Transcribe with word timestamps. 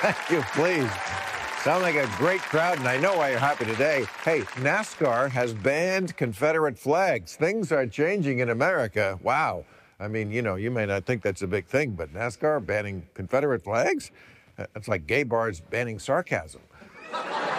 Thank 0.00 0.30
you, 0.30 0.42
please. 0.54 0.90
Sound 1.62 1.82
like 1.82 1.94
a 1.94 2.06
great 2.16 2.40
crowd, 2.40 2.78
and 2.78 2.88
I 2.88 2.96
know 2.96 3.18
why 3.18 3.28
you're 3.28 3.38
happy 3.38 3.66
today. 3.66 4.06
Hey, 4.24 4.40
NASCAR 4.62 5.28
has 5.28 5.52
banned 5.52 6.16
Confederate 6.16 6.78
flags. 6.78 7.36
Things 7.36 7.70
are 7.70 7.86
changing 7.86 8.38
in 8.38 8.48
America. 8.48 9.18
Wow. 9.22 9.66
I 9.98 10.08
mean, 10.08 10.32
you 10.32 10.40
know, 10.40 10.54
you 10.54 10.70
may 10.70 10.86
not 10.86 11.04
think 11.04 11.20
that's 11.20 11.42
a 11.42 11.46
big 11.46 11.66
thing, 11.66 11.90
but 11.90 12.14
NASCAR 12.14 12.64
banning 12.64 13.06
Confederate 13.12 13.62
flags? 13.62 14.10
That's 14.56 14.88
like 14.88 15.06
gay 15.06 15.22
bars 15.22 15.60
banning 15.60 15.98
sarcasm. 15.98 16.62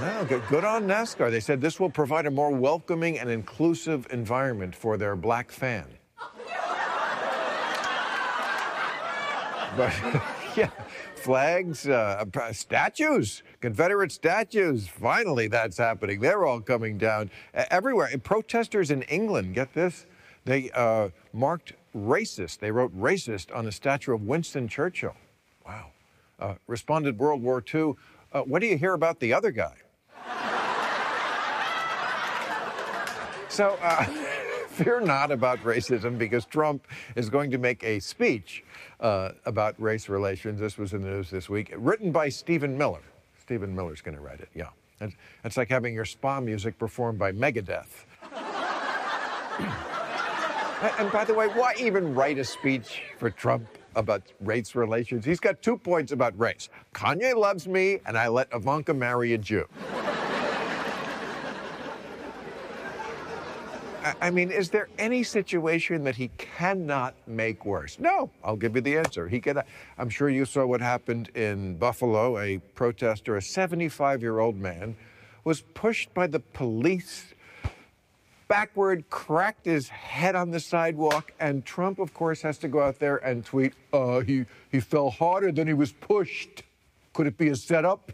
No, 0.00 0.24
good, 0.24 0.42
good 0.48 0.64
on 0.64 0.84
NASCAR. 0.88 1.30
They 1.30 1.38
said 1.38 1.60
this 1.60 1.78
will 1.78 1.90
provide 1.90 2.26
a 2.26 2.30
more 2.30 2.50
welcoming 2.50 3.20
and 3.20 3.30
inclusive 3.30 4.08
environment 4.10 4.74
for 4.74 4.96
their 4.96 5.14
black 5.14 5.52
fan. 5.52 5.86
But 9.76 9.92
yeah, 10.56 10.70
flags, 11.14 11.88
uh, 11.88 12.24
statues, 12.52 13.42
Confederate 13.60 14.12
statues. 14.12 14.88
Finally, 14.88 15.48
that's 15.48 15.78
happening. 15.78 16.20
They're 16.20 16.44
all 16.44 16.60
coming 16.60 16.98
down 16.98 17.30
uh, 17.54 17.64
everywhere. 17.70 18.08
And 18.12 18.22
protesters 18.22 18.90
in 18.90 19.02
England, 19.02 19.54
get 19.54 19.72
this, 19.74 20.06
they 20.44 20.70
uh, 20.72 21.10
marked 21.32 21.74
racist. 21.94 22.58
They 22.58 22.70
wrote 22.70 22.96
racist 22.98 23.54
on 23.54 23.66
a 23.66 23.72
statue 23.72 24.14
of 24.14 24.22
Winston 24.22 24.68
Churchill. 24.68 25.14
Wow. 25.64 25.86
Uh, 26.38 26.54
responded 26.66 27.18
World 27.18 27.42
War 27.42 27.62
II. 27.72 27.94
Uh, 28.32 28.42
what 28.42 28.60
do 28.60 28.66
you 28.66 28.76
hear 28.76 28.94
about 28.94 29.20
the 29.20 29.32
other 29.32 29.50
guy? 29.50 29.74
So, 33.48 33.76
uh, 33.82 34.06
fear 34.84 35.00
not 35.00 35.30
about 35.30 35.58
racism 35.60 36.16
because 36.16 36.46
Trump 36.46 36.86
is 37.14 37.28
going 37.28 37.50
to 37.50 37.58
make 37.58 37.84
a 37.84 38.00
speech 38.00 38.64
uh, 39.00 39.32
about 39.44 39.74
race 39.80 40.08
relations. 40.08 40.58
This 40.58 40.78
was 40.78 40.94
in 40.94 41.02
the 41.02 41.08
news 41.08 41.30
this 41.30 41.50
week, 41.50 41.72
written 41.76 42.10
by 42.10 42.30
Stephen 42.30 42.76
Miller. 42.78 43.02
Stephen 43.38 43.74
Miller's 43.74 44.00
going 44.00 44.16
to 44.16 44.22
write 44.22 44.40
it, 44.40 44.48
yeah. 44.54 44.68
It's, 45.44 45.56
like 45.56 45.68
having 45.68 45.94
your 45.94 46.04
spa 46.04 46.40
music 46.40 46.78
performed 46.78 47.18
by 47.18 47.32
Megadeth. 47.32 48.06
And 50.98 51.12
by 51.12 51.24
the 51.24 51.32
way, 51.32 51.46
why 51.46 51.74
even 51.78 52.12
write 52.12 52.38
a 52.38 52.44
speech 52.44 53.02
for 53.16 53.30
Trump 53.30 53.68
about 53.94 54.22
race 54.40 54.74
relations? 54.74 55.24
He's 55.24 55.38
got 55.38 55.62
two 55.62 55.76
points 55.76 56.10
about 56.10 56.36
race. 56.36 56.70
Kanye 56.92 57.36
loves 57.36 57.68
me, 57.68 58.00
and 58.04 58.18
I 58.18 58.26
let 58.26 58.48
Ivanka 58.52 58.92
marry 58.92 59.34
a 59.34 59.38
Jew. 59.38 59.68
I- 64.20 64.30
mean, 64.30 64.50
is 64.50 64.70
there 64.70 64.88
any 64.98 65.22
situation 65.22 66.04
that 66.04 66.16
he 66.16 66.28
cannot 66.38 67.14
make 67.26 67.64
worse? 67.64 67.98
No, 67.98 68.30
I'll 68.42 68.56
give 68.56 68.74
you 68.74 68.80
the 68.80 68.96
answer. 68.98 69.28
He 69.28 69.40
can. 69.40 69.62
I'm 69.98 70.08
sure 70.08 70.28
you 70.28 70.44
saw 70.44 70.66
what 70.66 70.80
happened 70.80 71.28
in 71.36 71.76
Buffalo. 71.76 72.38
A 72.38 72.58
protester, 72.74 73.36
a 73.36 73.40
75-year-old 73.40 74.56
man, 74.56 74.96
was 75.44 75.60
pushed 75.60 76.12
by 76.14 76.26
the 76.26 76.40
police 76.40 77.34
backward, 78.48 79.08
cracked 79.08 79.64
his 79.64 79.88
head 79.88 80.34
on 80.36 80.50
the 80.50 80.60
sidewalk, 80.60 81.32
and 81.40 81.64
Trump, 81.64 81.98
of 81.98 82.12
course, 82.12 82.42
has 82.42 82.58
to 82.58 82.68
go 82.68 82.82
out 82.82 82.98
there 82.98 83.16
and 83.24 83.44
tweet, 83.46 83.72
uh, 83.94 84.20
he, 84.20 84.44
he 84.70 84.78
fell 84.78 85.08
harder 85.08 85.50
than 85.50 85.66
he 85.66 85.72
was 85.72 85.92
pushed. 85.92 86.62
Could 87.14 87.26
it 87.26 87.38
be 87.38 87.48
a 87.48 87.56
setup? 87.56 88.12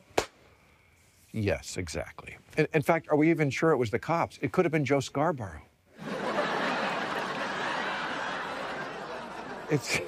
Yes, 1.32 1.76
exactly. 1.76 2.36
In, 2.56 2.68
in 2.72 2.82
fact, 2.82 3.08
are 3.10 3.16
we 3.16 3.30
even 3.30 3.50
sure 3.50 3.72
it 3.72 3.76
was 3.78 3.90
the 3.90 3.98
cops? 3.98 4.38
It 4.40 4.52
could 4.52 4.64
have 4.64 4.70
been 4.70 4.84
Joe 4.84 5.00
Scarborough. 5.00 5.62
It's 9.70 10.00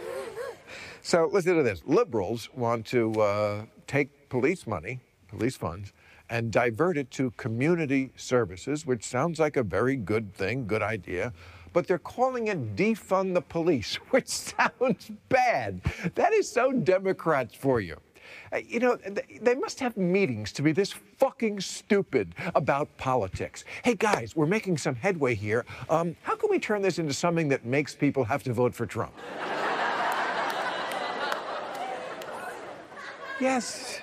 so. 1.03 1.29
Listen 1.31 1.57
to 1.57 1.63
this. 1.63 1.83
Liberals 1.85 2.49
want 2.55 2.87
to 2.87 3.13
uh, 3.21 3.65
take 3.87 4.31
police 4.31 4.67
money, 4.67 5.01
police 5.29 5.57
funds, 5.57 5.93
and 6.31 6.51
divert 6.51 6.97
it 6.97 7.11
to 7.13 7.31
community 7.33 8.11
services, 8.17 8.87
which 8.87 9.05
sounds 9.05 9.39
like 9.39 9.59
a 9.59 9.63
very 9.63 9.97
good 9.97 10.33
thing, 10.35 10.67
good 10.67 10.83
idea. 10.83 11.35
But 11.75 11.87
they're 11.87 11.99
calling 11.99 12.49
it 12.49 12.75
defund 12.75 13.35
the 13.35 13.43
police, 13.43 13.97
which 14.11 14.29
sounds 14.29 15.11
bad. 15.29 15.83
That 16.15 16.33
is 16.33 16.51
so 16.51 16.73
Democrats 16.73 17.55
for 17.55 17.81
you. 17.81 17.99
Uh, 18.53 18.59
You 18.59 18.81
know, 18.81 18.99
they 19.41 19.55
must 19.55 19.81
have 19.81 19.97
meetings 19.97 20.53
to 20.53 20.63
be 20.63 20.73
this 20.73 20.93
fucking 20.93 21.61
stupid 21.61 22.35
about 22.55 22.95
politics. 22.97 23.65
Hey, 23.83 23.95
guys, 23.95 24.37
we're 24.37 24.47
making 24.47 24.79
some 24.79 24.95
headway 24.95 25.35
here. 25.35 25.65
Um, 25.89 26.17
how 26.23 26.37
can 26.37 26.51
we 26.51 26.59
turn 26.59 26.83
this 26.83 26.99
into 26.99 27.15
something 27.15 27.49
that 27.49 27.65
makes 27.65 27.95
people 27.95 28.25
have 28.25 28.43
to 28.45 28.53
vote 28.53 28.75
for 28.75 28.87
Trump? 28.87 29.13
yes. 33.41 34.01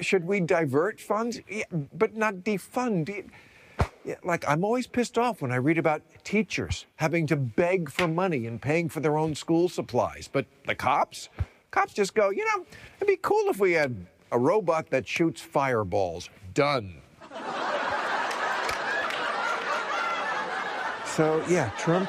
Should 0.00 0.26
we 0.26 0.40
divert 0.40 1.00
funds? 1.00 1.40
Yeah, 1.48 1.64
but 1.72 2.16
not 2.16 2.36
defund. 2.36 3.28
Yeah, 4.04 4.14
like, 4.22 4.48
I'm 4.48 4.64
always 4.64 4.86
pissed 4.86 5.18
off 5.18 5.42
when 5.42 5.50
I 5.50 5.56
read 5.56 5.78
about 5.78 6.00
teachers 6.22 6.86
having 6.96 7.26
to 7.26 7.36
beg 7.36 7.90
for 7.90 8.06
money 8.06 8.46
and 8.46 8.62
paying 8.62 8.88
for 8.88 9.00
their 9.00 9.18
own 9.18 9.34
school 9.34 9.68
supplies. 9.68 10.28
But 10.32 10.46
the 10.66 10.76
cops? 10.76 11.28
Cops 11.76 11.92
just 11.92 12.14
go, 12.14 12.30
you 12.30 12.42
know, 12.42 12.64
it'd 12.96 13.06
be 13.06 13.18
cool 13.20 13.50
if 13.50 13.60
we 13.60 13.72
had 13.72 13.94
a 14.32 14.38
robot 14.38 14.88
that 14.88 15.06
shoots 15.06 15.42
fireballs. 15.42 16.30
Done. 16.54 17.02
So, 21.04 21.44
yeah, 21.50 21.68
Trump 21.76 22.08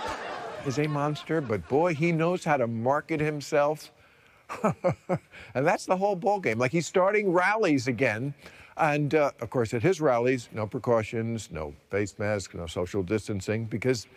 is 0.66 0.80
a 0.80 0.88
monster, 0.88 1.42
but 1.42 1.68
boy, 1.68 1.94
he 1.94 2.14
knows 2.14 2.46
how 2.46 2.56
to 2.56 2.66
market 2.66 3.20
himself. 3.20 3.92
and 4.64 5.68
that's 5.68 5.86
the 5.86 5.98
whole 5.98 6.16
ballgame. 6.16 6.58
Like 6.58 6.72
he's 6.72 6.88
starting 6.88 7.34
rallies 7.34 7.90
again. 7.90 8.34
And 8.78 9.16
uh, 9.16 9.32
of 9.42 9.50
course, 9.50 9.74
at 9.74 9.84
his 9.84 10.00
rallies, 10.00 10.48
no 10.54 10.66
precautions, 10.66 11.50
no 11.52 11.74
face 11.90 12.18
masks, 12.18 12.54
no 12.54 12.68
social 12.68 13.04
distancing, 13.04 13.66
because 13.66 14.08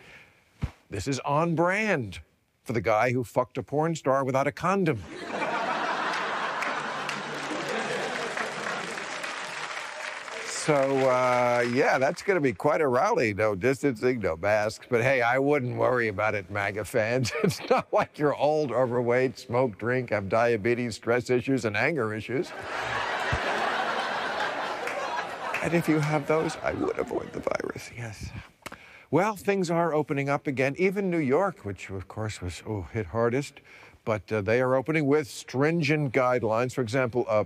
this 0.89 1.09
is 1.09 1.19
on 1.19 1.55
brand 1.55 2.19
for 2.63 2.71
the 2.71 2.81
guy 2.81 3.11
who 3.11 3.23
fucked 3.23 3.57
a 3.57 3.63
porn 3.63 3.95
star 3.95 4.23
without 4.23 4.47
a 4.47 4.51
condom. 4.51 5.01
So, 10.65 10.75
uh, 11.09 11.65
yeah, 11.73 11.97
that's 11.97 12.21
going 12.21 12.35
to 12.35 12.41
be 12.41 12.53
quite 12.53 12.81
a 12.81 12.87
rally. 12.87 13.33
No 13.33 13.55
distancing, 13.55 14.19
no 14.19 14.37
masks. 14.37 14.85
But 14.87 15.01
hey, 15.01 15.23
I 15.23 15.39
wouldn't 15.39 15.75
worry 15.75 16.07
about 16.07 16.35
it, 16.35 16.51
MAGA 16.51 16.85
fans. 16.85 17.31
It's 17.43 17.67
not 17.67 17.91
like 17.91 18.19
you're 18.19 18.35
old, 18.35 18.71
overweight, 18.71 19.39
smoke, 19.39 19.79
drink, 19.79 20.11
have 20.11 20.29
diabetes, 20.29 20.93
stress 20.93 21.31
issues, 21.31 21.65
and 21.65 21.75
anger 21.75 22.13
issues. 22.13 22.51
and 25.63 25.73
if 25.73 25.89
you 25.89 25.97
have 25.97 26.27
those, 26.27 26.55
I 26.61 26.73
would 26.73 26.99
avoid 26.99 27.33
the 27.33 27.39
virus, 27.39 27.89
yes. 27.97 28.29
Well, 29.09 29.35
things 29.35 29.71
are 29.71 29.95
opening 29.95 30.29
up 30.29 30.45
again. 30.45 30.75
Even 30.77 31.09
New 31.09 31.17
York, 31.17 31.65
which 31.65 31.89
of 31.89 32.07
course 32.07 32.39
was 32.39 32.61
oh, 32.67 32.83
hit 32.93 33.07
hardest, 33.07 33.61
but 34.05 34.31
uh, 34.31 34.41
they 34.41 34.61
are 34.61 34.75
opening 34.75 35.05
with 35.05 35.27
stringent 35.27 36.13
guidelines. 36.13 36.73
For 36.73 36.81
example, 36.81 37.25
a 37.29 37.45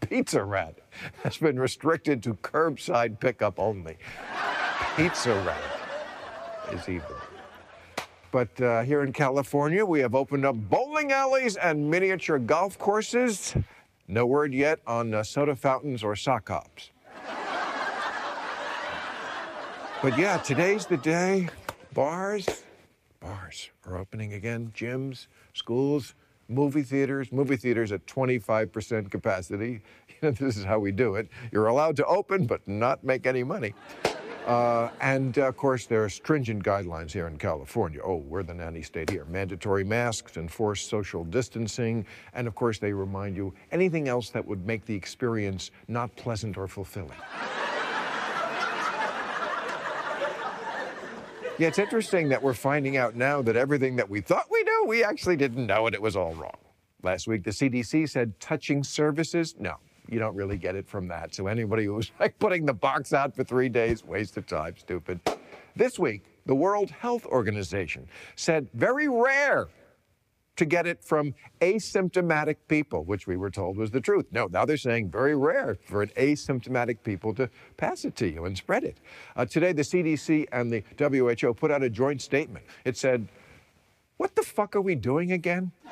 Pizza 0.06 0.42
Rat 0.42 0.78
has 1.22 1.36
been 1.36 1.58
restricted 1.58 2.22
to 2.24 2.34
curbside 2.34 3.20
pickup 3.20 3.58
only. 3.58 3.96
Pizza 4.96 5.34
Rat 5.46 5.62
is 6.72 6.88
even. 6.88 7.06
But 8.32 8.60
uh, 8.60 8.82
here 8.82 9.02
in 9.02 9.12
California, 9.12 9.84
we 9.84 10.00
have 10.00 10.14
opened 10.14 10.44
up 10.44 10.54
bowling 10.54 11.12
alleys 11.12 11.56
and 11.56 11.90
miniature 11.90 12.38
golf 12.38 12.78
courses. 12.78 13.54
No 14.06 14.26
word 14.26 14.54
yet 14.54 14.80
on 14.86 15.14
uh, 15.14 15.22
soda 15.22 15.56
fountains 15.56 16.02
or 16.02 16.14
sock 16.16 16.48
hops. 16.48 16.90
But 20.02 20.16
yeah, 20.16 20.38
today's 20.38 20.86
the 20.86 20.96
day. 20.96 21.48
Bars, 21.92 22.62
bars 23.20 23.70
are 23.86 23.96
opening 23.98 24.32
again. 24.32 24.72
Gyms, 24.74 25.26
schools, 25.52 26.14
movie 26.48 26.82
theaters. 26.82 27.30
Movie 27.30 27.56
theaters 27.56 27.92
at 27.92 28.04
25% 28.06 29.10
capacity. 29.10 29.80
This 30.20 30.58
is 30.58 30.64
how 30.64 30.78
we 30.78 30.92
do 30.92 31.14
it. 31.14 31.28
You're 31.50 31.68
allowed 31.68 31.96
to 31.96 32.04
open, 32.04 32.44
but 32.44 32.60
not 32.68 33.02
make 33.02 33.26
any 33.26 33.42
money. 33.42 33.72
Uh, 34.46 34.90
and 35.00 35.38
uh, 35.38 35.48
of 35.48 35.56
course, 35.56 35.86
there 35.86 36.04
are 36.04 36.10
stringent 36.10 36.62
guidelines 36.62 37.10
here 37.10 37.26
in 37.26 37.38
California. 37.38 38.00
Oh, 38.04 38.16
we're 38.16 38.42
the 38.42 38.52
nanny 38.52 38.82
state 38.82 39.08
here. 39.08 39.24
Mandatory 39.26 39.82
masks, 39.82 40.36
enforced 40.36 40.90
social 40.90 41.24
distancing, 41.24 42.04
and 42.34 42.46
of 42.46 42.54
course, 42.54 42.78
they 42.78 42.92
remind 42.92 43.34
you 43.34 43.54
anything 43.72 44.08
else 44.08 44.28
that 44.28 44.44
would 44.44 44.66
make 44.66 44.84
the 44.84 44.94
experience 44.94 45.70
not 45.88 46.14
pleasant 46.16 46.58
or 46.58 46.68
fulfilling. 46.68 47.16
Yeah, 51.60 51.68
it's 51.68 51.78
interesting 51.78 52.30
that 52.30 52.42
we're 52.42 52.54
finding 52.54 52.96
out 52.96 53.16
now 53.16 53.42
that 53.42 53.54
everything 53.54 53.94
that 53.96 54.08
we 54.08 54.22
thought 54.22 54.46
we 54.50 54.62
knew, 54.62 54.86
we 54.86 55.04
actually 55.04 55.36
didn't 55.36 55.66
know, 55.66 55.84
and 55.84 55.94
it 55.94 56.00
was 56.00 56.16
all 56.16 56.32
wrong. 56.32 56.56
Last 57.02 57.28
week, 57.28 57.44
the 57.44 57.50
CDC 57.50 58.08
said 58.08 58.32
touching 58.40 58.82
surfaces, 58.82 59.54
no, 59.58 59.74
you 60.08 60.18
don't 60.18 60.34
really 60.34 60.56
get 60.56 60.74
it 60.74 60.88
from 60.88 61.06
that. 61.08 61.34
So 61.34 61.48
anybody 61.48 61.84
who's 61.84 62.12
like 62.20 62.38
putting 62.38 62.64
the 62.64 62.72
box 62.72 63.12
out 63.12 63.36
for 63.36 63.44
three 63.44 63.68
days, 63.68 64.02
waste 64.02 64.38
of 64.38 64.46
time, 64.46 64.74
stupid. 64.78 65.20
This 65.76 65.98
week, 65.98 66.24
the 66.46 66.54
World 66.54 66.90
Health 66.90 67.26
Organization 67.26 68.08
said 68.36 68.66
very 68.72 69.08
rare 69.08 69.68
to 70.60 70.66
get 70.66 70.86
it 70.86 71.02
from 71.02 71.34
asymptomatic 71.62 72.56
people, 72.68 73.02
which 73.04 73.26
we 73.26 73.38
were 73.38 73.50
told 73.50 73.78
was 73.78 73.90
the 73.90 74.00
truth. 74.00 74.26
No, 74.30 74.46
now 74.46 74.66
they're 74.66 74.76
saying 74.76 75.10
very 75.10 75.34
rare 75.34 75.78
for 75.86 76.02
an 76.02 76.10
asymptomatic 76.18 76.98
people 77.02 77.34
to 77.36 77.48
pass 77.78 78.04
it 78.04 78.14
to 78.16 78.28
you 78.28 78.44
and 78.44 78.58
spread 78.58 78.84
it. 78.84 78.98
Uh, 79.36 79.46
today, 79.46 79.72
the 79.72 79.80
CDC 79.80 80.48
and 80.52 80.70
the 80.70 80.84
WHO 80.98 81.54
put 81.54 81.70
out 81.70 81.82
a 81.82 81.88
joint 81.88 82.20
statement. 82.20 82.66
It 82.84 82.98
said, 82.98 83.26
What 84.18 84.36
the 84.36 84.42
fuck 84.42 84.76
are 84.76 84.82
we 84.82 84.94
doing 84.94 85.32
again? 85.32 85.72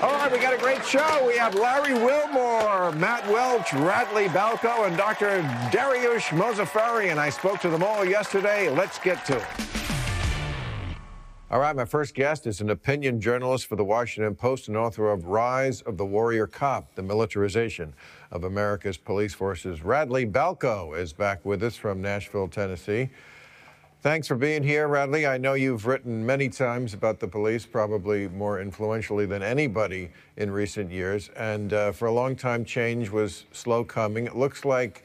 All 0.00 0.12
right, 0.12 0.32
we 0.32 0.38
got 0.38 0.54
a 0.54 0.58
great 0.58 0.82
show. 0.84 1.26
We 1.26 1.36
have 1.36 1.56
Larry 1.56 1.92
Wilmore, 1.92 2.92
Matt 2.92 3.26
Welch, 3.28 3.74
Radley 3.74 4.28
Balko, 4.28 4.86
and 4.86 4.96
Dr. 4.96 5.42
Dariush 5.72 6.28
Mozaffarian. 6.28 7.10
And 7.10 7.20
I 7.20 7.28
spoke 7.28 7.60
to 7.60 7.68
them 7.68 7.82
all 7.82 8.04
yesterday. 8.04 8.70
Let's 8.70 8.98
get 9.00 9.24
to 9.26 9.36
it. 9.36 9.87
All 11.50 11.60
right, 11.60 11.74
my 11.74 11.86
first 11.86 12.14
guest 12.14 12.46
is 12.46 12.60
an 12.60 12.68
opinion 12.68 13.22
journalist 13.22 13.68
for 13.68 13.76
the 13.76 13.84
Washington 13.84 14.34
Post 14.34 14.68
and 14.68 14.76
author 14.76 15.10
of 15.10 15.24
Rise 15.24 15.80
of 15.80 15.96
the 15.96 16.04
Warrior 16.04 16.46
Cop, 16.46 16.94
the 16.94 17.02
militarization 17.02 17.94
of 18.30 18.44
America's 18.44 18.98
police 18.98 19.32
forces. 19.32 19.82
Radley 19.82 20.26
Balko 20.26 20.94
is 20.94 21.14
back 21.14 21.42
with 21.46 21.62
us 21.62 21.74
from 21.74 22.02
Nashville, 22.02 22.48
Tennessee. 22.48 23.08
Thanks 24.02 24.28
for 24.28 24.34
being 24.34 24.62
here, 24.62 24.88
Radley. 24.88 25.26
I 25.26 25.38
know 25.38 25.54
you've 25.54 25.86
written 25.86 26.24
many 26.24 26.50
times 26.50 26.92
about 26.92 27.18
the 27.18 27.28
police, 27.28 27.64
probably 27.64 28.28
more 28.28 28.60
influentially 28.60 29.24
than 29.24 29.42
anybody 29.42 30.10
in 30.36 30.50
recent 30.50 30.92
years. 30.92 31.30
And 31.34 31.72
uh, 31.72 31.92
for 31.92 32.08
a 32.08 32.12
long 32.12 32.36
time, 32.36 32.62
change 32.62 33.08
was 33.08 33.46
slow 33.52 33.84
coming. 33.84 34.26
It 34.26 34.36
looks 34.36 34.66
like 34.66 35.02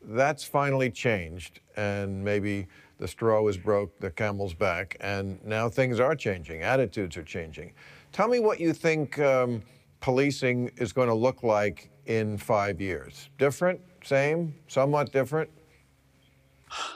that's 0.00 0.44
finally 0.44 0.88
changed, 0.88 1.60
and 1.76 2.24
maybe 2.24 2.68
the 3.04 3.08
straw 3.08 3.42
was 3.42 3.58
broke, 3.58 4.00
the 4.00 4.10
camel's 4.10 4.54
back, 4.54 4.96
and 4.98 5.38
now 5.44 5.68
things 5.68 6.00
are 6.00 6.16
changing. 6.16 6.62
Attitudes 6.62 7.18
are 7.18 7.22
changing. 7.22 7.74
Tell 8.12 8.28
me 8.28 8.40
what 8.40 8.58
you 8.58 8.72
think 8.72 9.18
um, 9.18 9.60
policing 10.00 10.70
is 10.78 10.90
going 10.94 11.08
to 11.08 11.14
look 11.14 11.42
like 11.42 11.90
in 12.06 12.38
five 12.38 12.80
years. 12.80 13.28
Different? 13.36 13.78
Same? 14.02 14.54
Somewhat 14.68 15.12
different? 15.12 15.50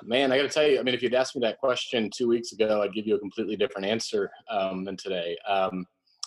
Man, 0.02 0.32
I 0.32 0.38
got 0.38 0.44
to 0.44 0.48
tell 0.48 0.66
you, 0.66 0.80
I 0.80 0.82
mean, 0.82 0.94
if 0.94 1.02
you'd 1.02 1.12
asked 1.12 1.36
me 1.36 1.40
that 1.40 1.58
question 1.58 2.08
two 2.08 2.26
weeks 2.26 2.52
ago, 2.52 2.80
I'd 2.80 2.94
give 2.94 3.06
you 3.06 3.16
a 3.16 3.18
completely 3.18 3.56
different 3.56 3.86
answer 3.86 4.30
um, 4.50 4.86
than 4.86 4.96
today. 4.96 5.36
Um, 5.46 5.84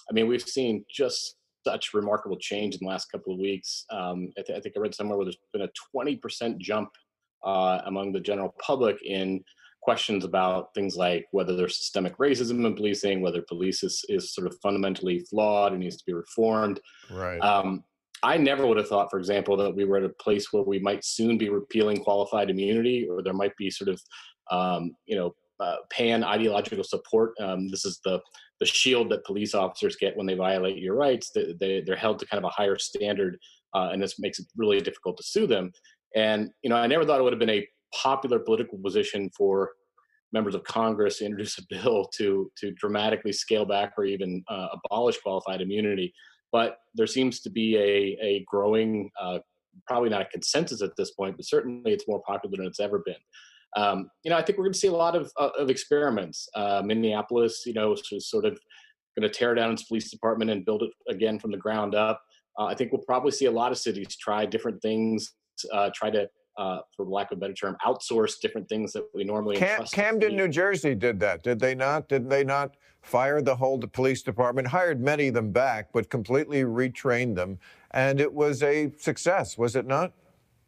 I 0.08 0.14
mean, 0.14 0.28
we've 0.28 0.44
seen 0.44 0.86
just 0.94 1.38
such 1.66 1.96
remarkable 1.96 2.38
change 2.38 2.76
in 2.76 2.82
the 2.84 2.88
last 2.88 3.12
couple 3.12 3.34
of 3.34 3.40
weeks. 3.40 3.86
Um, 3.90 4.32
I, 4.38 4.44
th- 4.44 4.60
I, 4.60 4.62
think 4.62 4.78
I 4.78 4.80
read 4.80 4.94
somewhere 4.94 5.18
where 5.18 5.26
there's 5.26 5.40
been 5.52 5.64
a 5.64 5.98
20% 5.98 6.60
jump 6.60 6.92
uh, 7.44 7.82
among 7.86 8.12
the 8.12 8.20
general 8.20 8.54
public 8.60 9.02
in 9.04 9.44
questions 9.82 10.24
about 10.24 10.74
things 10.76 10.96
like 10.96 11.26
whether 11.32 11.56
there's 11.56 11.78
systemic 11.78 12.18
racism 12.18 12.66
in 12.66 12.76
policing, 12.76 13.22
whether 13.22 13.42
police 13.42 13.84
is, 13.84 14.04
is 14.10 14.34
sort 14.34 14.48
of 14.48 14.56
fundamentally 14.62 15.20
flawed 15.30 15.72
and 15.72 15.82
needs 15.82 15.98
to 15.98 16.06
be 16.06 16.14
reformed. 16.14 16.80
Right. 17.10 17.40
Um, 17.40 17.84
I 18.24 18.38
never 18.38 18.68
would 18.68 18.78
have 18.78 18.88
thought, 18.88 19.10
for 19.10 19.18
example, 19.18 19.58
that 19.58 19.76
we 19.76 19.84
were 19.84 19.98
at 19.98 20.04
a 20.04 20.10
place 20.10 20.54
where 20.54 20.64
we 20.64 20.80
might 20.80 21.04
soon 21.04 21.38
be 21.38 21.50
repealing 21.50 22.04
qualified 22.04 22.52
immunity, 22.52 23.08
or 23.10 23.24
there 23.24 23.34
might 23.34 23.56
be 23.58 23.72
sort 23.72 23.90
of, 23.90 24.02
um, 24.52 24.92
you 25.08 25.16
know, 25.16 25.34
uh, 25.60 25.78
pan 25.92 26.24
ideological 26.24 26.84
support. 26.84 27.34
Um, 27.40 27.70
this 27.70 27.86
is 27.86 28.00
the 28.04 28.20
the 28.60 28.66
shield 28.66 29.10
that 29.10 29.26
police 29.26 29.56
officers 29.56 29.96
get 29.96 30.16
when 30.16 30.28
they 30.28 30.36
violate 30.36 30.78
your 30.78 30.96
rights. 30.96 31.32
They, 31.34 31.56
they 31.60 31.82
they're 31.82 31.96
held 31.96 32.20
to 32.20 32.28
kind 32.28 32.44
of 32.44 32.48
a 32.48 32.54
higher 32.54 32.78
standard, 32.78 33.38
uh, 33.76 33.90
and 33.92 34.02
this 34.02 34.20
makes 34.20 34.40
it 34.40 34.46
really 34.56 34.82
difficult 34.82 35.18
to 35.18 35.24
sue 35.24 35.48
them. 35.48 35.72
And 36.16 36.52
you 36.62 36.70
know, 36.70 36.76
I 36.76 36.88
never 36.88 37.06
thought 37.06 37.20
it 37.20 37.24
would 37.24 37.34
have 37.34 37.40
been 37.40 37.50
a 37.50 37.68
popular 37.94 38.40
political 38.40 38.78
position 38.78 39.30
for 39.38 39.72
members 40.34 40.56
of 40.56 40.64
Congress 40.64 41.18
to 41.18 41.26
introduce 41.26 41.58
a 41.58 41.64
bill 41.70 42.06
to 42.18 42.52
to 42.58 42.72
dramatically 42.72 43.34
scale 43.34 43.66
back 43.66 43.94
or 43.98 44.06
even 44.06 44.44
uh, 44.50 44.68
abolish 44.74 45.18
qualified 45.20 45.62
immunity 45.62 46.14
but 46.52 46.78
there 46.96 47.08
seems 47.08 47.40
to 47.42 47.50
be 47.50 47.78
a, 47.78 48.18
a 48.24 48.46
growing, 48.46 49.10
uh, 49.20 49.40
probably 49.88 50.10
not 50.10 50.22
a 50.22 50.26
consensus 50.26 50.82
at 50.82 50.96
this 50.98 51.12
point, 51.12 51.38
but 51.38 51.46
certainly 51.46 51.92
it's 51.92 52.08
more 52.08 52.22
popular 52.28 52.58
than 52.58 52.68
it's 52.68 52.80
ever 52.80 53.00
been. 53.06 53.16
Um, 53.78 54.10
you 54.24 54.32
know, 54.32 54.38
I 54.38 54.42
think 54.42 54.58
we're 54.58 54.66
going 54.66 54.74
to 54.74 54.80
see 54.80 54.88
a 54.88 54.94
lot 54.94 55.16
of, 55.16 55.32
uh, 55.40 55.50
of 55.58 55.70
experiments. 55.70 56.50
Uh, 56.56 56.82
Minneapolis, 56.84 57.64
you 57.66 57.74
know, 57.74 57.94
is 57.94 58.30
sort 58.30 58.46
of 58.46 58.60
going 59.18 59.30
to 59.30 59.34
tear 59.34 59.56
down 59.56 59.72
its 59.72 59.84
police 59.84 60.12
department 60.12 60.52
and 60.52 60.66
build 60.66 60.84
it 60.84 60.92
again 61.10 61.40
from 61.40 61.52
the 61.52 61.58
ground 61.58 61.96
up. 61.96 62.22
Uh, 62.60 62.66
I 62.66 62.76
think 62.76 62.92
we'll 62.92 63.04
probably 63.04 63.32
see 63.32 63.46
a 63.46 63.52
lot 63.52 63.72
of 63.72 63.78
cities 63.78 64.18
try 64.18 64.46
different 64.46 64.82
things, 64.82 65.34
uh, 65.72 65.90
try 65.96 66.10
to 66.10 66.28
uh, 66.58 66.80
for 66.96 67.06
lack 67.06 67.32
of 67.32 67.38
a 67.38 67.42
better 67.42 67.54
term, 67.54 67.78
outsource 67.86 68.40
different 68.40 68.68
things 68.68 68.94
that 68.94 69.06
we 69.14 69.24
normally. 69.24 69.58
Cam- 69.58 69.86
Camden, 69.86 70.36
New 70.36 70.48
Jersey, 70.48 70.96
did 70.96 71.20
that, 71.20 71.44
did 71.44 71.60
they 71.60 71.76
not? 71.76 72.10
Did 72.10 72.30
they 72.30 72.44
not 72.44 72.76
fire 73.02 73.42
the 73.42 73.56
whole 73.56 73.80
police 73.80 74.22
department? 74.22 74.68
Hired 74.68 75.02
many 75.02 75.30
of 75.30 75.34
them 75.34 75.52
back, 75.52 75.92
but 75.94 76.10
completely 76.10 76.64
retrained 76.64 77.36
them, 77.36 77.60
and 77.92 78.20
it 78.20 78.32
was 78.32 78.64
a 78.64 78.92
success, 78.98 79.58
was 79.58 79.76
it 79.76 79.86
not? 79.86 80.14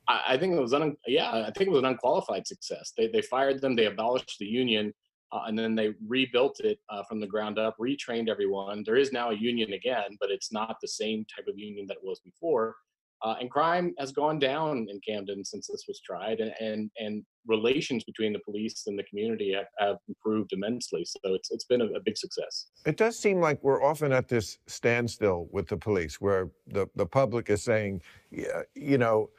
I, 0.08 0.22
I 0.30 0.38
think 0.38 0.56
it 0.56 0.60
was 0.60 0.74
un- 0.74 0.98
yeah, 1.08 1.32
I 1.32 1.52
think 1.52 1.68
it 1.68 1.72
was 1.72 1.80
an 1.80 1.86
unqualified 1.86 2.48
success. 2.48 2.94
They 2.98 3.08
they 3.08 3.22
fired 3.22 3.62
them, 3.62 3.76
they 3.76 3.86
abolished 3.86 4.38
the 4.40 4.46
union. 4.46 4.94
Uh, 5.32 5.46
and 5.48 5.58
then 5.58 5.74
they 5.74 5.96
rebuilt 6.08 6.60
it 6.60 6.78
uh, 6.92 7.02
from 7.10 7.20
the 7.20 7.26
ground 7.26 7.58
up, 7.58 7.76
retrained 7.80 8.30
everyone. 8.30 8.84
There 8.86 8.98
is 8.98 9.12
now 9.12 9.32
a 9.32 9.34
union 9.34 9.74
again, 9.74 10.16
but 10.20 10.30
it's 10.30 10.52
not 10.52 10.78
the 10.80 10.88
same 10.88 11.26
type 11.36 11.48
of 11.48 11.58
union 11.58 11.88
that 11.88 11.98
it 11.98 12.04
was 12.04 12.20
before. 12.20 12.76
Uh, 13.24 13.36
and 13.40 13.50
crime 13.50 13.94
has 13.98 14.12
gone 14.12 14.38
down 14.38 14.86
in 14.90 15.00
Camden 15.00 15.46
since 15.46 15.68
this 15.68 15.86
was 15.88 16.02
tried, 16.02 16.42
and, 16.42 16.52
and, 16.60 16.92
and 16.98 17.24
relations 17.48 18.04
between 18.04 18.34
the 18.34 18.40
police 18.40 18.84
and 18.86 19.00
the 19.00 19.04
community 19.04 19.54
have, 19.54 19.68
have 19.80 19.98
improved 20.10 20.52
immensely. 20.52 21.06
So 21.06 21.34
it's, 21.34 21.50
it's 21.50 21.64
been 21.64 21.82
a, 21.82 21.86
a, 21.86 22.02
big 22.04 22.18
success. 22.18 22.68
It 22.86 22.98
does 22.98 23.18
seem 23.18 23.40
like 23.40 23.64
we're 23.64 23.82
often 23.82 24.12
at 24.12 24.28
this 24.28 24.60
standstill 24.68 25.48
with 25.52 25.68
the 25.68 25.78
police 25.78 26.20
where 26.20 26.50
the, 26.68 26.88
the 26.96 27.06
public 27.06 27.50
is 27.50 27.64
saying, 27.64 28.02
yeah, 28.30 28.64
you 28.76 28.98
know, 28.98 29.30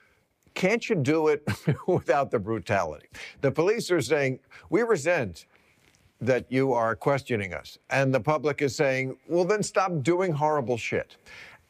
can't 0.54 0.88
you 0.88 0.94
do 0.94 1.28
it 1.28 1.46
without 1.86 2.30
the 2.30 2.38
brutality? 2.38 3.08
The 3.42 3.50
police 3.50 3.90
are 3.90 4.00
saying, 4.00 4.40
we 4.70 4.82
resent 4.82 5.44
that 6.20 6.50
you 6.50 6.72
are 6.72 6.96
questioning 6.96 7.52
us. 7.52 7.76
And 7.90 8.14
the 8.14 8.20
public 8.20 8.62
is 8.62 8.74
saying, 8.74 9.18
well, 9.28 9.44
then 9.44 9.62
stop 9.62 10.02
doing 10.02 10.32
horrible 10.32 10.78
shit 10.78 11.18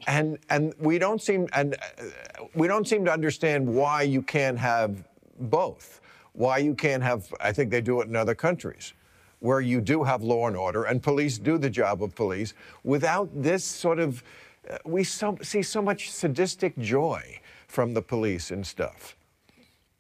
and 0.07 0.39
and 0.51 0.75
we 0.79 0.99
don't 0.99 1.23
seem 1.23 1.49
and 1.53 1.75
uh, 1.75 2.45
we 2.55 2.69
don't 2.69 2.87
seem 2.87 3.05
to 3.05 3.13
understand 3.13 3.67
why 3.67 4.03
you 4.03 4.23
can't 4.23 4.59
have 4.59 5.05
both. 5.39 6.01
Why 6.33 6.59
you 6.59 6.75
can't 6.75 7.03
have? 7.03 7.33
I 7.41 7.53
think 7.53 7.71
they 7.71 7.81
do 7.81 8.01
it 8.01 8.09
in 8.09 8.17
other 8.17 8.35
countries, 8.35 8.93
where 9.41 9.61
you 9.61 9.81
do 9.81 10.03
have 10.03 10.23
law 10.23 10.49
and 10.49 10.57
order, 10.57 10.85
and 10.85 11.03
police 11.03 11.39
do 11.39 11.59
the 11.59 11.71
job 11.71 12.03
of 12.03 12.15
police 12.15 12.55
without 12.83 13.31
this 13.35 13.65
sort 13.65 13.99
of. 13.99 14.23
Uh, 14.69 14.79
we 14.87 15.05
so, 15.05 15.37
see 15.43 15.63
so 15.63 15.83
much 15.83 16.11
sadistic 16.11 16.77
joy 16.79 17.39
from 17.69 17.93
the 17.93 18.01
police 18.01 18.51
and 18.51 18.67
stuff. 18.67 19.15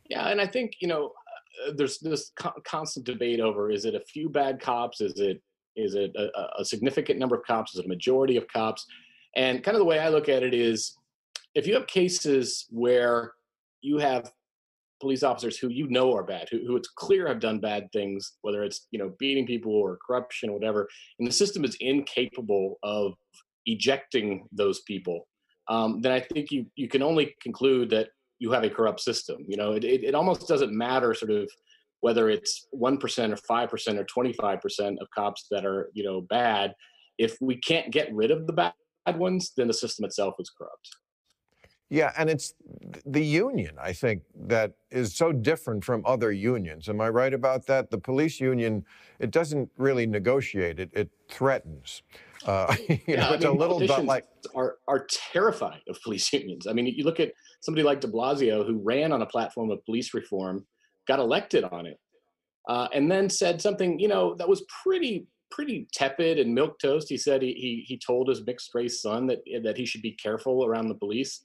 Yeah, 0.08 0.28
and 0.28 0.40
I 0.40 0.46
think 0.46 0.76
you 0.80 0.88
know, 0.88 1.12
uh, 1.66 1.73
there's 1.76 1.99
this 1.99 2.32
co- 2.34 2.61
constant 2.64 3.06
debate 3.06 3.40
over: 3.40 3.70
is 3.70 3.84
it 3.84 3.94
a 3.94 4.00
few 4.00 4.28
bad 4.28 4.61
cops? 4.61 5.00
Is 5.00 5.20
it 5.20 5.40
is 5.76 5.94
it 5.94 6.14
a, 6.16 6.61
a 6.61 6.64
significant 6.64 7.18
number 7.18 7.37
of 7.37 7.44
cops? 7.44 7.75
Is 7.75 7.80
it 7.80 7.87
a 7.87 7.88
majority 7.88 8.37
of 8.37 8.49
cops? 8.49 8.87
And 9.37 9.62
kind 9.62 9.75
of 9.75 9.81
the 9.81 9.85
way 9.85 9.99
I 9.99 10.09
look 10.09 10.29
at 10.29 10.43
it 10.43 10.55
is 10.55 10.97
if 11.55 11.67
you 11.67 11.75
have 11.75 11.87
cases 11.87 12.67
where 12.71 13.33
you 13.83 13.99
have 13.99 14.33
police 15.00 15.23
officers 15.23 15.59
who 15.59 15.69
you 15.69 15.88
know 15.88 16.14
are 16.14 16.23
bad, 16.23 16.49
who, 16.50 16.64
who 16.67 16.76
it's 16.76 16.88
clear 16.88 17.26
have 17.29 17.41
done 17.41 17.61
bad 17.61 17.91
things, 17.93 18.35
whether 18.43 18.62
it's 18.62 18.87
you 18.91 18.99
know 18.99 19.12
beating 19.19 19.47
people 19.47 19.73
or 19.73 19.99
corruption 20.07 20.50
or 20.50 20.55
whatever, 20.55 20.88
and 21.19 21.29
the 21.29 21.33
system 21.33 21.64
is 21.64 21.76
incapable 21.81 22.79
of 22.83 23.14
ejecting 23.67 24.47
those 24.53 24.81
people, 24.83 25.26
um, 25.69 26.00
then 26.00 26.12
I 26.12 26.21
think 26.21 26.50
you 26.50 26.67
you 26.76 26.88
can 26.88 27.03
only 27.03 27.35
conclude 27.41 27.91
that 27.91 28.09
you 28.38 28.50
have 28.53 28.64
a 28.64 28.71
corrupt 28.71 29.00
system. 29.00 29.45
You 29.47 29.57
know, 29.57 29.73
it, 29.73 29.85
it, 29.85 30.05
it 30.05 30.14
almost 30.14 30.49
doesn't 30.49 30.76
matter 30.76 31.14
sort 31.14 31.31
of 31.31 31.50
whether 32.00 32.29
it's 32.29 32.67
one 32.71 32.99
percent 32.99 33.33
or 33.33 33.37
five 33.37 33.71
percent 33.71 33.99
or 33.99 34.05
twenty 34.05 34.33
five 34.33 34.61
percent 34.61 34.99
of 35.00 35.09
cops 35.14 35.47
that 35.50 35.64
are 35.67 35.91
you 35.93 36.05
know 36.05 36.23
bad. 36.23 36.75
If 37.19 37.37
we 37.41 37.57
can't 37.57 37.93
get 37.93 38.12
rid 38.12 38.31
of 38.31 38.47
the 38.47 38.53
bad 38.53 38.73
bad 38.73 38.84
ones, 39.12 39.52
then 39.56 39.68
the 39.68 39.75
system 39.75 40.04
itself 40.04 40.34
is 40.38 40.50
corrupt. 40.50 40.88
Yeah, 41.90 42.12
and 42.16 42.30
it's 42.30 42.54
the 43.04 43.23
union, 43.25 43.76
I 43.78 43.92
think, 43.92 44.23
that 44.34 44.73
is 44.90 45.14
so 45.14 45.32
different 45.32 45.84
from 45.84 46.02
other 46.06 46.32
unions. 46.32 46.88
Am 46.88 47.00
I 47.00 47.08
right 47.11 47.32
about 47.32 47.66
that? 47.66 47.90
The 47.90 47.99
police 47.99 48.40
union, 48.40 48.84
it 49.18 49.30
doesn't 49.30 49.70
really 49.76 50.06
negotiate, 50.06 50.80
it, 50.80 50.90
it 50.92 51.11
threatens. 51.28 52.02
Uh, 52.46 52.75
you 52.88 52.99
Yeah, 53.06 53.20
know, 53.20 53.28
I 53.28 53.34
it's 53.34 53.44
a 53.44 53.52
little 53.52 53.80
bit 53.80 54.06
like, 54.06 54.26
are 54.54 54.78
are 54.88 55.06
terrified 55.32 55.82
of 55.88 56.00
police 56.02 56.32
unions. 56.32 56.66
I 56.66 56.73
mean, 56.73 56.87
you 56.87 57.04
look 57.04 57.20
at 57.20 57.32
somebody 57.61 57.82
like 57.84 58.00
De 58.00 58.08
Blasio 58.08 58.66
who 58.66 58.80
ran 58.82 59.12
on 59.12 59.23
a 59.23 59.26
platform 59.26 59.70
of 59.70 59.84
police 59.84 60.14
reform, 60.14 60.66
got 61.06 61.18
elected 61.20 61.64
on 61.64 61.87
it, 61.87 62.00
uh, 62.68 62.88
and 62.92 63.11
then 63.11 63.28
said 63.28 63.61
something 63.61 63.99
you 63.99 64.08
know 64.08 64.34
that 64.37 64.49
was 64.49 64.64
pretty 64.82 65.26
pretty 65.54 65.87
tepid 65.92 66.38
and 66.38 66.54
milk 66.54 66.78
toast. 66.78 67.08
He 67.08 67.16
said 67.16 67.40
he 67.40 67.52
he, 67.52 67.84
he 67.87 67.99
told 67.99 68.28
his 68.28 68.44
mixed 68.44 68.75
race 68.75 69.00
son 69.00 69.26
that 69.28 69.38
that 69.62 69.76
he 69.76 69.87
should 69.87 70.02
be 70.02 70.12
careful 70.12 70.64
around 70.64 70.88
the 70.88 70.94
police, 70.96 71.40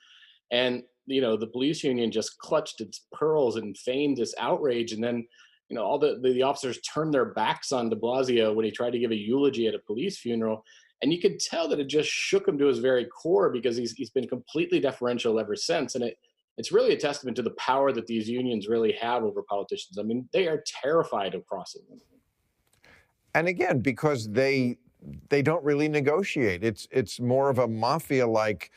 and 0.51 0.83
you 1.05 1.21
know 1.21 1.37
the 1.37 1.47
police 1.47 1.83
union 1.83 2.11
just 2.11 2.37
clutched 2.39 2.81
its 2.81 3.05
pearls 3.13 3.55
and 3.55 3.77
feigned 3.77 4.17
this 4.17 4.33
outrage, 4.39 4.91
and 4.91 5.03
then. 5.03 5.25
You 5.71 5.75
know, 5.75 5.83
all 5.83 5.99
the, 5.99 6.17
the, 6.23 6.33
the 6.33 6.41
officers 6.41 6.81
turned 6.81 7.13
their 7.13 7.25
backs 7.25 7.71
on 7.71 7.91
de 7.91 7.95
Blasio 7.95 8.55
when 8.55 8.65
he 8.65 8.71
tried 8.71 8.89
to 8.89 8.97
give 8.97 9.11
a 9.11 9.15
eulogy 9.15 9.67
at 9.67 9.75
a 9.75 9.79
police 9.85 10.17
funeral. 10.17 10.65
And 11.03 11.13
you 11.13 11.21
could 11.21 11.39
tell 11.39 11.67
that 11.67 11.79
it 11.79 11.85
just 11.85 12.09
shook 12.09 12.47
him 12.47 12.57
to 12.57 12.65
his 12.65 12.79
very 12.79 13.05
core 13.05 13.51
because 13.51 13.77
he's 13.77 13.91
he's 13.91 14.09
been 14.09 14.27
completely 14.27 14.79
deferential 14.79 15.39
ever 15.39 15.55
since. 15.55 15.93
And 15.93 16.03
it 16.03 16.17
it's 16.57 16.71
really 16.71 16.93
a 16.93 16.97
testament 16.97 17.37
to 17.37 17.43
the 17.43 17.51
power 17.51 17.91
that 17.91 18.07
these 18.07 18.27
unions 18.27 18.67
really 18.67 18.93
have 18.93 19.21
over 19.23 19.43
politicians. 19.47 19.99
I 19.99 20.01
mean 20.01 20.27
they 20.33 20.47
are 20.47 20.63
terrified 20.81 21.35
of 21.35 21.45
crossing 21.45 21.83
them 21.87 21.99
and 23.33 23.47
again, 23.47 23.79
because 23.79 24.29
they 24.29 24.77
they 25.29 25.41
don't 25.41 25.63
really 25.63 25.87
negotiate. 25.87 26.63
It's 26.63 26.87
it's 26.91 27.19
more 27.19 27.49
of 27.49 27.59
a 27.59 27.67
mafia-like 27.67 28.71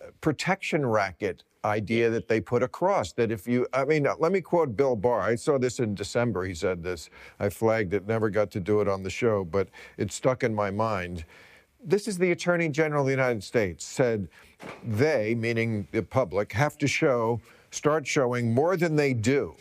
uh, 0.00 0.10
protection 0.20 0.84
racket 0.84 1.44
idea 1.64 2.10
that 2.10 2.26
they 2.26 2.40
put 2.40 2.60
across 2.62 3.12
that 3.12 3.30
if 3.30 3.46
you 3.46 3.64
i 3.72 3.84
mean 3.84 4.04
let 4.18 4.32
me 4.32 4.40
quote 4.40 4.76
bill 4.76 4.96
barr. 4.96 5.20
I 5.20 5.36
saw 5.36 5.58
this 5.58 5.78
in 5.78 5.94
december. 5.94 6.44
He 6.44 6.54
said 6.54 6.82
this. 6.82 7.08
I 7.38 7.48
flagged 7.50 7.94
it. 7.94 8.06
Never 8.06 8.30
got 8.30 8.50
to 8.52 8.60
do 8.60 8.80
it 8.80 8.88
on 8.88 9.02
the 9.02 9.10
show 9.10 9.44
but 9.44 9.68
it 9.96 10.10
stuck 10.10 10.42
in 10.42 10.54
my 10.54 10.70
mind. 10.70 11.24
This 11.84 12.08
is 12.08 12.18
the 12.18 12.32
attorney 12.32 12.68
general 12.68 13.02
of 13.02 13.06
the 13.06 13.12
united 13.12 13.44
states 13.44 13.84
said 13.84 14.28
they 14.82 15.36
meaning 15.36 15.86
the 15.92 16.02
public 16.02 16.52
have 16.52 16.76
to 16.78 16.88
show 16.88 17.40
start 17.70 18.06
showing 18.06 18.52
more 18.52 18.76
than 18.76 18.96
they 18.96 19.14
do 19.14 19.54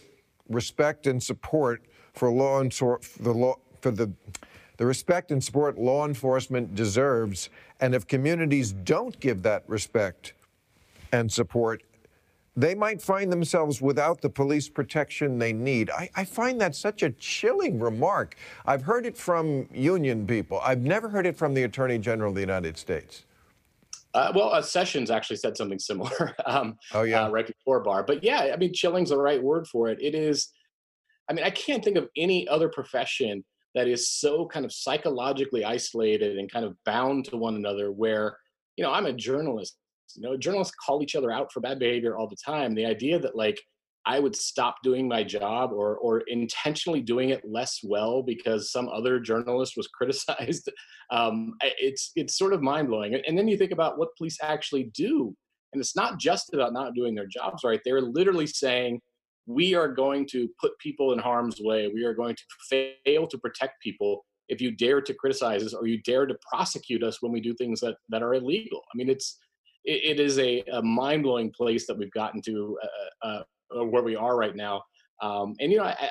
respect 0.50 1.06
and 1.06 1.22
support 1.22 1.84
for 2.14 2.32
law 2.32 2.60
and 2.60 2.74
for 2.74 3.00
the 3.20 3.32
law 3.32 3.56
for 3.82 3.92
the 3.92 4.12
the 4.78 4.86
respect 4.86 5.32
and 5.32 5.44
support 5.44 5.78
law 5.78 6.08
enforcement 6.08 6.74
deserves 6.74 7.50
and 7.82 7.94
if 7.94 8.08
communities 8.08 8.72
don't 8.72 9.20
give 9.20 9.44
that 9.44 9.64
respect 9.68 10.34
and 11.12 11.32
support 11.32 11.84
they 12.56 12.76
might 12.76 13.02
find 13.02 13.32
themselves 13.32 13.82
without 13.82 14.20
the 14.22 14.30
police 14.30 14.68
protection 14.68 15.40
they 15.40 15.54
need. 15.54 15.90
I, 15.90 16.10
I, 16.18 16.26
find 16.26 16.60
that 16.60 16.76
such 16.76 17.02
a 17.02 17.10
chilling 17.12 17.80
remark. 17.80 18.36
I've 18.66 18.82
heard 18.82 19.06
it 19.06 19.18
from 19.18 19.70
union 19.74 20.28
people. 20.28 20.60
I've 20.62 20.82
never 20.82 21.08
heard 21.08 21.26
it 21.26 21.38
from 21.38 21.54
the 21.54 21.64
Attorney 21.64 21.98
General 21.98 22.28
of 22.32 22.36
the 22.36 22.42
United 22.42 22.78
States. 22.78 23.24
uh, 24.14 24.34
well 24.36 24.52
uh, 24.52 24.62
sessions 24.62 25.10
actually 25.10 25.38
said 25.38 25.56
something 25.56 25.80
similar 25.80 26.36
um, 26.46 26.78
Oh, 26.94 27.04
yeah. 27.04 27.24
uh, 27.26 27.30
right 27.30 27.48
before 27.48 27.80
Barr 27.80 28.04
but 28.04 28.22
yeah 28.22 28.52
i 28.54 28.58
mean 28.58 28.74
chilling's 28.74 29.12
the 29.12 29.18
right 29.18 29.42
word 29.42 29.66
for 29.68 29.88
it 29.88 29.98
it 30.02 30.14
is 30.14 30.50
i 31.30 31.34
mean 31.34 31.46
i 31.46 31.50
can't 31.50 31.82
think 31.86 31.96
of 31.96 32.10
any 32.18 32.46
other 32.50 32.68
profession 32.68 33.46
that 33.76 33.88
is 33.88 34.10
so 34.10 34.46
kind 34.48 34.66
of 34.66 34.74
psychologically 34.74 35.64
isolated 35.64 36.38
and 36.38 36.52
kind 36.52 36.66
of 36.66 36.76
bound 36.86 37.26
to 37.26 37.38
one 37.38 37.56
another 37.56 37.92
where 37.92 38.38
you 38.78 38.84
know 38.84 38.92
i'm 38.92 39.06
a 39.06 39.14
journalist 39.14 39.78
you 40.16 40.22
know 40.22 40.38
journalists 40.38 40.76
call 40.76 41.02
each 41.02 41.16
other 41.16 41.32
out 41.32 41.52
for 41.52 41.60
bad 41.60 41.80
behavior 41.80 42.18
all 42.18 42.28
the 42.28 42.36
time. 42.36 42.76
The 42.76 42.86
idea 42.86 43.20
that 43.20 43.36
like 43.36 43.62
i 44.06 44.20
would 44.20 44.36
stop 44.36 44.78
doing 44.84 45.08
my 45.08 45.24
job 45.24 45.72
or 45.72 45.98
or 45.98 46.22
intentionally 46.22 47.02
doing 47.02 47.30
it 47.30 47.44
less 47.48 47.80
well 47.84 48.24
because 48.24 48.72
some 48.72 48.90
other 48.90 49.20
journalist 49.20 49.74
was 49.78 49.88
criticized 49.94 50.70
um, 51.12 51.56
it's 51.60 52.12
it's 52.16 52.38
sort 52.38 52.54
of 52.54 52.62
mind-blowing. 52.62 53.14
And, 53.14 53.24
and 53.28 53.38
then 53.38 53.48
you 53.48 53.58
think 53.58 53.72
about 53.72 54.00
what 54.00 54.16
police 54.18 54.38
actually 54.42 54.86
do. 54.94 55.36
And 55.74 55.82
it's 55.82 55.96
not 55.96 56.20
just 56.20 56.54
about 56.54 56.74
not 56.74 56.96
doing 56.96 57.16
their 57.16 57.28
jobs 57.28 57.64
right. 57.64 57.82
They're 57.84 58.02
literally 58.02 58.48
saying 58.48 59.02
we 59.46 59.74
are 59.74 59.88
going 59.88 60.28
to 60.28 60.50
put 60.60 60.78
people 60.80 61.14
in 61.14 61.20
harm's 61.20 61.60
way. 61.60 61.90
We 61.94 62.04
are 62.04 62.14
going 62.14 62.36
to 62.36 62.94
fail 63.06 63.28
to 63.28 63.38
protect 63.38 63.82
people 63.82 64.26
if 64.50 64.62
you 64.62 64.72
dare 64.72 65.02
to 65.02 65.14
criticize 65.14 65.64
us 65.64 65.74
or 65.74 65.88
you 65.88 66.02
dare 66.04 66.26
to 66.26 66.38
prosecute 66.52 67.04
us 67.04 67.22
when 67.22 67.32
we 67.32 67.42
do 67.42 67.54
things 67.54 67.80
that, 67.82 67.96
that 68.10 68.22
are 68.22 68.34
illegal. 68.34 68.82
I 68.94 68.98
mean 68.98 69.10
it's 69.10 69.40
it, 69.84 70.18
it 70.18 70.20
is 70.20 70.38
a, 70.38 70.62
a 70.74 70.82
mind-blowing 70.82 71.52
place 71.52 71.88
that 71.88 71.98
we've 71.98 72.12
gotten 72.12 72.42
to 72.44 72.78
uh, 72.84 73.28
uh, 73.28 73.44
uh, 73.80 73.86
where 73.86 74.04
we 74.04 74.16
are 74.16 74.38
right 74.38 74.56
now. 74.56 74.84
Um, 75.22 75.56
and 75.60 75.72
you 75.72 75.78
know 75.78 75.86
I, 75.86 75.96
I, 76.00 76.10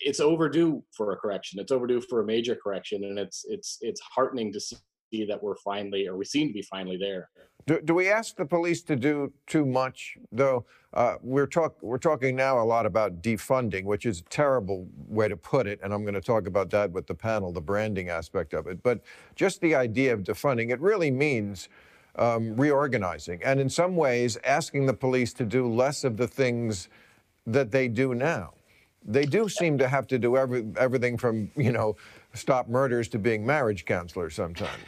it's 0.00 0.20
overdue 0.20 0.82
for 0.94 1.12
a 1.12 1.16
correction. 1.16 1.60
It's 1.60 1.72
overdue 1.72 2.02
for 2.02 2.20
a 2.20 2.26
major 2.26 2.56
correction 2.62 3.04
and 3.04 3.18
it's 3.18 3.44
it's 3.48 3.78
it's 3.80 4.00
heartening 4.00 4.52
to 4.52 4.60
see 4.60 4.76
that 5.12 5.42
we're 5.42 5.56
finally 5.56 6.06
or 6.06 6.16
we 6.16 6.24
seem 6.24 6.48
to 6.48 6.54
be 6.54 6.62
finally 6.62 6.96
there 6.96 7.28
Do, 7.66 7.80
do 7.80 7.94
we 7.94 8.08
ask 8.08 8.36
the 8.36 8.44
police 8.44 8.82
to 8.82 8.96
do 8.96 9.32
too 9.46 9.64
much, 9.64 10.16
though? 10.30 10.64
Uh, 10.92 11.16
we're, 11.20 11.46
talk, 11.46 11.76
we're 11.82 11.98
talking 11.98 12.36
now 12.36 12.60
a 12.60 12.64
lot 12.64 12.86
about 12.86 13.22
defunding, 13.22 13.84
which 13.84 14.06
is 14.06 14.20
a 14.20 14.24
terrible 14.24 14.88
way 15.08 15.28
to 15.28 15.36
put 15.36 15.66
it, 15.66 15.80
and 15.82 15.92
I'm 15.92 16.02
going 16.02 16.14
to 16.14 16.20
talk 16.20 16.46
about 16.46 16.70
that 16.70 16.90
with 16.90 17.06
the 17.06 17.14
panel, 17.14 17.52
the 17.52 17.60
branding 17.60 18.08
aspect 18.08 18.54
of 18.54 18.66
it. 18.66 18.82
But 18.82 19.00
just 19.34 19.60
the 19.60 19.74
idea 19.74 20.12
of 20.12 20.20
defunding, 20.20 20.70
it 20.70 20.80
really 20.80 21.10
means 21.10 21.68
um, 22.16 22.56
reorganizing, 22.56 23.42
and 23.42 23.60
in 23.60 23.68
some 23.68 23.96
ways, 23.96 24.38
asking 24.44 24.86
the 24.86 24.94
police 24.94 25.32
to 25.34 25.44
do 25.44 25.68
less 25.68 26.04
of 26.04 26.16
the 26.16 26.28
things 26.28 26.88
that 27.46 27.70
they 27.70 27.88
do 27.88 28.14
now. 28.14 28.52
They 29.04 29.24
do 29.24 29.48
seem 29.48 29.78
to 29.78 29.88
have 29.88 30.06
to 30.08 30.18
do 30.18 30.36
every, 30.36 30.66
everything 30.78 31.16
from, 31.18 31.50
you 31.56 31.72
know, 31.72 31.96
stop 32.36 32.68
murders 32.68 33.08
to 33.08 33.18
being 33.18 33.44
marriage 33.44 33.84
counselors 33.84 34.34
sometimes. 34.34 34.82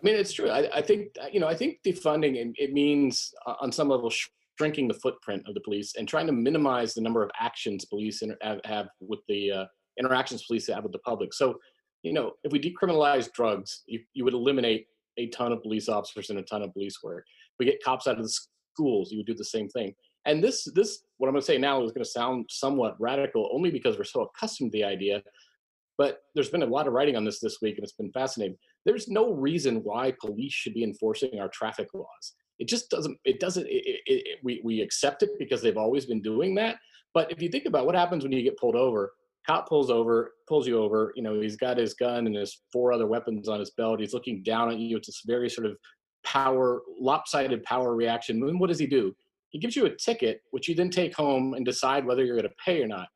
I 0.00 0.02
mean, 0.02 0.16
it's 0.16 0.32
true. 0.32 0.50
I, 0.50 0.78
I 0.78 0.82
think 0.82 1.16
you 1.32 1.40
know. 1.40 1.48
I 1.48 1.54
think 1.54 1.78
defunding 1.84 2.36
it, 2.36 2.48
it 2.56 2.72
means 2.72 3.32
uh, 3.46 3.54
on 3.60 3.72
some 3.72 3.88
level 3.88 4.10
shrinking 4.56 4.88
the 4.88 4.94
footprint 4.94 5.42
of 5.48 5.54
the 5.54 5.60
police 5.60 5.94
and 5.96 6.08
trying 6.08 6.26
to 6.26 6.32
minimize 6.32 6.94
the 6.94 7.00
number 7.00 7.22
of 7.22 7.30
actions 7.40 7.84
police 7.84 8.22
inter- 8.22 8.60
have, 8.64 8.88
with 9.00 9.20
the 9.28 9.50
uh, 9.50 9.64
interactions 9.98 10.44
police 10.44 10.68
have 10.68 10.82
with 10.82 10.92
the 10.92 10.98
public. 11.00 11.32
So, 11.32 11.58
you 12.02 12.12
know, 12.12 12.32
if 12.44 12.52
we 12.52 12.60
decriminalize 12.60 13.32
drugs, 13.32 13.82
you, 13.86 14.00
you 14.12 14.24
would 14.24 14.34
eliminate 14.34 14.86
a 15.16 15.28
ton 15.28 15.52
of 15.52 15.62
police 15.62 15.88
officers 15.88 16.30
and 16.30 16.38
a 16.38 16.42
ton 16.42 16.62
of 16.62 16.72
police 16.72 17.02
work. 17.02 17.24
If 17.26 17.58
we 17.58 17.66
get 17.66 17.82
cops 17.82 18.06
out 18.06 18.18
of 18.18 18.22
the 18.24 18.38
schools, 18.74 19.10
you 19.10 19.18
would 19.18 19.26
do 19.26 19.34
the 19.34 19.44
same 19.44 19.68
thing. 19.68 19.94
And 20.26 20.42
this, 20.42 20.64
this, 20.74 21.02
what 21.18 21.28
I'm 21.28 21.34
going 21.34 21.42
to 21.42 21.46
say 21.46 21.58
now 21.58 21.82
is 21.82 21.92
going 21.92 22.04
to 22.04 22.10
sound 22.10 22.46
somewhat 22.48 22.96
radical, 22.98 23.50
only 23.52 23.70
because 23.70 23.98
we're 23.98 24.04
so 24.04 24.22
accustomed 24.22 24.72
to 24.72 24.78
the 24.78 24.84
idea. 24.84 25.22
But 25.96 26.18
there's 26.34 26.50
been 26.50 26.62
a 26.62 26.66
lot 26.66 26.86
of 26.86 26.92
writing 26.92 27.16
on 27.16 27.24
this 27.24 27.40
this 27.40 27.58
week, 27.62 27.76
and 27.76 27.84
it's 27.84 27.92
been 27.92 28.12
fascinating. 28.12 28.56
There's 28.84 29.08
no 29.08 29.32
reason 29.32 29.76
why 29.84 30.12
police 30.20 30.52
should 30.52 30.74
be 30.74 30.84
enforcing 30.84 31.38
our 31.38 31.48
traffic 31.48 31.88
laws. 31.94 32.34
It 32.58 32.68
just 32.68 32.90
doesn't. 32.90 33.18
It 33.24 33.40
doesn't. 33.40 33.66
It, 33.66 33.84
it, 33.86 34.02
it, 34.06 34.38
we 34.42 34.60
we 34.64 34.80
accept 34.80 35.22
it 35.22 35.30
because 35.38 35.62
they've 35.62 35.76
always 35.76 36.06
been 36.06 36.22
doing 36.22 36.54
that. 36.56 36.76
But 37.12 37.30
if 37.30 37.40
you 37.40 37.48
think 37.48 37.66
about 37.66 37.86
what 37.86 37.94
happens 37.94 38.24
when 38.24 38.32
you 38.32 38.42
get 38.42 38.58
pulled 38.58 38.76
over, 38.76 39.12
cop 39.46 39.68
pulls 39.68 39.90
over, 39.90 40.32
pulls 40.48 40.66
you 40.66 40.78
over. 40.78 41.12
You 41.16 41.22
know, 41.22 41.40
he's 41.40 41.56
got 41.56 41.78
his 41.78 41.94
gun 41.94 42.26
and 42.26 42.36
his 42.36 42.62
four 42.72 42.92
other 42.92 43.06
weapons 43.06 43.48
on 43.48 43.60
his 43.60 43.70
belt. 43.70 44.00
He's 44.00 44.14
looking 44.14 44.42
down 44.42 44.70
at 44.70 44.78
you. 44.78 44.96
It's 44.96 45.06
this 45.08 45.22
very 45.26 45.48
sort 45.48 45.66
of 45.66 45.76
power, 46.24 46.82
lopsided 46.98 47.62
power 47.62 47.94
reaction. 47.94 48.42
And 48.42 48.58
what 48.58 48.68
does 48.68 48.78
he 48.78 48.86
do? 48.86 49.14
He 49.50 49.58
gives 49.60 49.76
you 49.76 49.86
a 49.86 49.96
ticket, 49.96 50.40
which 50.50 50.68
you 50.68 50.74
then 50.74 50.90
take 50.90 51.14
home 51.14 51.54
and 51.54 51.64
decide 51.64 52.04
whether 52.04 52.24
you're 52.24 52.36
going 52.36 52.48
to 52.48 52.54
pay 52.64 52.82
or 52.82 52.88
not. 52.88 53.06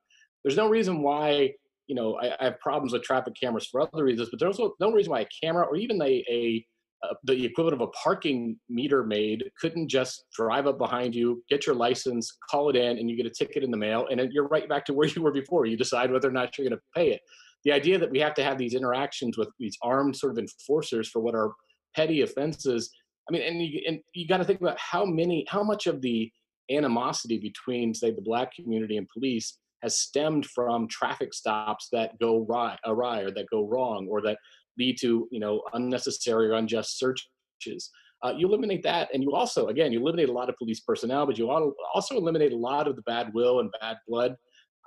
There's 0.45 0.57
no 0.57 0.69
reason 0.69 1.03
why 1.03 1.55
you 1.89 1.95
know, 1.95 2.17
I, 2.23 2.35
I, 2.39 2.45
have 2.45 2.61
problems 2.61 2.93
with 2.93 3.03
traffic 3.03 3.35
cameras 3.41 3.67
for 3.67 3.81
other 3.81 4.05
reasons, 4.05 4.29
but 4.31 4.39
there's 4.39 4.61
no 4.79 4.93
reason 4.93 5.11
why 5.11 5.21
a 5.21 5.29
camera 5.43 5.65
or 5.65 5.77
even 5.77 6.01
a, 6.03 6.25
a, 6.31 6.65
a, 7.03 7.15
the 7.25 7.45
equivalent 7.45 7.81
of 7.81 7.89
a 7.89 7.91
parking 7.93 8.59
meter 8.69 9.03
maid 9.05 9.51
couldn't 9.61 9.89
just 9.89 10.27
drive 10.37 10.67
up 10.67 10.79
behind 10.79 11.15
you, 11.15 11.43
get 11.49 11.67
your 11.67 11.75
license, 11.75 12.37
call 12.51 12.69
it 12.69 12.77
in, 12.77 12.99
and 12.99 13.11
you 13.11 13.17
get 13.17 13.27
a 13.27 13.31
ticket 13.31 13.65
in 13.65 13.71
the 13.71 13.77
mail, 13.77 14.07
and 14.11 14.21
then 14.21 14.31
you're 14.33 14.49
right 14.49 14.69
back 14.69 14.85
to 14.85 14.93
where 14.95 15.09
you 15.09 15.23
were 15.23 15.33
before. 15.33 15.67
You 15.67 15.77
decide 15.77 16.13
whether 16.13 16.29
or 16.29 16.33
not 16.33 16.57
you're 16.57 16.69
going 16.69 16.79
to 16.79 16.85
pay 16.95 17.13
it. 17.13 17.21
The 17.65 17.73
idea 17.73 17.99
that 17.99 18.11
we 18.11 18.21
have 18.21 18.35
to 18.35 18.45
have 18.45 18.59
these 18.59 18.75
interactions 18.75 19.37
with 19.37 19.49
these 19.59 19.77
armed 19.83 20.15
sort 20.15 20.33
of 20.33 20.39
enforcers 20.39 21.09
for 21.09 21.21
what 21.21 21.35
are 21.35 21.53
petty 21.97 22.21
offenses. 22.21 22.91
I 23.29 23.33
mean, 23.33 23.43
and 23.43 23.61
you, 23.61 23.81
and 23.87 24.01
you 24.15 24.29
got 24.29 24.37
to 24.37 24.45
think 24.45 24.61
about 24.61 24.79
how 24.79 25.05
many, 25.05 25.45
how 25.49 25.63
much 25.63 25.87
of 25.87 26.01
the 26.01 26.31
animosity 26.71 27.39
between, 27.39 27.95
say, 27.95 28.11
the 28.11 28.23
black 28.23 28.55
community 28.55 28.97
and 28.97 29.09
police 29.09 29.59
has 29.83 30.01
stemmed 30.01 30.47
from 30.47 30.89
traffic 30.89 31.33
stops 31.33 31.89
that 31.93 32.19
go 32.19 32.47
awry, 32.87 33.23
or 33.23 33.31
that 33.31 33.47
go 33.51 33.67
wrong 33.67 34.07
or 34.11 34.21
that 34.23 34.39
lead 34.79 34.97
to 35.01 35.29
you 35.31 35.41
know 35.41 35.63
unnecessary 35.73 36.49
or 36.49 36.55
unjust 36.55 36.99
searches. 36.99 37.91
Uh, 38.25 38.35
you 38.37 38.49
eliminate 38.49 38.83
that, 38.83 39.09
and 39.15 39.23
you 39.23 39.33
also, 39.33 39.69
again, 39.69 39.93
you 39.93 40.01
eliminate 40.01 40.29
a 40.29 40.33
lot 40.33 40.49
of 40.49 40.57
police 40.57 40.81
personnel, 40.81 41.25
but 41.25 41.39
you 41.39 41.49
also 41.95 42.17
eliminate 42.17 42.53
a 42.53 42.57
lot 42.57 42.89
of 42.89 42.97
the 42.97 43.03
bad 43.03 43.33
will 43.33 43.61
and 43.61 43.71
bad 43.81 43.97
blood. 44.09 44.35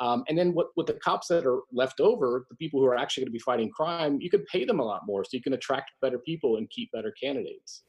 Um, 0.01 0.23
and 0.27 0.37
then 0.37 0.53
what, 0.53 0.67
with 0.75 0.87
the 0.87 0.95
cops 0.95 1.27
that 1.27 1.45
are 1.45 1.61
left 1.71 2.01
over, 2.01 2.45
the 2.49 2.55
people 2.55 2.81
who 2.81 2.87
are 2.87 2.97
actually 2.97 3.21
going 3.21 3.29
to 3.29 3.33
be 3.33 3.39
fighting 3.39 3.69
crime, 3.69 4.17
you 4.19 4.29
could 4.29 4.45
pay 4.47 4.65
them 4.65 4.79
a 4.79 4.83
lot 4.83 5.01
more, 5.05 5.23
so 5.23 5.29
you 5.31 5.41
can 5.41 5.53
attract 5.53 5.91
better 6.01 6.19
people 6.19 6.57
and 6.57 6.69
keep 6.71 6.91
better 6.91 7.13
candidates. 7.21 7.83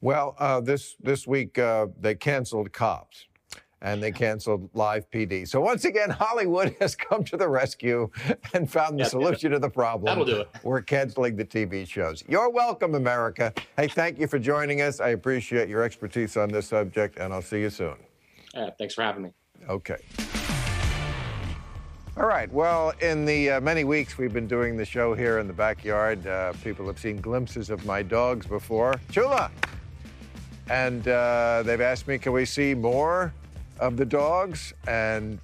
Well, 0.00 0.34
uh, 0.38 0.60
this 0.60 0.96
this 1.00 1.26
week 1.26 1.58
uh, 1.58 1.86
they 1.98 2.14
canceled 2.14 2.72
cops 2.72 3.26
and 3.82 4.02
they 4.02 4.10
canceled 4.10 4.68
live 4.74 5.10
PD. 5.10 5.46
So 5.46 5.60
once 5.60 5.84
again, 5.84 6.10
Hollywood 6.18 6.74
has 6.80 6.94
come 6.94 7.24
to 7.24 7.36
the 7.36 7.48
rescue 7.48 8.10
and 8.54 8.70
found 8.70 8.98
the 8.98 9.04
solution 9.04 9.50
to 9.52 9.58
the 9.58 9.70
problem. 9.70 10.06
That'll 10.06 10.24
do 10.24 10.40
it. 10.40 10.48
We're 10.62 10.82
canceling 10.82 11.36
the 11.36 11.44
TV 11.44 11.86
shows. 11.86 12.24
You're 12.28 12.50
welcome, 12.50 12.94
America. 12.94 13.52
Hey, 13.76 13.88
thank 13.88 14.18
you 14.18 14.26
for 14.26 14.38
joining 14.38 14.80
us. 14.80 15.00
I 15.00 15.10
appreciate 15.10 15.68
your 15.68 15.82
expertise 15.82 16.36
on 16.36 16.48
this 16.48 16.68
subject, 16.68 17.18
and 17.18 17.32
I'll 17.32 17.42
see 17.42 17.60
you 17.60 17.70
soon. 17.70 17.96
Yeah, 18.54 18.70
thanks 18.78 18.94
for 18.94 19.02
having 19.02 19.22
me. 19.22 19.30
Okay. 19.68 19.96
All 22.18 22.26
right. 22.26 22.50
Well, 22.50 22.94
in 23.02 23.26
the 23.26 23.50
uh, 23.50 23.60
many 23.60 23.84
weeks 23.84 24.16
we've 24.16 24.32
been 24.32 24.46
doing 24.46 24.78
the 24.78 24.86
show 24.86 25.12
here 25.12 25.38
in 25.38 25.46
the 25.46 25.52
backyard, 25.52 26.26
uh, 26.26 26.54
people 26.64 26.86
have 26.86 26.98
seen 26.98 27.18
glimpses 27.18 27.68
of 27.68 27.84
my 27.84 28.02
dogs 28.02 28.46
before. 28.46 28.94
Chula! 29.10 29.50
And 30.70 31.06
uh, 31.06 31.62
they've 31.64 31.80
asked 31.80 32.08
me, 32.08 32.16
can 32.16 32.32
we 32.32 32.46
see 32.46 32.74
more 32.74 33.34
of 33.78 33.96
the 33.96 34.04
dogs? 34.04 34.72
And 34.86 35.38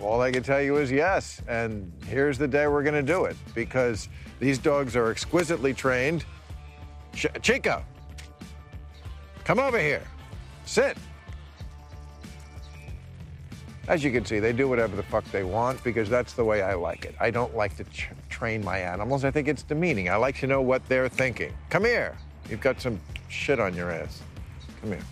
all 0.00 0.20
I 0.20 0.30
can 0.30 0.42
tell 0.42 0.60
you 0.60 0.76
is 0.76 0.90
yes. 0.90 1.42
And 1.48 1.92
here's 2.06 2.38
the 2.38 2.48
day 2.48 2.66
we're 2.66 2.82
going 2.82 2.94
to 2.94 3.12
do 3.12 3.24
it 3.24 3.36
because 3.54 4.08
these 4.40 4.58
dogs 4.58 4.96
are 4.96 5.10
exquisitely 5.10 5.72
trained. 5.72 6.24
Ch- 7.14 7.26
Chico, 7.42 7.82
come 9.44 9.58
over 9.58 9.78
here. 9.78 10.02
Sit. 10.66 10.96
As 13.88 14.02
you 14.02 14.10
can 14.10 14.24
see, 14.24 14.40
they 14.40 14.52
do 14.52 14.68
whatever 14.68 14.96
the 14.96 15.02
fuck 15.02 15.24
they 15.30 15.44
want 15.44 15.82
because 15.84 16.10
that's 16.10 16.32
the 16.32 16.44
way 16.44 16.60
I 16.60 16.74
like 16.74 17.04
it. 17.04 17.14
I 17.20 17.30
don't 17.30 17.54
like 17.56 17.76
to 17.76 17.84
ch- 17.84 18.10
train 18.28 18.64
my 18.64 18.78
animals. 18.78 19.24
I 19.24 19.30
think 19.30 19.46
it's 19.46 19.62
demeaning. 19.62 20.08
I 20.10 20.16
like 20.16 20.36
to 20.40 20.48
know 20.48 20.60
what 20.60 20.86
they're 20.88 21.08
thinking. 21.08 21.52
Come 21.70 21.84
here. 21.84 22.16
You've 22.50 22.60
got 22.60 22.80
some 22.80 23.00
shit 23.28 23.60
on 23.60 23.74
your 23.74 23.92
ass. 23.92 24.22
Come 24.80 24.90
here. 24.90 25.04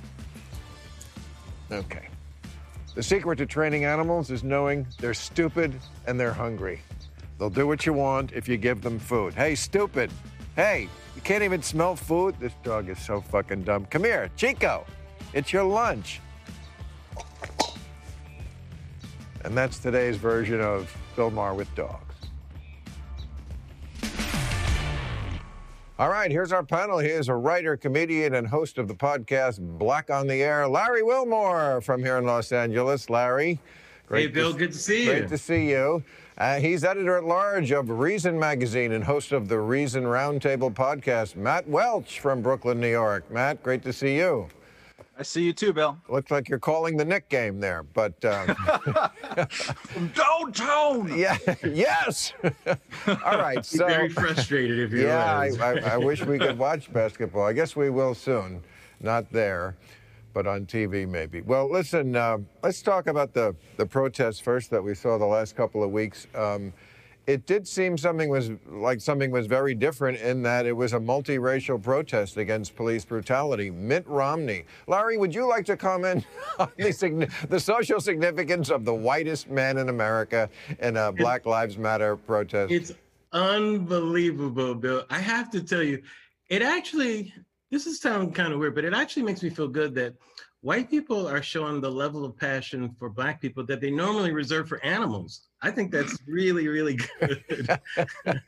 Okay. 1.71 2.09
The 2.95 3.03
secret 3.03 3.39
to 3.39 3.47
training 3.47 3.85
animals 3.85 4.31
is 4.31 4.45
knowing 4.45 4.87
they're 5.01 5.15
stupid 5.15 5.75
and 6.07 6.19
they're 6.19 6.33
hungry. 6.33 6.81
They'll 7.39 7.51
do 7.51 7.67
what 7.67 7.85
you 7.85 7.93
want 7.93 8.33
if 8.33 8.49
you 8.49 8.57
give 8.57 8.83
them 8.83 9.01
food. 9.01 9.35
Hey, 9.35 9.57
stupid. 9.57 10.13
Hey, 10.55 10.89
you 11.17 11.23
can't 11.23 11.43
even 11.43 11.61
smell 11.61 11.97
food? 11.97 12.37
This 12.39 12.53
dog 12.63 12.89
is 12.89 12.99
so 13.01 13.21
fucking 13.21 13.65
dumb. 13.65 13.87
Come 13.87 14.05
here, 14.05 14.31
Chico. 14.37 14.87
It's 15.33 15.53
your 15.53 15.65
lunch. 15.65 16.21
And 19.45 19.57
that's 19.57 19.79
today's 19.81 20.17
version 20.17 20.61
of 20.61 20.97
Bill 21.17 21.31
Maher 21.31 21.55
with 21.55 21.75
dogs. 21.75 22.14
All 25.97 26.09
right, 26.09 26.31
here's 26.31 26.51
our 26.51 26.65
panel. 26.65 26.99
He 26.99 27.09
is 27.09 27.29
a 27.29 27.35
writer, 27.35 27.77
comedian, 27.77 28.35
and 28.35 28.49
host 28.49 28.79
of 28.79 28.89
the 28.89 28.95
podcast 28.95 29.61
Black 29.79 30.11
on 30.11 30.27
the 30.27 30.43
Air, 30.43 30.67
Larry 30.67 31.05
Wilmore 31.05 31.81
from 31.83 32.03
here 32.03 32.19
in 32.19 32.25
Los 32.25 32.51
Angeles. 32.51 33.09
Larry, 33.09 33.61
Hey, 34.11 34.27
Bill, 34.27 34.53
good 34.53 34.73
to 34.73 34.79
see 34.79 35.05
you. 35.05 35.11
Great 35.13 35.29
to 35.29 35.39
see 35.39 35.71
you. 35.71 36.03
Uh, 36.37 36.59
he's 36.59 36.83
editor 36.85 37.17
at 37.17 37.25
large 37.25 37.71
of 37.71 37.89
Reason 37.89 38.37
Magazine 38.39 38.93
and 38.93 39.05
host 39.05 39.31
of 39.33 39.49
the 39.49 39.59
Reason 39.59 40.03
Roundtable 40.03 40.75
podcast. 40.75 41.37
Matt 41.37 41.67
Welch 41.69 42.19
from 42.19 42.43
Brooklyn, 42.43 42.81
New 42.81 42.91
York. 42.91 43.31
Matt, 43.31 43.63
great 43.63 43.83
to 43.85 43.93
see 43.93 44.17
you. 44.17 44.49
I 45.17 45.23
see 45.23 45.43
you 45.45 45.53
too, 45.53 45.73
Bill. 45.73 45.97
Looks 46.09 46.31
like 46.33 46.49
you're 46.49 46.59
calling 46.59 46.97
the 46.97 47.05
Knick 47.05 47.29
game 47.29 47.61
there, 47.61 47.85
but 47.85 48.23
uh, 48.25 48.53
From 49.73 50.09
downtown. 50.15 51.17
yeah, 51.19 51.39
yes. 51.65 52.33
All 53.07 53.39
right, 53.39 53.65
so 53.65 53.87
Very 53.87 54.09
frustrated 54.09 54.81
if 54.81 54.91
you're 54.91 55.07
yeah, 55.07 55.39
I. 55.39 55.51
I, 55.61 55.73
I 55.93 55.97
wish 55.99 56.25
we 56.25 56.39
could 56.39 56.59
watch 56.59 56.93
basketball. 56.93 57.45
I 57.45 57.53
guess 57.53 57.77
we 57.77 57.91
will 57.91 58.15
soon. 58.15 58.63
Not 59.01 59.31
there, 59.31 59.77
but 60.33 60.47
on 60.49 60.67
TV 60.67 61.09
maybe. 61.09 61.43
Well, 61.43 61.71
listen, 61.71 62.17
uh, 62.17 62.39
let's 62.63 62.83
talk 62.83 63.07
about 63.07 63.35
the 63.35 63.55
the 63.77 63.87
protests 63.87 64.41
first 64.41 64.71
that 64.71 64.83
we 64.83 64.95
saw 64.95 65.17
the 65.17 65.27
last 65.27 65.55
couple 65.55 65.85
of 65.85 65.91
weeks. 65.91 66.27
Um, 66.35 66.73
it 67.27 67.47
did 67.47 67.67
seem 67.67 67.97
something 67.97 68.29
was 68.29 68.51
like 68.67 69.01
something 69.01 69.31
was 69.31 69.47
very 69.47 69.75
different 69.75 70.19
in 70.21 70.43
that 70.43 70.67
it 70.67 70.73
was 70.73 70.93
a 70.93 70.99
multiracial 70.99 71.83
protest 71.83 72.37
against 72.37 72.77
police 72.77 73.05
brutality. 73.05 73.71
Mitt 73.71 74.07
Romney, 74.07 74.65
Larry, 74.87 75.17
would 75.17 75.35
you 75.35 75.49
like 75.49 75.65
to 75.67 75.77
comment 75.77 76.27
on 76.59 76.71
the, 76.77 77.29
the 77.49 77.61
social 77.61 78.01
significance 78.01 78.71
of 78.71 78.85
the 78.85 78.95
whitest 78.95 79.49
man 79.49 79.79
in 79.79 79.89
America 79.89 80.49
in 80.81 80.97
a 80.97 81.13
Black 81.13 81.47
Lives 81.47 81.79
Matter 81.79 82.17
protest? 82.17 82.73
It's 82.73 82.93
unbelievable, 83.33 84.75
Bill. 84.75 85.05
I 85.11 85.19
have 85.19 85.51
to 85.51 85.63
tell 85.63 85.83
you, 85.83 86.03
it 86.51 86.63
actually, 86.63 87.33
this 87.71 87.87
is 87.87 88.01
sound 88.01 88.35
kind 88.35 88.53
of 88.53 88.59
weird, 88.59 88.75
but 88.75 88.85
it 88.85 88.93
actually 88.93 89.23
makes 89.23 89.43
me 89.43 89.51
feel 89.51 89.69
good 89.69 89.95
that 89.95 90.15
white 90.61 90.91
people 90.91 91.27
are 91.27 91.43
showing 91.43 91.81
the 91.81 91.91
level 91.91 92.25
of 92.25 92.37
passion 92.37 92.95
for 92.99 93.09
black 93.09 93.41
people 93.41 93.65
that 93.67 93.81
they 93.81 93.91
normally 93.91 94.33
reserve 94.33 94.69
for 94.69 94.83
animals. 94.85 95.49
I 95.65 95.71
think 95.71 95.91
that's 95.91 96.19
really, 96.27 96.69
really 96.69 96.99
good. 97.19 97.43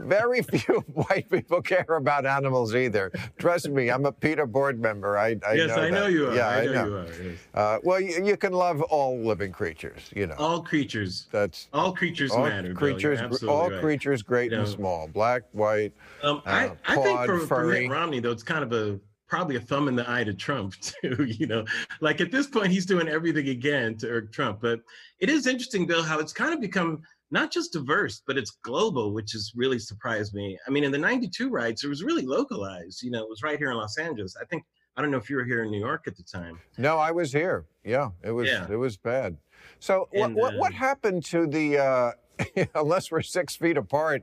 Very 0.00 0.42
few 0.42 0.78
white 0.94 1.28
people 1.28 1.60
care 1.60 1.84
about 1.96 2.24
animals 2.24 2.76
either. 2.76 3.10
Trust 3.36 3.68
me, 3.68 3.90
I'm 3.90 4.06
a 4.06 4.12
PETA 4.12 4.46
board 4.46 4.80
member. 4.80 5.18
I, 5.18 5.36
I 5.44 5.54
yes, 5.54 5.68
know 5.68 5.74
I 5.82 5.90
know 5.90 6.04
that. 6.04 6.12
you 6.12 6.28
are. 6.28 6.34
Yeah, 6.36 6.48
I 6.48 6.64
know, 6.66 6.86
you 6.86 6.96
are. 6.96 7.06
yes. 7.06 7.38
Uh, 7.52 7.78
well, 7.82 8.00
you, 8.00 8.24
you 8.24 8.36
can 8.36 8.52
love 8.52 8.80
all 8.82 9.18
living 9.18 9.50
creatures. 9.50 10.02
You 10.14 10.28
know, 10.28 10.36
All 10.38 10.62
creatures. 10.62 11.26
that's 11.32 11.68
All 11.72 11.92
creatures 11.92 12.30
all 12.30 12.44
matter. 12.44 12.72
Creatures. 12.74 13.18
absolutely 13.20 13.48
all 13.58 13.70
right. 13.70 13.80
creatures, 13.80 14.22
great 14.22 14.52
You 14.52 14.60
and 14.60 14.68
small, 14.68 15.08
black, 15.08 15.42
white. 15.50 15.92
Um, 16.22 16.42
uh, 16.46 16.50
I, 16.50 16.72
I 16.86 16.94
think 16.94 17.26
for, 17.26 17.38
for. 17.40 17.64
Mitt 17.66 17.90
Romney, 17.90 18.20
though, 18.20 18.30
it's 18.30 18.44
kind 18.44 18.62
of 18.62 18.72
a 18.72 19.00
probably 19.32 19.56
a 19.56 19.60
thumb 19.60 19.88
in 19.88 19.96
the 19.96 20.04
eye 20.10 20.22
to 20.22 20.34
Trump 20.34 20.74
too. 20.80 21.24
You 21.24 21.46
know, 21.46 21.64
like 22.02 22.20
at 22.20 22.30
this 22.30 22.46
point, 22.46 22.70
he's 22.70 22.84
doing 22.84 23.08
everything 23.08 23.48
again 23.48 23.96
to 23.96 24.06
irk 24.06 24.30
Trump. 24.30 24.60
But 24.60 24.80
it 25.20 25.30
is 25.30 25.46
interesting, 25.46 25.86
Bill, 25.86 26.02
how 26.02 26.18
it's 26.18 26.34
kind 26.34 26.52
of 26.52 26.60
become 26.60 27.00
not 27.30 27.50
just 27.50 27.72
diverse, 27.72 28.20
but 28.26 28.36
it's 28.36 28.50
global, 28.62 29.14
which 29.14 29.32
has 29.32 29.52
really 29.56 29.78
surprised 29.78 30.34
me. 30.34 30.58
I 30.66 30.70
mean, 30.70 30.84
in 30.84 30.92
the 30.92 30.98
'92 30.98 31.48
riots, 31.48 31.82
it 31.82 31.88
was 31.88 32.02
really 32.02 32.26
localized. 32.26 33.02
You 33.02 33.10
know, 33.10 33.22
it 33.22 33.28
was 33.28 33.42
right 33.42 33.58
here 33.58 33.70
in 33.70 33.78
Los 33.78 33.96
Angeles. 33.96 34.36
I 34.38 34.44
think 34.44 34.64
I 34.98 35.00
don't 35.00 35.10
know 35.10 35.16
if 35.16 35.30
you 35.30 35.36
were 35.36 35.44
here 35.46 35.62
in 35.62 35.70
New 35.70 35.80
York 35.80 36.02
at 36.06 36.14
the 36.14 36.24
time. 36.24 36.60
No, 36.76 36.98
I 36.98 37.10
was 37.10 37.32
here. 37.32 37.64
Yeah, 37.84 38.10
it 38.22 38.32
was. 38.32 38.48
Yeah. 38.48 38.66
It 38.70 38.76
was 38.76 38.98
bad. 38.98 39.38
So, 39.78 40.08
what, 40.12 40.34
what, 40.34 40.54
uh, 40.54 40.58
what 40.58 40.74
happened 40.74 41.24
to 41.26 41.46
the? 41.46 41.78
Uh, 41.78 42.12
unless 42.74 43.10
we're 43.10 43.22
six 43.22 43.56
feet 43.56 43.76
apart, 43.76 44.22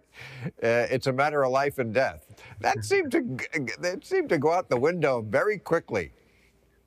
uh, 0.64 0.88
it's 0.90 1.08
a 1.08 1.14
matter 1.14 1.44
of 1.44 1.52
life 1.52 1.80
and 1.80 1.94
death. 1.94 2.26
That 2.60 2.84
seemed 2.86 3.12
to 3.12 3.22
that 3.80 4.06
seemed 4.06 4.30
to 4.30 4.38
go 4.38 4.52
out 4.52 4.70
the 4.70 4.80
window 4.80 5.22
very 5.22 5.58
quickly. 5.58 6.12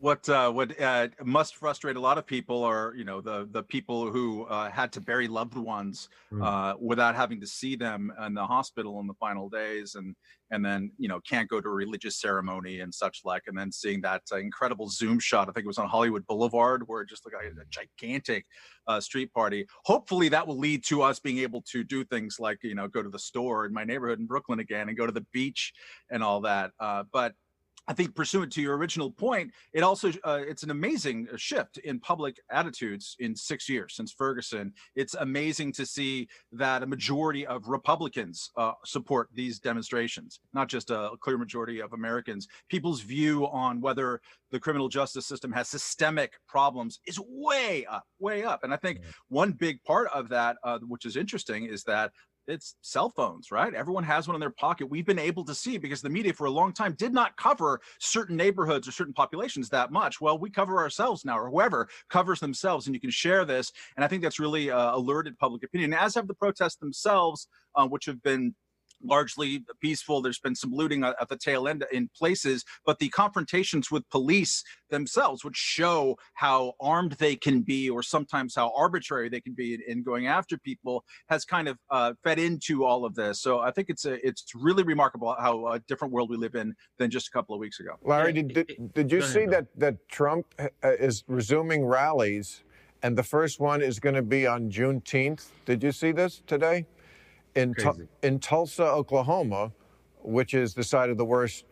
What 0.03 0.29
uh, 0.29 0.51
what 0.51 0.81
uh, 0.81 1.11
must 1.23 1.55
frustrate 1.55 1.95
a 1.95 2.01
lot 2.01 2.19
of 2.19 2.27
people 2.27 2.65
are 2.65 2.93
you 2.97 3.05
know 3.05 3.21
the 3.21 3.47
the 3.49 3.63
people 3.63 4.11
who 4.11 4.43
uh, 4.47 4.69
had 4.69 4.91
to 4.95 5.01
bury 5.01 5.29
loved 5.29 5.55
ones 5.55 6.09
Mm. 6.33 6.43
uh, 6.45 6.77
without 6.81 7.15
having 7.15 7.41
to 7.43 7.47
see 7.47 7.77
them 7.77 8.11
in 8.27 8.35
the 8.35 8.45
hospital 8.45 8.99
in 8.99 9.07
the 9.07 9.15
final 9.15 9.49
days, 9.49 9.95
and 9.95 10.17
and 10.51 10.65
then 10.65 10.91
you 10.99 11.07
know 11.07 11.21
can't 11.21 11.49
go 11.49 11.61
to 11.61 11.69
a 11.69 11.71
religious 11.71 12.19
ceremony 12.21 12.81
and 12.81 12.93
such 12.93 13.21
like, 13.25 13.43
and 13.47 13.57
then 13.57 13.71
seeing 13.71 14.01
that 14.01 14.23
uh, 14.33 14.39
incredible 14.39 14.89
Zoom 14.89 15.21
shot. 15.21 15.49
I 15.49 15.53
think 15.53 15.67
it 15.67 15.69
was 15.69 15.79
on 15.79 15.89
Hollywood 15.89 16.27
Boulevard 16.27 16.83
where 16.89 17.03
it 17.03 17.09
just 17.09 17.25
looked 17.25 17.37
like 17.37 17.53
a 17.53 17.65
gigantic 17.71 18.47
uh, 18.89 18.99
street 18.99 19.33
party. 19.33 19.67
Hopefully 19.85 20.29
that 20.31 20.49
will 20.49 20.59
lead 20.59 20.83
to 20.87 21.03
us 21.03 21.21
being 21.21 21.39
able 21.39 21.63
to 21.71 21.85
do 21.85 22.03
things 22.03 22.39
like 22.41 22.59
you 22.65 22.75
know 22.75 22.89
go 22.89 23.05
to 23.05 23.11
the 23.11 23.21
store 23.21 23.67
in 23.67 23.73
my 23.73 23.85
neighborhood 23.85 24.19
in 24.19 24.27
Brooklyn 24.27 24.59
again 24.59 24.89
and 24.89 24.99
go 24.99 25.07
to 25.07 25.13
the 25.13 25.27
beach 25.33 25.73
and 26.11 26.25
all 26.25 26.41
that. 26.41 26.73
Uh, 26.81 27.05
but 27.13 27.35
I 27.89 27.95
think 27.95 28.15
pursuant 28.15 28.53
to 28.53 28.63
your 28.63 28.77
original 28.77 29.11
point, 29.11 29.51
it 29.73 29.83
also 29.83 30.13
uh, 30.25 30.41
it's 30.47 30.63
an 30.63 30.71
amazing 30.71 31.27
uh, 31.33 31.37
shift 31.37 31.79
in 31.79 31.99
public 31.99 32.37
attitudes 32.51 33.17
in 33.19 33.35
six 33.35 33.69
years 33.69 33.95
since 33.97 34.13
Ferguson. 34.13 34.73
It's 34.95 35.15
amazing 35.15 35.73
to 35.73 35.87
see 35.87 36.29
that 36.53 36.83
a 36.83 36.87
majority 36.87 37.45
of 37.47 37.67
Republicans 37.67 38.51
uh, 38.57 38.73
support 38.85 39.29
these 39.35 39.59
demonstrations, 39.59 40.39
not 40.53 40.69
just 40.69 40.91
a 40.91 41.11
clear 41.21 41.39
majority 41.39 41.81
of 41.81 41.93
Americans. 41.93 42.47
People's 42.69 43.01
view 43.01 43.49
on 43.49 43.81
whether 43.81 44.21
the 44.53 44.61
criminal 44.61 44.89
justice 44.89 45.27
system 45.27 45.51
has 45.51 45.69
systemic 45.69 46.35
problems 46.47 47.01
is 47.07 47.19
way 47.27 47.85
up, 47.87 48.05
way 48.21 48.45
up. 48.45 48.63
And 48.63 48.73
I 48.73 48.77
think 48.77 49.01
one 49.29 49.53
big 49.53 49.83
part 49.83 50.09
of 50.15 50.29
that, 50.29 50.57
uh, 50.63 50.79
which 50.87 51.05
is 51.05 51.17
interesting, 51.17 51.67
is 51.67 51.83
that 51.85 52.13
it's 52.53 52.77
cell 52.83 53.11
phones, 53.11 53.51
right? 53.51 53.75
Everyone 53.75 54.05
has 54.05 54.29
one 54.29 54.37
in 54.37 54.41
their 54.41 54.51
pocket. 54.51 54.87
We've 54.87 55.07
been 55.07 55.19
able 55.19 55.45
to 55.47 55.55
see 55.55 55.79
because 55.79 56.03
the 56.03 56.11
media 56.11 56.33
for 56.33 56.47
a 56.47 56.51
long 56.51 56.73
time 56.73 56.95
did 56.95 57.13
not 57.13 57.37
cover 57.37 57.81
certain 57.99 58.37
neighborhoods 58.37 58.87
or 58.87 58.93
certain 58.93 59.15
populations 59.15 59.69
that 59.71 59.91
much. 59.91 60.21
Well, 60.21 60.39
we 60.39 60.51
cover 60.51 60.79
ourselves 60.79 61.25
now, 61.25 61.39
or 61.39 61.51
whoever 61.51 61.89
covers 62.11 62.41
themselves, 62.41 62.87
and 62.87 62.95
you 62.95 63.01
can 63.01 63.11
share 63.11 63.45
this. 63.45 63.73
And 63.97 64.05
I 64.05 64.09
think 64.09 64.23
that's 64.23 64.39
really 64.39 64.71
uh, 64.71 64.95
alerted 64.95 65.39
public 65.39 65.63
opinion, 65.65 65.95
as 65.95 66.15
have 66.15 66.29
the 66.29 66.35
protests 66.35 66.77
themselves, 66.77 67.49
uh, 67.75 67.89
which 67.89 68.05
have 68.05 68.23
been 68.23 68.55
largely 69.05 69.65
peaceful. 69.81 70.23
There's 70.23 70.39
been 70.39 70.55
some 70.55 70.73
looting 70.73 71.05
at 71.05 71.29
the 71.29 71.37
tail 71.37 71.69
end 71.69 71.85
in 71.93 72.09
places, 72.17 72.65
but 72.85 72.99
the 72.99 73.09
confrontations 73.09 73.91
with 73.91 74.09
police 74.11 74.63
themselves 74.91 75.45
would 75.45 75.57
show 75.57 76.17
how 76.35 76.75
armed 76.81 77.13
they 77.13 77.37
can 77.37 77.63
be, 77.63 77.89
or 77.89 78.03
sometimes 78.03 78.55
how 78.55 78.73
arbitrary 78.77 79.29
they 79.29 79.41
can 79.41 79.55
be 79.55 79.75
in, 79.75 79.81
in 79.87 80.03
going 80.03 80.27
after 80.27 80.59
people, 80.59 81.05
has 81.29 81.45
kind 81.45 81.69
of 81.69 81.79
uh, 81.91 82.13
fed 82.23 82.39
into 82.39 82.85
all 82.85 83.05
of 83.05 83.15
this. 83.15 83.41
So 83.41 83.61
I 83.61 83.71
think 83.71 83.89
it's 83.89 84.05
a 84.05 84.25
it's 84.27 84.45
really 84.55 84.83
remarkable 84.83 85.35
how 85.39 85.69
a 85.69 85.79
different 85.81 86.13
world 86.13 86.31
we 86.31 86.37
live 86.37 86.55
in 86.55 86.75
than 86.99 87.11
just 87.11 87.29
a 87.29 87.31
couple 87.31 87.55
of 87.55 87.61
weeks 87.61 87.81
ago. 87.81 87.93
Larry, 88.03 88.33
did, 88.33 88.55
did, 88.55 88.95
did 88.95 89.13
you 89.13 89.19
ahead, 89.19 89.31
see 89.33 89.47
that 89.47 89.67
that 89.77 90.09
Trump 90.09 90.47
uh, 90.59 90.69
is 90.83 91.25
resuming 91.27 91.85
rallies, 91.85 92.63
and 93.03 93.17
the 93.17 93.23
first 93.23 93.61
one 93.61 93.83
is 93.83 93.99
going 93.99 94.15
to 94.15 94.23
be 94.23 94.47
on 94.47 94.71
Juneteenth? 94.71 95.47
Did 95.65 95.83
you 95.83 95.93
see 95.93 96.13
this 96.13 96.43
today? 96.47 96.87
In 97.55 97.75
Tu- 97.75 98.09
in 98.23 98.39
Tulsa, 98.39 98.85
Oklahoma, 98.85 99.73
which 100.23 100.55
is 100.55 100.75
the 100.75 100.85
site 100.85 101.11
of 101.11 101.19
the 101.19 101.25
worst 101.25 101.67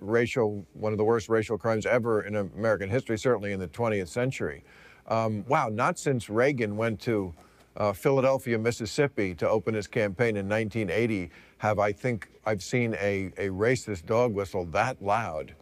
racial 0.00 0.66
one 0.74 0.92
of 0.92 0.98
the 0.98 1.04
worst 1.04 1.28
racial 1.28 1.56
crimes 1.56 1.86
ever 1.86 2.22
in 2.22 2.36
American 2.36 2.90
history, 2.90 3.18
certainly 3.18 3.52
in 3.52 3.60
the 3.60 3.68
20th 3.68 4.08
century. 4.08 4.64
Um, 5.06 5.44
wow, 5.48 5.68
not 5.68 5.98
since 5.98 6.28
Reagan 6.28 6.76
went 6.76 7.00
to 7.02 7.34
uh, 7.76 7.92
Philadelphia, 7.92 8.58
Mississippi 8.58 9.34
to 9.34 9.48
open 9.48 9.74
his 9.74 9.86
campaign 9.86 10.36
in 10.36 10.48
1980 10.48 11.30
have 11.58 11.78
I 11.78 11.92
think 11.92 12.28
I've 12.44 12.62
seen 12.62 12.94
a, 12.94 13.32
a 13.38 13.48
racist 13.48 14.06
dog 14.06 14.34
whistle 14.34 14.66
that 14.66 15.02
loud. 15.02 15.54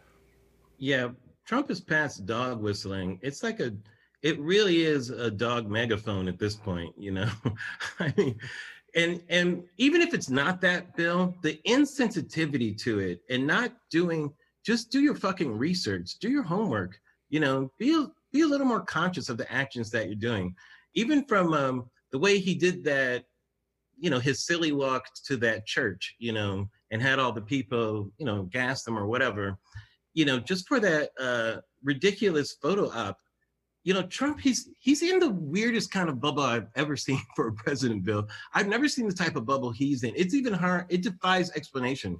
Yeah, 0.77 1.09
Trump 1.45 1.69
has 1.69 1.79
passed 1.79 2.25
dog 2.25 2.61
whistling. 2.61 3.19
It's 3.21 3.43
like 3.43 3.59
a, 3.59 3.71
it 4.21 4.39
really 4.39 4.83
is 4.83 5.09
a 5.09 5.31
dog 5.31 5.69
megaphone 5.69 6.27
at 6.27 6.39
this 6.39 6.55
point, 6.55 6.93
you 6.97 7.11
know? 7.11 7.29
I 7.99 8.13
mean, 8.17 8.37
and 8.95 9.21
and 9.29 9.63
even 9.77 10.01
if 10.01 10.13
it's 10.13 10.29
not 10.29 10.61
that, 10.61 10.95
Bill, 10.95 11.35
the 11.41 11.59
insensitivity 11.67 12.77
to 12.79 12.99
it 12.99 13.21
and 13.29 13.45
not 13.45 13.73
doing, 13.89 14.31
just 14.65 14.91
do 14.91 15.01
your 15.01 15.15
fucking 15.15 15.57
research, 15.57 16.17
do 16.19 16.29
your 16.29 16.43
homework, 16.43 16.99
you 17.29 17.39
know, 17.39 17.71
be 17.79 17.93
a, 17.95 18.07
be 18.31 18.41
a 18.41 18.47
little 18.47 18.67
more 18.67 18.81
conscious 18.81 19.29
of 19.29 19.37
the 19.37 19.51
actions 19.51 19.89
that 19.91 20.07
you're 20.07 20.15
doing. 20.15 20.55
Even 20.93 21.25
from 21.25 21.53
um, 21.53 21.89
the 22.11 22.19
way 22.19 22.37
he 22.39 22.53
did 22.53 22.83
that, 22.83 23.25
you 23.97 24.09
know, 24.09 24.19
his 24.19 24.45
silly 24.45 24.71
walk 24.71 25.05
to 25.25 25.37
that 25.37 25.65
church, 25.65 26.15
you 26.19 26.31
know, 26.31 26.69
and 26.91 27.01
had 27.01 27.19
all 27.19 27.31
the 27.31 27.41
people, 27.41 28.11
you 28.17 28.25
know, 28.25 28.43
gas 28.43 28.83
them 28.83 28.97
or 28.97 29.07
whatever 29.07 29.57
you 30.13 30.25
know, 30.25 30.39
just 30.39 30.67
for 30.67 30.79
that 30.79 31.09
uh, 31.19 31.57
ridiculous 31.83 32.55
photo 32.61 32.89
op, 32.91 33.17
you 33.83 33.93
know, 33.93 34.03
Trump, 34.03 34.39
he's 34.39 34.69
he's 34.79 35.01
in 35.03 35.19
the 35.19 35.29
weirdest 35.29 35.91
kind 35.91 36.09
of 36.09 36.19
bubble 36.19 36.43
I've 36.43 36.67
ever 36.75 36.95
seen 36.95 37.21
for 37.35 37.49
a 37.49 37.53
president, 37.53 38.03
Bill. 38.03 38.27
I've 38.53 38.67
never 38.67 38.87
seen 38.87 39.07
the 39.07 39.13
type 39.13 39.35
of 39.35 39.45
bubble 39.45 39.71
he's 39.71 40.03
in. 40.03 40.13
It's 40.15 40.33
even 40.33 40.53
hard, 40.53 40.85
it 40.89 41.01
defies 41.01 41.51
explanation. 41.51 42.19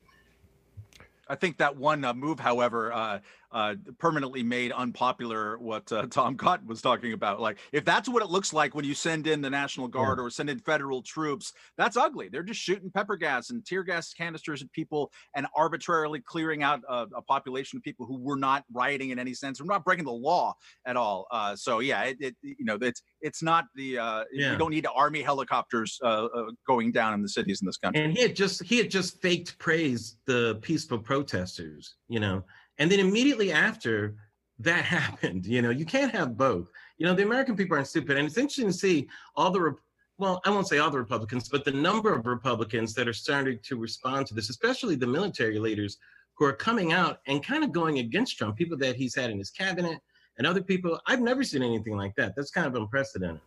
I 1.30 1.36
think 1.36 1.58
that 1.58 1.76
one 1.76 2.04
uh, 2.04 2.14
move, 2.14 2.40
however, 2.40 2.92
uh, 2.92 3.20
uh, 3.54 3.76
permanently 4.00 4.44
made 4.44 4.72
unpopular 4.72 5.58
what 5.60 5.92
uh, 5.92 6.08
Tom 6.08 6.36
Cotton 6.38 6.68
was 6.68 6.82
talking 6.82 7.14
about. 7.14 7.40
Like, 7.40 7.60
if 7.72 7.86
that's 7.86 8.10
what 8.10 8.24
it 8.24 8.30
looks 8.30 8.52
like 8.52 8.76
when 8.76 8.86
you 8.86 8.94
send 8.94 9.28
in 9.28 9.42
the 9.42 9.50
National 9.50 9.88
Guard 9.88 10.20
or 10.20 10.30
send 10.30 10.50
in 10.50 10.60
federal 10.60 11.02
troops, 11.02 11.54
that's 11.78 11.96
ugly. 11.98 12.30
They're 12.30 12.44
just 12.44 12.60
shooting 12.60 12.92
pepper 12.92 13.16
gas 13.16 13.50
and 13.52 13.66
tear 13.66 13.84
gas 13.84 14.14
canisters 14.14 14.62
at 14.62 14.72
people 14.72 15.12
and 15.36 15.48
arbitrarily 15.56 16.22
clearing 16.22 16.64
out 16.64 16.82
a, 16.90 17.06
a 17.16 17.22
population 17.22 17.78
of 17.78 17.84
people 17.84 18.06
who 18.06 18.20
were 18.20 18.36
not 18.38 18.64
rioting 18.74 19.12
in 19.12 19.20
any 19.20 19.34
sense. 19.34 19.62
We're 19.62 19.68
not 19.68 19.86
breaking 19.86 20.06
the 20.06 20.12
law 20.12 20.56
at 20.86 20.98
all. 20.98 21.28
Uh, 21.32 21.56
so 21.56 21.80
yeah, 21.80 22.04
it, 22.04 22.18
it 22.20 22.36
you 22.42 22.66
know 22.66 22.78
it's 22.82 23.02
it's 23.22 23.44
not 23.44 23.66
the 23.76 23.98
uh, 24.00 24.24
Yeah. 24.34 24.52
we 24.52 24.58
don't 24.58 24.72
need 24.72 24.86
army 24.94 25.22
helicopters 25.22 26.00
uh, 26.04 26.26
uh, 26.26 26.46
going 26.68 26.92
down 26.92 27.14
in 27.14 27.22
the 27.22 27.30
cities 27.30 27.62
in 27.62 27.66
this 27.66 27.78
country. 27.78 28.04
And 28.04 28.14
he 28.14 28.22
had 28.22 28.36
just 28.36 28.64
he 28.64 28.78
had 28.78 28.90
just 28.90 29.22
faked 29.22 29.58
praised 29.60 30.18
the 30.26 30.60
peaceful 30.62 31.00
protesters, 31.00 31.96
you 32.08 32.20
know, 32.20 32.44
and 32.78 32.92
then 32.92 33.00
immediately 33.00 33.52
after 33.52 34.16
that 34.60 34.86
happened, 34.98 35.46
you 35.46 35.62
know, 35.62 35.70
you 35.70 35.86
can't 35.86 36.12
have 36.12 36.38
both. 36.38 36.68
You 36.98 37.06
know, 37.06 37.14
the 37.14 37.24
American 37.24 37.56
people 37.56 37.76
aren't 37.76 37.88
stupid, 37.88 38.18
and 38.18 38.28
it's 38.28 38.38
interesting 38.38 38.68
to 38.68 38.74
see 38.74 39.08
all 39.36 39.52
the 39.52 39.76
well, 40.20 40.40
I 40.46 40.52
won't 40.52 40.68
say 40.68 40.78
all 40.78 40.92
the 40.92 41.00
Republicans, 41.00 41.50
but 41.50 41.66
the 41.66 41.72
number 41.72 42.14
of 42.14 42.28
Republicans 42.28 42.94
that 42.94 43.08
are 43.08 43.14
starting 43.14 43.60
to 43.64 43.78
respond 43.78 44.28
to 44.28 44.36
this, 44.36 44.50
especially 44.50 44.96
the 44.96 45.08
military 45.08 45.58
leaders 45.58 45.98
who 46.36 46.46
are 46.46 46.54
coming 46.54 46.94
out 46.94 47.20
and 47.28 47.44
kind 47.44 47.64
of 47.64 47.72
going 47.72 47.98
against 47.98 48.38
Trump, 48.38 48.56
people 48.56 48.78
that 48.78 48.96
he's 48.96 49.16
had 49.16 49.32
in 49.32 49.38
his 49.38 49.50
cabinet 49.50 50.00
and 50.38 50.46
other 50.48 50.62
people. 50.62 51.00
I've 51.08 51.22
never 51.22 51.44
seen 51.44 51.64
anything 51.64 51.98
like 51.98 52.16
that. 52.16 52.36
That's 52.36 52.52
kind 52.52 52.68
of 52.68 52.76
unprecedented. 52.76 53.42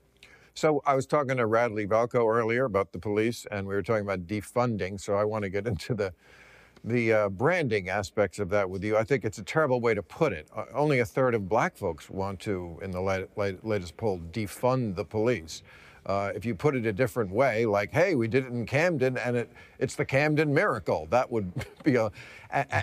So 0.54 0.80
I 0.86 0.94
was 0.94 1.06
talking 1.06 1.36
to 1.36 1.46
Radley 1.46 1.86
Balko 1.86 2.26
earlier 2.26 2.64
about 2.64 2.92
the 2.92 2.98
police, 2.98 3.46
and 3.50 3.66
we 3.66 3.74
were 3.74 3.82
talking 3.82 4.04
about 4.04 4.26
defunding. 4.26 4.98
So 4.98 5.14
I 5.14 5.24
want 5.24 5.42
to 5.42 5.50
get 5.50 5.66
into 5.66 5.94
the 5.94 6.12
the 6.86 7.12
uh, 7.12 7.28
branding 7.28 7.88
aspects 7.88 8.38
of 8.38 8.48
that 8.50 8.70
with 8.70 8.84
you. 8.84 8.96
I 8.96 9.02
think 9.04 9.24
it's 9.24 9.38
a 9.38 9.42
terrible 9.42 9.80
way 9.80 9.92
to 9.92 10.02
put 10.02 10.32
it. 10.32 10.46
Uh, 10.54 10.64
only 10.72 11.00
a 11.00 11.04
third 11.04 11.34
of 11.34 11.48
black 11.48 11.76
folks 11.76 12.08
want 12.08 12.38
to, 12.40 12.78
in 12.80 12.92
the 12.92 13.00
lat- 13.00 13.28
lat- 13.36 13.66
latest 13.66 13.96
poll, 13.96 14.20
defund 14.32 14.94
the 14.94 15.04
police. 15.04 15.62
Uh, 16.06 16.30
if 16.36 16.44
you 16.44 16.54
put 16.54 16.76
it 16.76 16.86
a 16.86 16.92
different 16.92 17.32
way, 17.32 17.66
like, 17.66 17.90
hey, 17.92 18.14
we 18.14 18.28
did 18.28 18.44
it 18.44 18.52
in 18.52 18.64
Camden, 18.64 19.18
and 19.18 19.36
it, 19.36 19.50
it's 19.80 19.96
the 19.96 20.04
Camden 20.04 20.54
miracle, 20.54 21.08
that 21.10 21.28
would 21.32 21.50
be 21.82 21.96
a- 21.96 22.12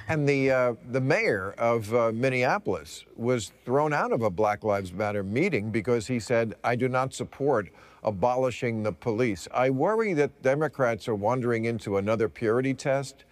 And 0.09 0.27
the 0.27 0.51
uh, 0.51 0.73
the 0.91 0.99
mayor 0.99 1.55
of 1.57 1.93
uh, 1.95 2.11
Minneapolis 2.11 3.05
was 3.15 3.53
thrown 3.63 3.93
out 3.93 4.11
of 4.11 4.21
a 4.21 4.29
Black 4.29 4.65
Lives 4.65 4.91
Matter 4.91 5.23
meeting 5.23 5.71
because 5.71 6.05
he 6.07 6.19
said, 6.19 6.55
"I 6.65 6.75
do 6.75 6.89
not 6.89 7.13
support 7.13 7.69
abolishing 8.03 8.83
the 8.83 8.91
police." 8.91 9.47
I 9.53 9.69
worry 9.69 10.13
that 10.15 10.41
Democrats 10.41 11.07
are 11.07 11.15
wandering 11.15 11.63
into 11.63 11.95
another 11.95 12.27
purity 12.27 12.73
test 12.73 13.23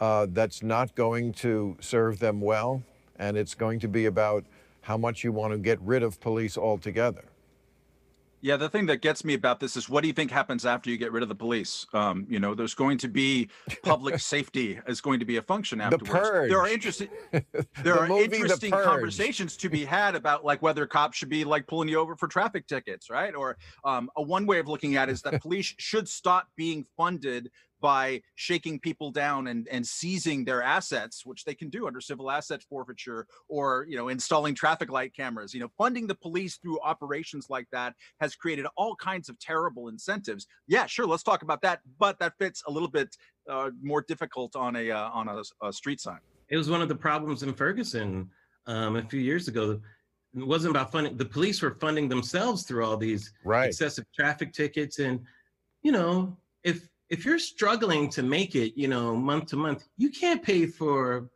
uh, 0.00 0.26
that's 0.30 0.62
not 0.62 0.94
going 0.94 1.32
to 1.34 1.76
serve 1.80 2.18
them 2.18 2.40
well, 2.40 2.82
and 3.16 3.36
it's 3.36 3.54
going 3.54 3.78
to 3.80 3.88
be 3.88 4.06
about 4.06 4.44
how 4.82 4.96
much 4.96 5.22
you 5.22 5.30
want 5.30 5.52
to 5.52 5.58
get 5.58 5.80
rid 5.82 6.02
of 6.02 6.20
police 6.20 6.56
altogether. 6.56 7.24
Yeah, 8.42 8.56
the 8.56 8.70
thing 8.70 8.86
that 8.86 9.02
gets 9.02 9.22
me 9.22 9.34
about 9.34 9.60
this 9.60 9.76
is 9.76 9.90
what 9.90 10.00
do 10.00 10.08
you 10.08 10.14
think 10.14 10.30
happens 10.30 10.64
after 10.64 10.88
you 10.88 10.96
get 10.96 11.12
rid 11.12 11.22
of 11.22 11.28
the 11.28 11.34
police? 11.34 11.86
Um, 11.92 12.26
you 12.28 12.40
know, 12.40 12.54
there's 12.54 12.74
going 12.74 12.96
to 12.98 13.08
be 13.08 13.50
public 13.82 14.18
safety 14.18 14.80
is 14.86 15.02
going 15.02 15.18
to 15.20 15.26
be 15.26 15.36
a 15.36 15.42
function 15.42 15.78
afterwards. 15.80 16.48
There 16.48 16.58
are 16.58 16.68
interesting 16.68 17.08
there 17.32 17.44
The 17.82 18.00
are 18.00 18.08
movie 18.08 18.36
interesting 18.36 18.70
Purge. 18.70 18.84
conversations 18.84 19.58
to 19.58 19.68
be 19.68 19.84
had 19.84 20.14
about 20.14 20.42
like 20.42 20.62
whether 20.62 20.86
cops 20.86 21.18
should 21.18 21.28
be 21.28 21.44
like 21.44 21.66
pulling 21.66 21.90
you 21.90 21.98
over 22.00 22.16
for 22.16 22.28
traffic 22.28 22.66
tickets, 22.66 23.10
right? 23.10 23.34
Or 23.34 23.58
um, 23.84 24.08
a 24.16 24.22
one 24.22 24.46
way 24.46 24.58
of 24.58 24.68
looking 24.68 24.96
at 24.96 25.10
it 25.10 25.12
is 25.12 25.22
that 25.22 25.42
police 25.42 25.74
should 25.76 26.08
stop 26.08 26.48
being 26.56 26.86
funded 26.96 27.50
by 27.80 28.20
shaking 28.34 28.78
people 28.78 29.10
down 29.10 29.46
and, 29.48 29.68
and 29.70 29.86
seizing 29.86 30.44
their 30.44 30.62
assets, 30.62 31.24
which 31.24 31.44
they 31.44 31.54
can 31.54 31.68
do 31.70 31.86
under 31.86 32.00
civil 32.00 32.30
asset 32.30 32.62
forfeiture, 32.62 33.26
or 33.48 33.86
you 33.88 33.96
know, 33.96 34.08
installing 34.08 34.54
traffic 34.54 34.90
light 34.90 35.14
cameras. 35.14 35.54
You 35.54 35.60
know, 35.60 35.70
funding 35.78 36.06
the 36.06 36.14
police 36.14 36.56
through 36.56 36.80
operations 36.80 37.46
like 37.48 37.66
that 37.72 37.94
has 38.20 38.34
created 38.34 38.66
all 38.76 38.94
kinds 38.96 39.28
of 39.28 39.38
terrible 39.38 39.88
incentives. 39.88 40.46
Yeah, 40.66 40.86
sure, 40.86 41.06
let's 41.06 41.22
talk 41.22 41.42
about 41.42 41.62
that, 41.62 41.80
but 41.98 42.18
that 42.18 42.34
fits 42.38 42.62
a 42.66 42.70
little 42.70 42.90
bit 42.90 43.16
uh, 43.48 43.70
more 43.82 44.02
difficult 44.06 44.56
on 44.56 44.76
a 44.76 44.90
uh, 44.90 45.10
on 45.10 45.28
a, 45.28 45.42
a 45.66 45.72
street 45.72 46.00
sign. 46.00 46.18
It 46.48 46.56
was 46.56 46.68
one 46.68 46.82
of 46.82 46.88
the 46.88 46.94
problems 46.94 47.42
in 47.42 47.54
Ferguson 47.54 48.28
um, 48.66 48.96
a 48.96 49.02
few 49.02 49.20
years 49.20 49.48
ago. 49.48 49.80
It 50.36 50.46
wasn't 50.46 50.72
about 50.72 50.92
funding. 50.92 51.16
The 51.16 51.24
police 51.24 51.62
were 51.62 51.74
funding 51.74 52.08
themselves 52.08 52.62
through 52.62 52.84
all 52.84 52.96
these 52.96 53.32
Right. 53.44 53.68
excessive 53.68 54.04
traffic 54.14 54.52
tickets, 54.52 54.98
and 54.98 55.20
you 55.82 55.92
know, 55.92 56.36
if 56.62 56.88
if 57.10 57.24
you're 57.24 57.40
struggling 57.40 58.08
to 58.10 58.22
make 58.22 58.54
it, 58.54 58.72
you 58.76 58.88
know, 58.88 59.16
month 59.16 59.46
to 59.46 59.56
month, 59.56 59.88
you 59.98 60.10
can't 60.10 60.42
pay 60.42 60.66
for 60.66 61.28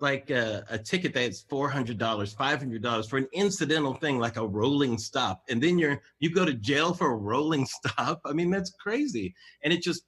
like 0.00 0.30
a, 0.30 0.64
a 0.70 0.78
ticket 0.78 1.12
that's 1.12 1.42
four 1.42 1.68
hundred 1.68 1.98
dollars, 1.98 2.32
five 2.32 2.58
hundred 2.58 2.82
dollars 2.82 3.08
for 3.08 3.18
an 3.18 3.28
incidental 3.32 3.94
thing 3.94 4.18
like 4.18 4.36
a 4.36 4.46
rolling 4.46 4.96
stop, 4.96 5.42
and 5.50 5.62
then 5.62 5.78
you're 5.78 6.00
you 6.18 6.30
go 6.30 6.44
to 6.44 6.54
jail 6.54 6.94
for 6.94 7.12
a 7.12 7.16
rolling 7.16 7.66
stop. 7.84 8.20
I 8.24 8.32
mean, 8.32 8.50
that's 8.50 8.70
crazy, 8.70 9.34
and 9.62 9.72
it 9.72 9.82
just 9.82 10.04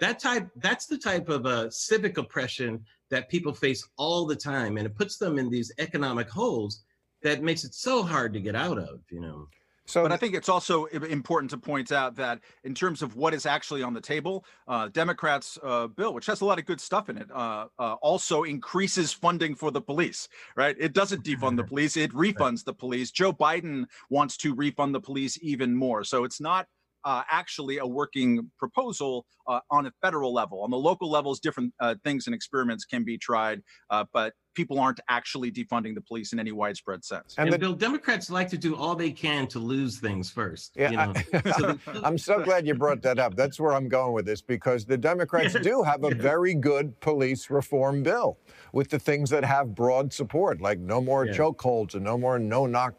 that 0.00 0.18
type 0.18 0.48
that's 0.56 0.86
the 0.86 0.98
type 0.98 1.28
of 1.28 1.46
uh, 1.46 1.70
civic 1.70 2.18
oppression 2.18 2.84
that 3.10 3.28
people 3.28 3.52
face 3.52 3.86
all 3.96 4.26
the 4.26 4.36
time, 4.36 4.76
and 4.76 4.86
it 4.86 4.96
puts 4.96 5.18
them 5.18 5.38
in 5.38 5.50
these 5.50 5.72
economic 5.78 6.28
holes 6.28 6.82
that 7.22 7.42
makes 7.42 7.64
it 7.64 7.74
so 7.74 8.02
hard 8.02 8.32
to 8.32 8.40
get 8.40 8.56
out 8.56 8.78
of. 8.78 9.00
You 9.10 9.20
know. 9.20 9.46
So, 9.86 10.02
But 10.02 10.12
I 10.12 10.16
think 10.16 10.34
it's 10.34 10.48
also 10.48 10.86
important 10.86 11.50
to 11.50 11.58
point 11.58 11.92
out 11.92 12.16
that 12.16 12.40
in 12.64 12.74
terms 12.74 13.02
of 13.02 13.16
what 13.16 13.34
is 13.34 13.44
actually 13.44 13.82
on 13.82 13.92
the 13.92 14.00
table, 14.00 14.46
uh, 14.66 14.88
Democrats' 14.88 15.58
uh, 15.62 15.88
bill, 15.88 16.14
which 16.14 16.24
has 16.26 16.40
a 16.40 16.44
lot 16.44 16.58
of 16.58 16.64
good 16.64 16.80
stuff 16.80 17.10
in 17.10 17.18
it, 17.18 17.30
uh, 17.30 17.66
uh, 17.78 17.94
also 18.00 18.44
increases 18.44 19.12
funding 19.12 19.54
for 19.54 19.70
the 19.70 19.82
police. 19.82 20.28
Right? 20.56 20.74
It 20.80 20.94
doesn't 20.94 21.22
defund 21.22 21.56
the 21.56 21.64
police; 21.72 21.96
it 21.98 22.12
refunds 22.12 22.64
the 22.64 22.72
police. 22.72 23.10
Joe 23.10 23.32
Biden 23.32 23.84
wants 24.08 24.38
to 24.38 24.54
refund 24.54 24.94
the 24.94 25.00
police 25.00 25.38
even 25.42 25.74
more. 25.74 26.04
So 26.04 26.24
it's 26.24 26.40
not. 26.40 26.66
Uh, 27.06 27.22
actually, 27.30 27.76
a 27.76 27.86
working 27.86 28.50
proposal 28.58 29.26
uh, 29.46 29.60
on 29.70 29.84
a 29.84 29.92
federal 30.00 30.32
level. 30.32 30.62
On 30.62 30.70
the 30.70 30.78
local 30.78 31.10
levels, 31.10 31.38
different 31.38 31.74
uh, 31.78 31.96
things 32.02 32.26
and 32.26 32.34
experiments 32.34 32.86
can 32.86 33.04
be 33.04 33.18
tried, 33.18 33.60
uh, 33.90 34.06
but 34.14 34.32
people 34.54 34.78
aren't 34.80 35.00
actually 35.08 35.50
defunding 35.50 35.94
the 35.94 36.00
police 36.00 36.32
in 36.32 36.38
any 36.38 36.52
widespread 36.52 37.04
sense. 37.04 37.34
And, 37.36 37.48
And 37.48 37.54
the- 37.54 37.58
Bill, 37.58 37.74
Democrats 37.74 38.30
like 38.30 38.48
to 38.50 38.58
do 38.58 38.74
all 38.76 38.94
they 38.94 39.10
can 39.10 39.46
to 39.48 39.58
lose 39.58 39.98
things 39.98 40.30
first. 40.30 40.72
Yeah, 40.76 40.90
you 40.90 40.96
know? 40.96 41.12
I, 41.32 41.52
So 41.58 41.78
I'm 42.04 42.18
so 42.18 42.42
glad 42.42 42.66
you 42.66 42.74
brought 42.74 43.02
that 43.02 43.18
up. 43.18 43.36
That's 43.36 43.60
where 43.60 43.72
I'm 43.74 43.88
going 43.88 44.12
with 44.12 44.24
this 44.26 44.40
because 44.40 44.84
the 44.84 44.96
Democrats 44.96 45.54
do 45.62 45.82
have 45.82 46.04
a 46.04 46.14
very 46.14 46.54
good 46.54 46.98
police 47.00 47.50
reform 47.50 48.02
bill 48.02 48.38
with 48.72 48.88
the 48.90 48.98
things 48.98 49.30
that 49.30 49.44
have 49.44 49.74
broad 49.74 50.12
support, 50.12 50.60
like 50.60 50.78
no 50.78 51.00
more 51.00 51.26
Yeah. 51.26 51.32
chokeholds 51.34 51.94
and 51.94 52.02
no 52.04 52.16
more 52.18 52.38
no 52.38 52.66
knock 52.66 52.94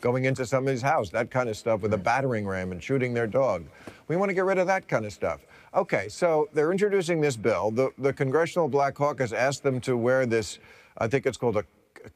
going 0.00 0.24
into 0.24 0.46
somebody's 0.46 0.82
house, 0.82 1.10
that 1.10 1.30
kind 1.30 1.48
of 1.48 1.56
stuff 1.56 1.82
with 1.82 1.92
a 1.94 1.98
battering 1.98 2.46
ram 2.46 2.72
and 2.72 2.82
shooting 2.82 3.14
their 3.14 3.26
dog. 3.26 3.66
We 4.08 4.16
want 4.16 4.30
to 4.30 4.34
get 4.34 4.44
rid 4.44 4.58
of 4.58 4.66
that 4.68 4.88
kind 4.88 5.04
of 5.06 5.12
stuff. 5.12 5.40
Okay, 5.74 6.08
so 6.08 6.48
they're 6.52 6.72
introducing 6.72 7.20
this 7.20 7.36
bill. 7.36 7.70
The, 7.70 7.90
the 7.98 8.12
Congressional 8.12 8.68
Black 8.68 8.94
Caucus 8.94 9.32
asked 9.32 9.62
them 9.62 9.80
to 9.82 9.96
wear 9.96 10.24
this, 10.24 10.58
I 10.96 11.08
think 11.08 11.26
it's 11.26 11.36
called 11.36 11.56
a 11.56 11.64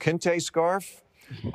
kente 0.01 0.41
scarf. 0.41 1.03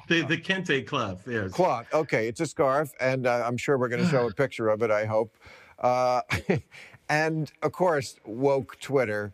the, 0.08 0.22
the 0.22 0.38
Kente 0.38 0.86
Club, 0.86 1.20
yes. 1.28 1.52
Cloth. 1.52 1.88
Okay, 1.94 2.28
it's 2.28 2.40
a 2.40 2.46
scarf, 2.46 2.92
and 3.00 3.28
uh, 3.28 3.44
I'm 3.46 3.58
sure 3.58 3.78
we're 3.78 3.90
going 3.90 4.04
to 4.04 4.10
show 4.10 4.28
a 4.28 4.34
picture 4.34 4.70
of 4.70 4.82
it. 4.82 4.92
I 4.92 5.06
hope. 5.06 5.36
Uh, 5.80 6.22
and 7.10 7.52
of 7.62 7.72
course, 7.72 8.20
woke 8.26 8.80
Twitter 8.80 9.34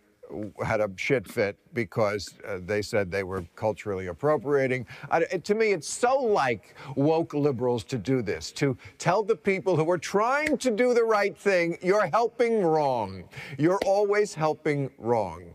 had 0.64 0.82
a 0.82 0.90
shit 0.96 1.28
fit 1.30 1.58
because 1.74 2.34
uh, 2.48 2.60
they 2.66 2.82
said 2.82 3.12
they 3.12 3.24
were 3.24 3.46
culturally 3.56 4.08
appropriating. 4.08 4.86
I, 5.12 5.22
to 5.22 5.56
me, 5.56 5.72
it's 5.72 5.88
so 5.88 6.18
like 6.20 6.76
woke 6.96 7.34
liberals 7.34 7.84
to 7.86 7.98
do 7.98 8.22
this 8.22 8.52
to 8.54 8.78
tell 8.98 9.24
the 9.24 9.36
people 9.36 9.76
who 9.76 9.90
are 9.90 9.98
trying 9.98 10.58
to 10.58 10.72
do 10.72 10.94
the 10.94 11.04
right 11.04 11.38
thing, 11.38 11.78
you're 11.82 12.08
helping 12.08 12.64
wrong. 12.64 13.24
You're 13.58 13.80
always 13.86 14.34
helping 14.34 14.90
wrong. 14.98 15.54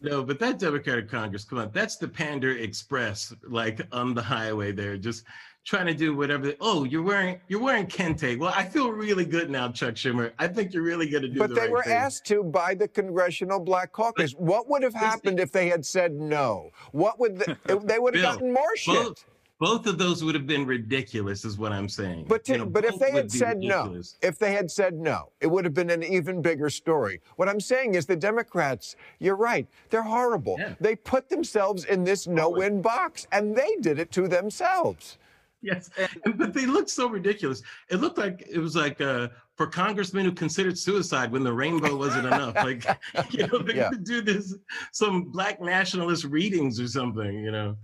No, 0.00 0.22
but 0.22 0.38
that 0.38 0.58
Democratic 0.58 1.08
Congress, 1.08 1.44
come 1.44 1.58
on, 1.58 1.70
that's 1.72 1.96
the 1.96 2.06
Pander 2.06 2.58
Express, 2.58 3.32
like 3.48 3.80
on 3.90 4.12
the 4.12 4.22
highway 4.22 4.70
there, 4.70 4.98
just 4.98 5.24
trying 5.64 5.86
to 5.86 5.94
do 5.94 6.16
whatever. 6.16 6.46
They, 6.48 6.56
oh, 6.60 6.84
you're 6.84 7.02
wearing 7.02 7.40
you're 7.48 7.60
wearing 7.60 7.86
Kente. 7.86 8.38
Well, 8.38 8.52
I 8.54 8.64
feel 8.64 8.90
really 8.90 9.24
good 9.24 9.50
now, 9.50 9.70
Chuck 9.70 9.94
Schumer. 9.94 10.32
I 10.38 10.48
think 10.48 10.72
you're 10.72 10.82
really 10.82 11.08
going 11.08 11.22
to 11.22 11.28
do. 11.28 11.38
But 11.38 11.50
the 11.50 11.54
they 11.54 11.60
right 11.62 11.70
were 11.70 11.82
thing. 11.82 11.92
asked 11.92 12.26
to 12.26 12.42
by 12.42 12.74
the 12.74 12.88
Congressional 12.88 13.60
Black 13.60 13.92
Caucus. 13.92 14.32
What 14.32 14.68
would 14.68 14.82
have 14.82 14.94
happened 14.94 15.40
if 15.40 15.52
they 15.52 15.68
had 15.68 15.84
said 15.84 16.12
no? 16.12 16.70
What 16.92 17.18
would 17.18 17.38
the, 17.38 17.56
they 17.84 17.98
would 17.98 18.14
have 18.14 18.22
Bill, 18.22 18.32
gotten 18.32 18.52
more 18.52 18.76
shit? 18.76 18.94
Both, 18.94 19.24
both 19.60 19.86
of 19.86 19.98
those 19.98 20.22
would 20.24 20.34
have 20.34 20.46
been 20.46 20.66
ridiculous, 20.66 21.44
is 21.44 21.56
what 21.56 21.72
I'm 21.72 21.88
saying. 21.88 22.26
But, 22.28 22.44
to, 22.44 22.52
You 22.52 22.58
know, 22.58 22.66
but 22.66 22.84
if 22.84 22.98
they 22.98 23.12
had 23.12 23.30
said 23.30 23.60
no, 23.60 24.00
if 24.20 24.38
they 24.38 24.52
had 24.52 24.70
said 24.70 24.94
no, 24.94 25.30
it 25.40 25.46
would 25.46 25.64
have 25.64 25.74
been 25.74 25.90
an 25.90 26.02
even 26.02 26.42
bigger 26.42 26.68
story. 26.68 27.20
What 27.36 27.48
I'm 27.48 27.60
saying 27.60 27.94
is 27.94 28.04
the 28.04 28.16
Democrats, 28.16 28.96
you're 29.20 29.36
right, 29.36 29.66
they're 29.90 30.02
horrible. 30.02 30.56
Yeah. 30.58 30.74
They 30.80 30.96
put 30.96 31.28
themselves 31.28 31.84
in 31.84 32.04
this 32.04 32.26
no-win 32.26 32.82
box, 32.82 33.26
and 33.32 33.56
they 33.56 33.76
did 33.80 33.98
it 33.98 34.10
to 34.12 34.28
themselves. 34.28 35.18
Yes, 35.64 35.90
and- 36.24 36.36
but 36.38 36.52
they 36.52 36.66
looked 36.66 36.90
so 36.90 37.08
ridiculous. 37.08 37.62
It 37.90 37.96
looked 37.96 38.18
like 38.18 38.46
it 38.50 38.58
was 38.58 38.76
like 38.76 39.00
uh, 39.00 39.28
for 39.56 39.66
congressmen 39.66 40.24
who 40.26 40.32
considered 40.32 40.76
suicide 40.78 41.32
when 41.32 41.42
the 41.42 41.52
rainbow 41.52 41.96
wasn't 41.96 42.26
enough. 42.26 42.54
Like, 42.56 42.84
you 43.30 43.46
know, 43.46 43.58
they 43.58 43.74
Yeah. 43.76 43.88
could 43.90 44.04
do 44.04 44.20
this 44.22 44.54
some 44.92 45.24
black 45.24 45.60
nationalist 45.60 46.24
readings 46.24 46.78
or 46.78 46.86
something. 46.88 47.32
You 47.42 47.50
know. 47.50 47.76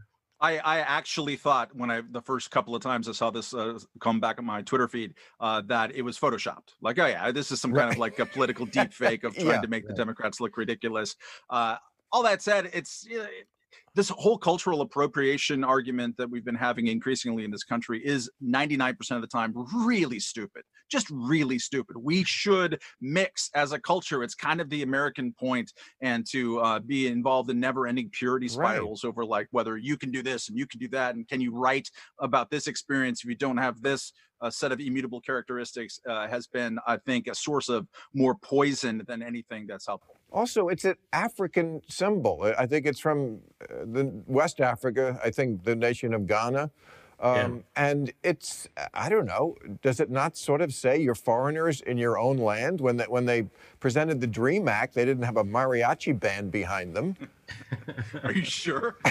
I, 0.42 0.56
I 0.58 0.78
actually 0.80 1.36
thought 1.36 1.68
when 1.76 1.90
I 1.90 2.00
the 2.10 2.22
first 2.22 2.50
couple 2.50 2.74
of 2.74 2.80
times 2.82 3.08
I 3.08 3.12
saw 3.12 3.30
this 3.30 3.52
uh, 3.52 3.78
come 4.00 4.20
back 4.20 4.38
on 4.38 4.46
my 4.46 4.62
Twitter 4.62 4.88
feed 4.88 5.12
uh, 5.38 5.60
that 5.66 5.94
it 5.94 6.00
was 6.02 6.18
photoshopped. 6.18 6.74
Like, 6.80 6.98
oh 6.98 7.06
yeah, 7.06 7.30
this 7.30 7.50
is 7.52 7.60
some 7.60 7.74
kind 7.74 7.90
of 7.92 7.98
like 7.98 8.18
a 8.18 8.24
political 8.26 8.64
deep 8.66 8.92
fake 8.94 9.24
of 9.24 9.34
trying 9.34 9.46
Yeah, 9.48 9.60
to 9.60 9.68
make 9.68 9.86
the 9.86 9.92
Democrats 9.94 10.40
look 10.40 10.56
ridiculous. 10.56 11.14
Uh, 11.50 11.76
all 12.10 12.22
that 12.22 12.40
said, 12.42 12.70
it's 12.72 13.06
you 13.08 13.18
know, 13.18 13.24
it- 13.24 13.48
this 13.94 14.08
whole 14.08 14.38
cultural 14.38 14.82
appropriation 14.82 15.64
argument 15.64 16.16
that 16.16 16.30
we've 16.30 16.44
been 16.44 16.54
having 16.54 16.86
increasingly 16.86 17.44
in 17.44 17.50
this 17.50 17.64
country 17.64 18.00
is 18.04 18.30
99% 18.44 18.94
of 19.10 19.20
the 19.20 19.26
time 19.26 19.52
really 19.74 20.20
stupid. 20.20 20.62
Just 20.88 21.08
really 21.10 21.58
stupid. 21.58 21.96
We 21.96 22.24
should 22.24 22.80
mix 23.00 23.50
as 23.54 23.72
a 23.72 23.80
culture. 23.80 24.22
It's 24.22 24.34
kind 24.34 24.60
of 24.60 24.70
the 24.70 24.82
American 24.82 25.32
point, 25.32 25.72
and 26.00 26.26
to 26.30 26.60
uh, 26.60 26.78
be 26.80 27.08
involved 27.08 27.50
in 27.50 27.58
never-ending 27.60 28.10
purity 28.10 28.46
Right. 28.46 28.76
spirals 28.76 29.04
over 29.04 29.24
like 29.24 29.48
whether 29.50 29.76
you 29.76 29.96
can 29.96 30.10
do 30.10 30.22
this 30.22 30.48
and 30.48 30.58
you 30.58 30.66
can 30.66 30.78
do 30.80 30.88
that, 30.88 31.14
and 31.14 31.26
can 31.28 31.40
you 31.40 31.52
write 31.52 31.88
about 32.20 32.50
this 32.50 32.66
experience 32.66 33.22
if 33.22 33.28
you 33.28 33.36
don't 33.36 33.56
have 33.56 33.82
this 33.82 34.12
uh, 34.40 34.50
set 34.50 34.72
of 34.72 34.80
immutable 34.80 35.20
characteristics 35.20 36.00
uh, 36.08 36.26
has 36.28 36.46
been, 36.46 36.78
I 36.86 36.96
think, 36.96 37.26
a 37.26 37.34
source 37.34 37.68
of 37.68 37.86
more 38.14 38.34
poison 38.34 39.02
than 39.06 39.22
anything 39.22 39.66
that's 39.66 39.86
helpful. 39.86 40.19
Also, 40.32 40.68
it's 40.68 40.84
an 40.84 40.94
African 41.12 41.82
symbol. 41.88 42.42
I- 42.42 42.66
think 42.66 42.86
it's 42.86 43.00
from 43.00 43.40
uh, 43.62 43.84
the 43.84 44.12
West 44.26 44.60
Africa. 44.60 45.18
I 45.24 45.30
think 45.30 45.64
the 45.64 45.74
nation 45.74 46.14
of 46.14 46.26
Ghana. 46.26 46.70
Um, 47.20 47.64
And 47.76 48.12
it's, 48.22 48.68
I 48.94 49.08
don't 49.08 49.26
know, 49.26 49.56
does 49.82 50.00
it 50.00 50.10
not 50.10 50.36
sort 50.36 50.60
of 50.62 50.72
say 50.72 50.98
you're 50.98 51.14
foreigners 51.14 51.80
in 51.82 51.98
your 51.98 52.18
own 52.18 52.38
land? 52.38 52.80
When 52.80 52.96
they, 52.96 53.04
when 53.04 53.26
they 53.26 53.46
presented 53.78 54.20
the 54.20 54.26
DREAM 54.26 54.68
Act, 54.68 54.94
they 54.94 55.04
didn't 55.04 55.24
have 55.24 55.36
a 55.36 55.44
mariachi 55.44 56.18
band 56.18 56.50
behind 56.50 56.94
them. 56.96 57.16
Are 58.24 58.32
you 58.32 58.44
sure? 58.44 58.96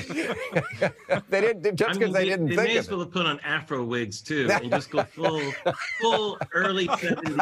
They 1.29 1.41
didn't, 1.41 1.75
just 1.75 1.97
I 1.97 1.99
mean, 1.99 2.13
they 2.13 2.25
didn't 2.25 2.47
they 2.47 2.55
think 2.55 2.67
may 2.69 2.77
as 2.77 2.89
well 2.89 2.99
have 2.99 3.11
put 3.11 3.25
on 3.25 3.39
Afro 3.41 3.83
wigs 3.83 4.21
too, 4.21 4.47
and 4.51 4.69
just 4.79 4.89
go 4.89 5.03
full, 5.03 5.41
full 5.99 6.37
early 6.53 6.87
seventies. 6.99 7.37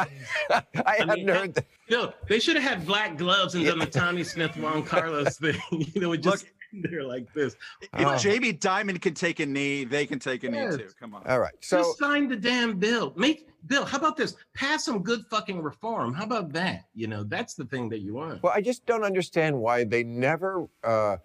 it. 0.50 0.64
I 0.86 0.96
hadn't 0.98 1.16
mean, 1.16 1.28
heard 1.28 1.54
that. 1.54 1.66
No, 1.90 2.14
they 2.28 2.40
should 2.40 2.56
have 2.56 2.64
had 2.64 2.86
black 2.86 3.18
gloves 3.18 3.56
and 3.56 3.66
done 3.66 3.80
the 3.80 3.86
Tommie 3.86 4.24
Smith 4.24 4.56
Juan 4.58 4.84
Carlos 4.84 5.38
thing. 5.38 5.56
You 5.72 6.02
know, 6.02 6.12
it 6.14 6.18
just 6.22 6.46
they're 6.84 7.04
like 7.04 7.32
this. 7.34 7.56
If 7.82 7.90
Oh. 8.08 8.18
Jamie 8.18 8.54
Dimon 8.54 9.02
can 9.02 9.14
take 9.14 9.40
a 9.40 9.46
knee, 9.46 9.84
they 9.84 10.06
can 10.06 10.20
take 10.20 10.44
a 10.44 10.52
Yes. 10.52 10.78
knee 10.78 10.84
too. 10.84 10.90
Come 11.00 11.16
on. 11.16 11.24
All 11.28 11.40
right. 11.40 11.54
So, 11.62 11.78
just 11.80 11.98
sign 12.00 12.28
the 12.28 12.36
damn 12.36 12.78
bill. 12.78 13.14
Make 13.16 13.48
Bill. 13.66 13.84
How 13.86 13.98
about 13.98 14.16
this? 14.16 14.36
Pass 14.54 14.86
some 14.86 15.04
good 15.04 15.26
fucking 15.30 15.62
reform. 15.62 16.14
How 16.14 16.24
about 16.24 16.54
that? 16.54 16.86
You 16.94 17.08
know, 17.08 17.24
that's 17.24 17.54
the 17.54 17.66
thing 17.66 17.90
that 17.90 18.00
you 18.00 18.14
want. 18.14 18.42
well, 18.42 18.54
I 18.56 18.62
just 18.62 18.86
don't 18.86 19.04
understand 19.04 19.60
why 19.60 19.84
they 19.84 20.04
never 20.04 20.68
uh, 20.86 21.18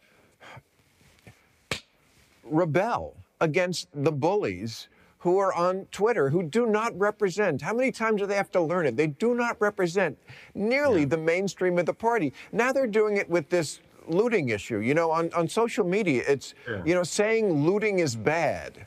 rebel 2.45 3.17
against 3.41 3.89
the 3.95 4.11
bullies 4.13 4.89
who 5.19 5.39
are 5.39 5.53
on 5.55 5.87
Twitter 5.93 6.31
who 6.31 6.43
do 6.43 6.67
not 6.67 6.99
represent. 6.99 7.63
How 7.63 7.73
many 7.75 7.93
times 7.93 8.21
do 8.21 8.27
they 8.27 8.35
have 8.35 8.51
to 8.53 8.61
learn 8.61 8.87
it? 8.87 8.97
They 8.97 9.07
do 9.07 9.35
not 9.35 9.57
represent 9.61 10.19
nearly 10.55 11.05
the 11.05 11.19
mainstream 11.19 11.79
of 11.79 11.87
the 11.87 11.95
party. 11.95 12.33
Now 12.51 12.73
they're 12.73 12.89
doing 12.89 13.19
it 13.19 13.31
with 13.31 13.49
this 13.49 13.81
looting 14.15 14.51
issue. 14.51 14.79
You 14.79 14.95
know, 14.95 15.11
on, 15.11 15.33
on 15.35 15.49
social 15.49 15.85
media, 15.85 16.23
it's, 16.27 16.55
Yeah. 16.69 16.83
you 16.85 16.95
know, 16.95 17.03
saying 17.03 17.53
looting 17.65 17.99
is 17.99 18.15
bad 18.17 18.87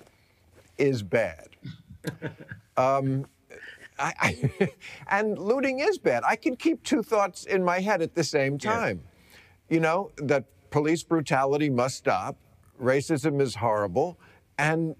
is 0.77 1.01
bad. 1.03 1.49
um, 2.77 3.25
I, 3.97 4.13
I, 4.19 4.69
and 5.09 5.37
looting 5.39 5.79
is 5.79 5.97
bad. 5.97 6.23
I 6.25 6.35
can 6.35 6.55
keep 6.55 6.83
two 6.83 7.01
thoughts 7.01 7.45
in 7.45 7.63
my 7.63 7.79
head 7.79 8.01
at 8.01 8.13
the 8.13 8.23
same 8.23 8.57
Yeah. 8.61 8.71
time. 8.73 9.01
You 9.69 9.79
know, 9.79 10.11
that 10.17 10.45
police 10.69 11.03
brutality 11.03 11.69
must 11.69 11.97
stop, 11.97 12.35
racism 12.81 13.41
is 13.41 13.55
horrible, 13.55 14.19
and 14.57 14.95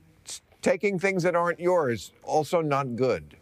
taking 0.62 0.98
things 0.98 1.22
that 1.24 1.36
aren't 1.36 1.60
yours 1.60 2.12
also 2.24 2.62
not 2.62 2.96
good. 2.96 3.38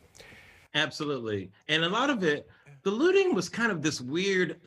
Absolutely. 0.75 1.49
And 1.69 1.83
a 1.85 1.89
lot 1.89 2.09
of 2.09 2.23
it, 2.23 2.49
the 2.81 2.91
looting 2.91 3.33
was 3.33 3.47
kind 3.47 3.71
of 3.71 3.81
this 3.81 4.01
weird, 4.01 4.57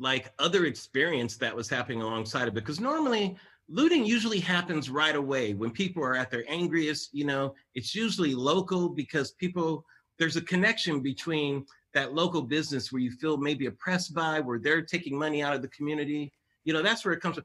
like 0.00 0.32
other 0.38 0.64
experience 0.64 1.36
that 1.36 1.54
was 1.54 1.68
happening 1.68 2.00
alongside 2.00 2.48
of 2.48 2.56
it. 2.56 2.60
Because 2.60 2.80
normally 2.80 3.36
looting 3.68 4.04
usually 4.04 4.40
happens 4.40 4.88
right 4.90 5.14
away 5.14 5.52
when 5.54 5.70
people 5.70 6.02
are 6.02 6.16
at 6.16 6.30
their 6.30 6.44
angriest, 6.48 7.10
you 7.12 7.24
know, 7.26 7.54
it's 7.74 7.94
usually 7.94 8.34
local 8.34 8.88
because 8.88 9.32
people, 9.32 9.84
there's 10.18 10.36
a 10.36 10.40
connection 10.40 11.00
between 11.00 11.64
that 11.92 12.14
local 12.14 12.40
business 12.42 12.90
where 12.90 13.02
you 13.02 13.10
feel 13.10 13.36
maybe 13.36 13.66
oppressed 13.66 14.14
by, 14.14 14.40
where 14.40 14.58
they're 14.58 14.82
taking 14.82 15.16
money 15.18 15.42
out 15.42 15.54
of 15.54 15.60
the 15.60 15.68
community. 15.68 16.32
You 16.64 16.72
know, 16.72 16.82
that's 16.82 17.04
where 17.04 17.12
it 17.14 17.20
comes 17.20 17.34
from. 17.36 17.44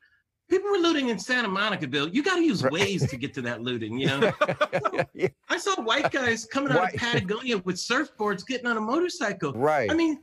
People 0.50 0.70
were 0.70 0.78
looting 0.78 1.10
in 1.10 1.18
Santa 1.18 1.48
Monica, 1.48 1.88
Bill. 1.88 2.08
You 2.08 2.22
got 2.24 2.36
to 2.36 2.44
use 2.44 2.63
Right. 2.63 2.72
ways 2.72 3.10
to 3.10 3.18
get 3.18 3.34
to 3.34 3.41
that 3.41 3.62
looting, 3.62 3.98
you 4.00 4.08
know? 4.08 4.32
Yeah, 5.13 5.30
I 5.50 5.58
saw 5.58 5.82
white 5.82 6.12
guys 6.12 6.46
coming 6.46 6.72
out 6.72 6.94
of 6.94 7.00
Patagonia 7.00 7.58
with 7.60 7.78
surfboards 7.78 8.46
getting 8.46 8.68
on 8.68 8.78
a 8.78 8.82
motorcycle. 8.82 9.54
right. 9.54 9.89
I 9.89 9.94
mean, 9.96 10.20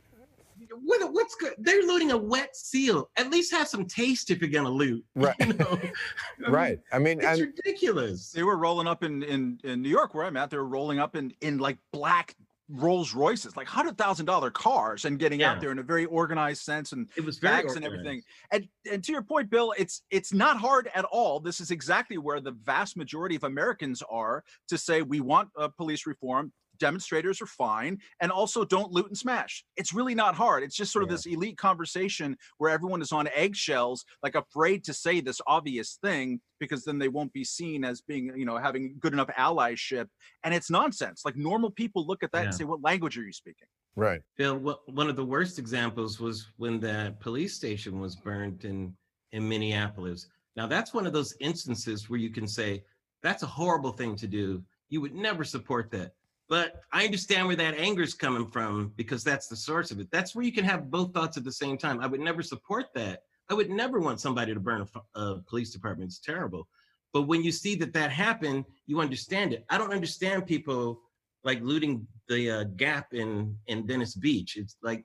what, 0.85 1.13
what's 1.13 1.35
good? 1.35 1.53
They're 1.57 1.83
looting 1.83 2.11
a 2.11 2.17
wet 2.17 2.55
seal. 2.55 3.09
At 3.17 3.29
least 3.29 3.51
have 3.51 3.67
some 3.67 3.85
taste 3.85 4.31
if 4.31 4.41
you're 4.41 4.49
gonna 4.49 4.69
loot. 4.69 5.03
Right. 5.15 5.35
You 5.39 5.53
know? 5.53 5.67
I 5.71 5.75
mean, 5.83 5.93
right. 6.49 6.79
I 6.91 6.99
mean, 6.99 7.19
It's 7.19 7.27
and 7.27 7.41
ridiculous. 7.41 8.31
They 8.31 8.43
were 8.43 8.57
rolling 8.57 8.87
up 8.87 9.03
in, 9.03 9.23
in, 9.23 9.59
in 9.63 9.81
New 9.81 9.89
York 9.89 10.13
where 10.13 10.25
I'm 10.25 10.37
at. 10.37 10.49
They 10.49 10.57
were 10.57 10.67
rolling 10.67 10.99
up 10.99 11.15
in, 11.15 11.33
in 11.41 11.57
like 11.57 11.77
black 11.91 12.35
Rolls 12.69 13.13
Royces, 13.13 13.57
like 13.57 13.67
hundred 13.67 13.97
thousand 13.97 14.25
dollar 14.25 14.49
cars, 14.49 15.05
and 15.05 15.19
getting 15.19 15.41
Yeah. 15.41 15.51
out 15.51 15.61
there 15.61 15.71
in 15.71 15.79
a 15.79 15.83
very 15.83 16.05
organized 16.05 16.63
sense 16.63 16.93
and 16.93 17.09
It 17.17 17.23
was 17.23 17.37
very 17.37 17.57
bags 17.57 17.75
and 17.75 17.83
everything. 17.85 18.21
And 18.51 18.67
and 18.89 19.03
to 19.03 19.11
your 19.11 19.21
point, 19.21 19.49
Bill, 19.49 19.73
it's 19.77 20.01
it's 20.09 20.33
not 20.33 20.57
hard 20.57 20.89
at 20.95 21.03
all. 21.05 21.39
This 21.41 21.59
is 21.59 21.71
exactly 21.71 22.17
where 22.17 22.39
the 22.39 22.53
vast 22.63 22.95
majority 22.95 23.35
of 23.35 23.43
Americans 23.43 24.01
are 24.09 24.43
to 24.69 24.77
say 24.77 25.01
we 25.01 25.19
want 25.19 25.49
uh, 25.57 25.67
police 25.67 26.07
reform. 26.07 26.51
Demonstrators 26.79 27.41
are 27.41 27.45
fine 27.47 27.97
and 28.21 28.31
also 28.31 28.65
don't 28.65 28.91
loot 28.91 29.07
and 29.07 29.17
smash 29.17 29.63
it's 29.77 29.93
really 29.93 30.15
not 30.15 30.35
hard 30.35 30.63
it's 30.63 30.75
just 30.75 30.91
sort 30.91 31.03
of 31.03 31.09
Yeah. 31.09 31.15
this 31.15 31.25
elite 31.25 31.57
conversation 31.57 32.35
where 32.57 32.71
everyone 32.71 33.01
is 33.01 33.11
on 33.11 33.27
eggshells 33.35 34.03
like 34.23 34.35
afraid 34.35 34.83
to 34.85 34.93
say 34.93 35.19
this 35.21 35.39
obvious 35.47 35.97
thing 36.01 36.39
because 36.59 36.83
then 36.83 36.97
they 36.99 37.09
won't 37.09 37.33
be 37.33 37.43
seen 37.43 37.83
as 37.85 38.01
being 38.01 38.31
you 38.35 38.45
know 38.45 38.57
having 38.57 38.95
good 38.99 39.13
enough 39.13 39.29
allyship 39.37 40.07
and 40.43 40.53
it's 40.53 40.69
nonsense 40.69 41.21
like 41.25 41.35
normal 41.35 41.69
people 41.69 42.05
look 42.07 42.23
at 42.23 42.31
that 42.31 42.45
and 42.45 42.55
say 42.55 42.63
what 42.63 42.81
language 42.81 43.17
are 43.17 43.23
you 43.23 43.33
speaking 43.33 43.67
Right. 43.95 44.21
Bill, 44.37 44.57
wha- 44.57 44.79
one 44.87 45.07
of 45.07 45.15
the 45.15 45.23
worst 45.23 45.59
examples 45.59 46.19
was 46.19 46.47
when 46.57 46.79
the 46.79 47.15
police 47.19 47.53
station 47.53 47.99
was 47.99 48.15
burned 48.15 48.65
in 48.65 48.97
in 49.33 49.47
Minneapolis. 49.47 50.25
Now 50.55 50.65
that's 50.65 50.95
one 50.95 51.05
of 51.05 51.13
those 51.13 51.35
instances 51.39 52.09
where 52.09 52.19
you 52.19 52.31
can 52.31 52.47
say 52.47 52.83
that's 53.21 53.43
a 53.43 53.45
horrible 53.45 53.91
thing 53.91 54.15
to 54.15 54.25
do. 54.25 54.63
You 54.89 54.99
would 55.01 55.13
never 55.13 55.43
support 55.43 55.91
that. 55.91 56.13
But 56.53 56.83
I 56.91 57.03
understand 57.03 57.47
where 57.47 57.55
that 57.55 57.79
anger 57.79 58.03
is 58.03 58.13
coming 58.13 58.45
from 58.45 58.93
because 58.95 59.23
that's 59.23 59.47
the 59.47 59.55
source 59.55 59.89
of 59.89 59.99
it. 59.99 60.11
That's 60.11 60.35
where 60.35 60.45
you 60.45 60.51
can 60.51 60.63
have 60.65 60.91
both 60.91 61.11
thoughts 61.11 61.35
at 61.35 61.43
the 61.43 61.51
same 61.51 61.79
time. 61.79 61.99
I 61.99 62.05
would 62.05 62.19
never 62.19 62.43
support 62.43 62.93
that. 62.93 63.23
I 63.49 63.55
would 63.55 63.71
never 63.71 63.99
want 63.99 64.19
somebody 64.19 64.53
to 64.53 64.59
burn 64.59 64.87
a, 65.15 65.19
a 65.19 65.39
police 65.47 65.71
department. 65.71 66.11
It's 66.11 66.19
terrible. 66.19 66.67
But 67.11 67.23
when 67.23 67.43
you 67.43 67.51
see 67.51 67.73
that 67.77 67.91
that 67.93 68.11
happened, 68.11 68.65
you 68.85 69.01
understand 69.01 69.51
it. 69.53 69.65
I 69.71 69.79
don't 69.79 69.91
understand 69.91 70.45
people 70.45 71.01
like 71.43 71.59
looting 71.63 72.05
the 72.27 72.51
uh, 72.51 72.63
Gap 72.75 73.15
in 73.15 73.57
in 73.65 73.87
Venice 73.87 74.13
Beach. 74.13 74.55
It's 74.55 74.77
like, 74.83 75.03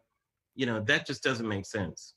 you 0.54 0.66
know, 0.66 0.80
that 0.80 1.06
just 1.06 1.22
doesn't 1.22 1.48
make 1.48 1.64
sense. 1.64 2.12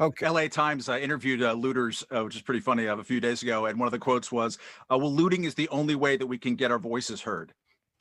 Okay. 0.00 0.28
LA 0.28 0.48
Times 0.48 0.88
uh, 0.88 0.98
interviewed 0.98 1.44
uh, 1.44 1.52
looters, 1.52 2.04
uh, 2.10 2.24
which 2.24 2.34
is 2.34 2.42
pretty 2.42 2.58
funny, 2.58 2.88
uh, 2.88 2.96
a 2.96 3.04
few 3.04 3.20
days 3.20 3.40
ago, 3.44 3.66
and 3.66 3.78
one 3.78 3.86
of 3.86 3.92
the 3.92 4.00
quotes 4.00 4.32
was, 4.32 4.58
uh, 4.90 4.98
"Well, 4.98 5.12
looting 5.12 5.44
is 5.44 5.54
the 5.54 5.68
only 5.68 5.94
way 5.94 6.16
that 6.16 6.26
we 6.26 6.38
can 6.38 6.56
get 6.56 6.72
our 6.72 6.80
voices 6.80 7.20
heard." 7.20 7.54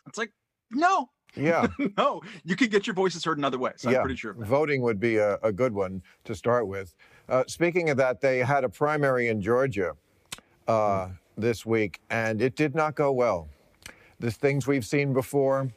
It's 0.07 0.17
like, 0.17 0.31
no, 0.73 1.09
Yeah. 1.35 1.67
no, 1.97 2.21
you 2.43 2.55
can 2.55 2.67
get 2.69 2.85
your 2.87 2.93
voices 2.93 3.23
heard 3.25 3.37
in 3.37 3.43
other 3.43 3.57
ways. 3.59 3.85
I'm 3.85 3.93
yeah. 3.93 4.01
pretty 4.01 4.15
sure. 4.17 4.33
Voting 4.33 4.81
would 4.81 4.99
be 4.99 5.17
a, 5.17 5.37
a 5.43 5.51
good 5.51 5.73
one 5.73 6.01
to 6.25 6.35
start 6.35 6.67
with. 6.67 6.95
Uh, 7.29 7.43
speaking 7.47 7.89
of 7.89 7.97
that, 7.97 8.21
they 8.21 8.39
had 8.39 8.63
a 8.63 8.69
primary 8.69 9.27
in 9.29 9.41
Georgia 9.41 9.93
uh, 10.67 11.09
this 11.37 11.65
week, 11.65 11.99
and 12.09 12.41
it 12.41 12.55
did 12.55 12.75
not 12.75 12.95
go 12.95 13.11
well. 13.11 13.47
The 14.19 14.31
things 14.31 14.67
we've 14.67 14.85
seen 14.85 15.13
before, 15.13 15.69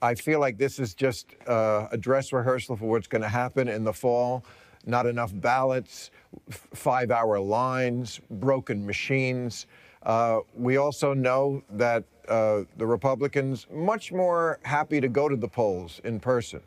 I 0.00 0.14
feel 0.14 0.40
like 0.40 0.58
this 0.58 0.78
is 0.78 0.94
just 0.94 1.34
uh, 1.46 1.88
a 1.92 1.96
dress 1.98 2.32
rehearsal 2.32 2.76
for 2.76 2.86
what's 2.86 3.06
going 3.06 3.22
to 3.22 3.28
happen 3.28 3.68
in 3.68 3.84
the 3.84 3.92
fall. 3.92 4.44
Not 4.84 5.06
enough 5.06 5.30
ballots, 5.34 6.10
f- 6.50 6.66
five 6.74 7.12
hour 7.12 7.38
lines, 7.38 8.20
broken 8.30 8.84
machines. 8.84 9.66
Uh, 10.04 10.40
we 10.54 10.76
also 10.76 11.14
know 11.14 11.62
that 11.70 12.04
uh, 12.28 12.62
the 12.76 12.86
Republicans 12.86 13.66
much 13.70 14.12
more 14.12 14.58
happy 14.62 15.00
to 15.00 15.08
go 15.08 15.28
to 15.28 15.36
the 15.36 15.48
polls 15.48 16.00
in 16.04 16.18
person. 16.20 16.60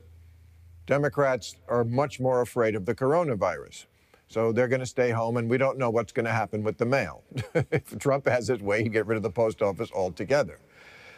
Democrats 0.85 1.55
are 1.67 1.83
much 1.83 2.19
more 2.19 2.41
afraid 2.41 2.75
of 2.75 2.85
the 2.85 2.93
coronavirus. 2.93 3.85
So 4.27 4.51
they're 4.51 4.67
going 4.67 4.81
to 4.81 4.85
stay 4.85 5.11
home, 5.11 5.37
and 5.37 5.49
we 5.49 5.57
don't 5.57 5.77
know 5.77 5.89
what's 5.89 6.11
going 6.11 6.25
to 6.25 6.31
happen 6.31 6.63
with 6.63 6.77
the 6.77 6.85
mail. 6.85 7.23
if 7.71 7.97
Trump 7.99 8.27
has 8.27 8.47
his 8.47 8.61
way, 8.61 8.83
he 8.83 8.89
get 8.89 9.05
rid 9.05 9.17
of 9.17 9.23
the 9.23 9.29
post 9.29 9.61
office 9.61 9.91
altogether. 9.93 10.59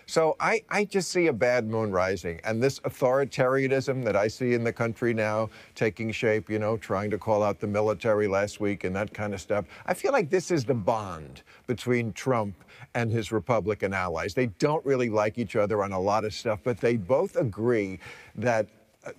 So 0.10 0.38
I, 0.40 0.64
I 0.70 0.86
just 0.86 1.12
see 1.12 1.28
a 1.28 1.34
bad 1.34 1.68
moon 1.68 1.92
rising, 1.92 2.40
and 2.46 2.64
this 2.64 2.80
authoritarianism 2.80 4.06
that 4.06 4.16
I 4.16 4.30
see 4.30 4.54
in 4.54 4.64
the 4.64 4.72
country 4.72 5.14
now 5.14 5.50
taking 5.76 6.14
shape, 6.14 6.50
you 6.50 6.60
know, 6.60 6.78
trying 6.78 7.10
to 7.10 7.18
call 7.18 7.44
out 7.44 7.60
the 7.60 7.68
military 7.68 8.26
last 8.26 8.62
week 8.62 8.86
and 8.86 8.96
that 8.96 9.14
kind 9.14 9.34
of 9.34 9.42
stuff. 9.42 9.66
I 9.86 9.94
feel 9.94 10.14
like 10.14 10.30
this 10.30 10.50
is 10.50 10.64
the 10.64 10.74
bond 10.74 11.44
between 11.68 12.14
Trump 12.14 12.56
and 12.96 13.12
his 13.12 13.34
Republican 13.34 13.94
allies. 13.94 14.34
They 14.34 14.46
don't 14.46 14.84
really 14.86 15.10
like 15.10 15.38
each 15.38 15.58
other 15.58 15.84
on 15.84 15.92
a 15.92 16.00
lot 16.00 16.24
of 16.24 16.34
stuff, 16.34 16.62
but 16.64 16.80
they 16.80 16.96
both 16.96 17.36
agree 17.36 18.00
that 18.36 18.66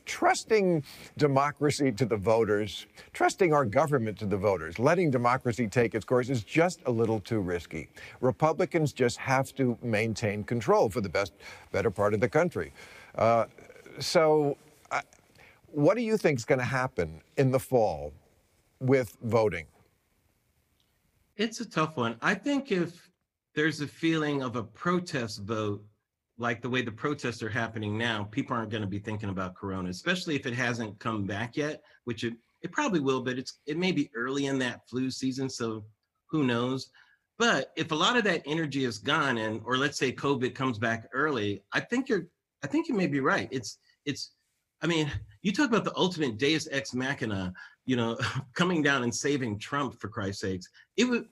trusting 0.04 0.84
democracy 1.16 1.92
to 1.92 2.04
the 2.04 2.16
voters, 2.16 2.86
trusting 3.12 3.52
our 3.52 3.64
government 3.64 4.18
to 4.18 4.26
the 4.26 4.36
voters, 4.36 4.78
letting 4.78 5.10
democracy 5.10 5.66
take 5.68 5.94
its 5.94 6.04
course 6.04 6.28
is 6.28 6.44
just 6.44 6.80
a 6.86 6.90
little 6.90 7.20
too 7.20 7.40
risky. 7.40 7.88
Republicans 8.20 8.92
just 8.92 9.18
have 9.18 9.54
to 9.54 9.76
maintain 9.82 10.44
control 10.44 10.88
for 10.88 11.00
the 11.00 11.08
best, 11.08 11.32
better 11.72 11.90
part 11.90 12.14
of 12.14 12.20
the 12.20 12.28
country. 12.28 12.72
Uh, 13.14 13.44
so, 13.98 14.56
uh, 14.90 15.00
what 15.72 15.96
do 15.96 16.02
you 16.02 16.16
think 16.16 16.38
is 16.38 16.44
going 16.44 16.58
to 16.58 16.64
happen 16.64 17.20
in 17.36 17.50
the 17.50 17.58
fall 17.58 18.12
with 18.80 19.16
voting? 19.22 19.66
It's 21.36 21.60
a 21.60 21.68
tough 21.68 21.96
one. 21.96 22.16
I 22.20 22.34
think 22.34 22.72
if 22.72 23.10
there's 23.54 23.80
a 23.80 23.86
feeling 23.86 24.42
of 24.42 24.56
a 24.56 24.62
protest 24.62 25.42
vote, 25.42 25.84
like 26.38 26.62
the 26.62 26.70
way 26.70 26.82
the 26.82 26.92
protests 26.92 27.42
are 27.42 27.48
happening 27.50 27.98
now, 27.98 28.24
people 28.24 28.56
aren't 28.56 28.70
going 28.70 28.82
to 28.82 28.88
be 28.88 29.00
thinking 29.00 29.28
about 29.28 29.56
Corona, 29.56 29.88
especially 29.88 30.36
if 30.36 30.46
it 30.46 30.54
hasn't 30.54 30.98
come 31.00 31.26
back 31.26 31.56
yet, 31.56 31.82
which 32.04 32.22
it, 32.24 32.34
it 32.62 32.72
probably 32.72 33.00
will, 33.00 33.22
but 33.22 33.38
it's 33.38 33.58
it 33.66 33.76
may 33.76 33.92
be 33.92 34.10
early 34.14 34.46
in 34.46 34.58
that 34.60 34.88
flu 34.88 35.10
season, 35.10 35.48
so 35.48 35.84
who 36.26 36.44
knows. 36.44 36.90
But 37.38 37.72
if 37.76 37.92
a 37.92 37.94
lot 37.94 38.16
of 38.16 38.24
that 38.24 38.42
energy 38.46 38.84
is 38.84 38.98
gone, 38.98 39.38
and 39.38 39.60
or 39.64 39.76
let's 39.76 39.98
say 39.98 40.12
COVID 40.12 40.54
comes 40.54 40.78
back 40.78 41.08
early, 41.12 41.62
I 41.72 41.80
think 41.80 42.08
you're 42.08 42.26
I 42.62 42.66
think 42.66 42.88
you 42.88 42.94
may 42.94 43.06
be 43.06 43.20
right. 43.20 43.48
It's 43.50 43.78
it's 44.06 44.32
I 44.80 44.86
mean, 44.86 45.10
you 45.42 45.52
talk 45.52 45.68
about 45.68 45.84
the 45.84 45.96
ultimate 45.96 46.38
Deus 46.38 46.68
ex 46.70 46.94
machina, 46.94 47.52
you 47.84 47.96
know, 47.96 48.18
coming 48.54 48.82
down 48.82 49.02
and 49.02 49.14
saving 49.14 49.58
Trump 49.58 50.00
for 50.00 50.08
Christ's 50.08 50.42
sakes. 50.42 50.68
It 50.96 51.04
would 51.04 51.26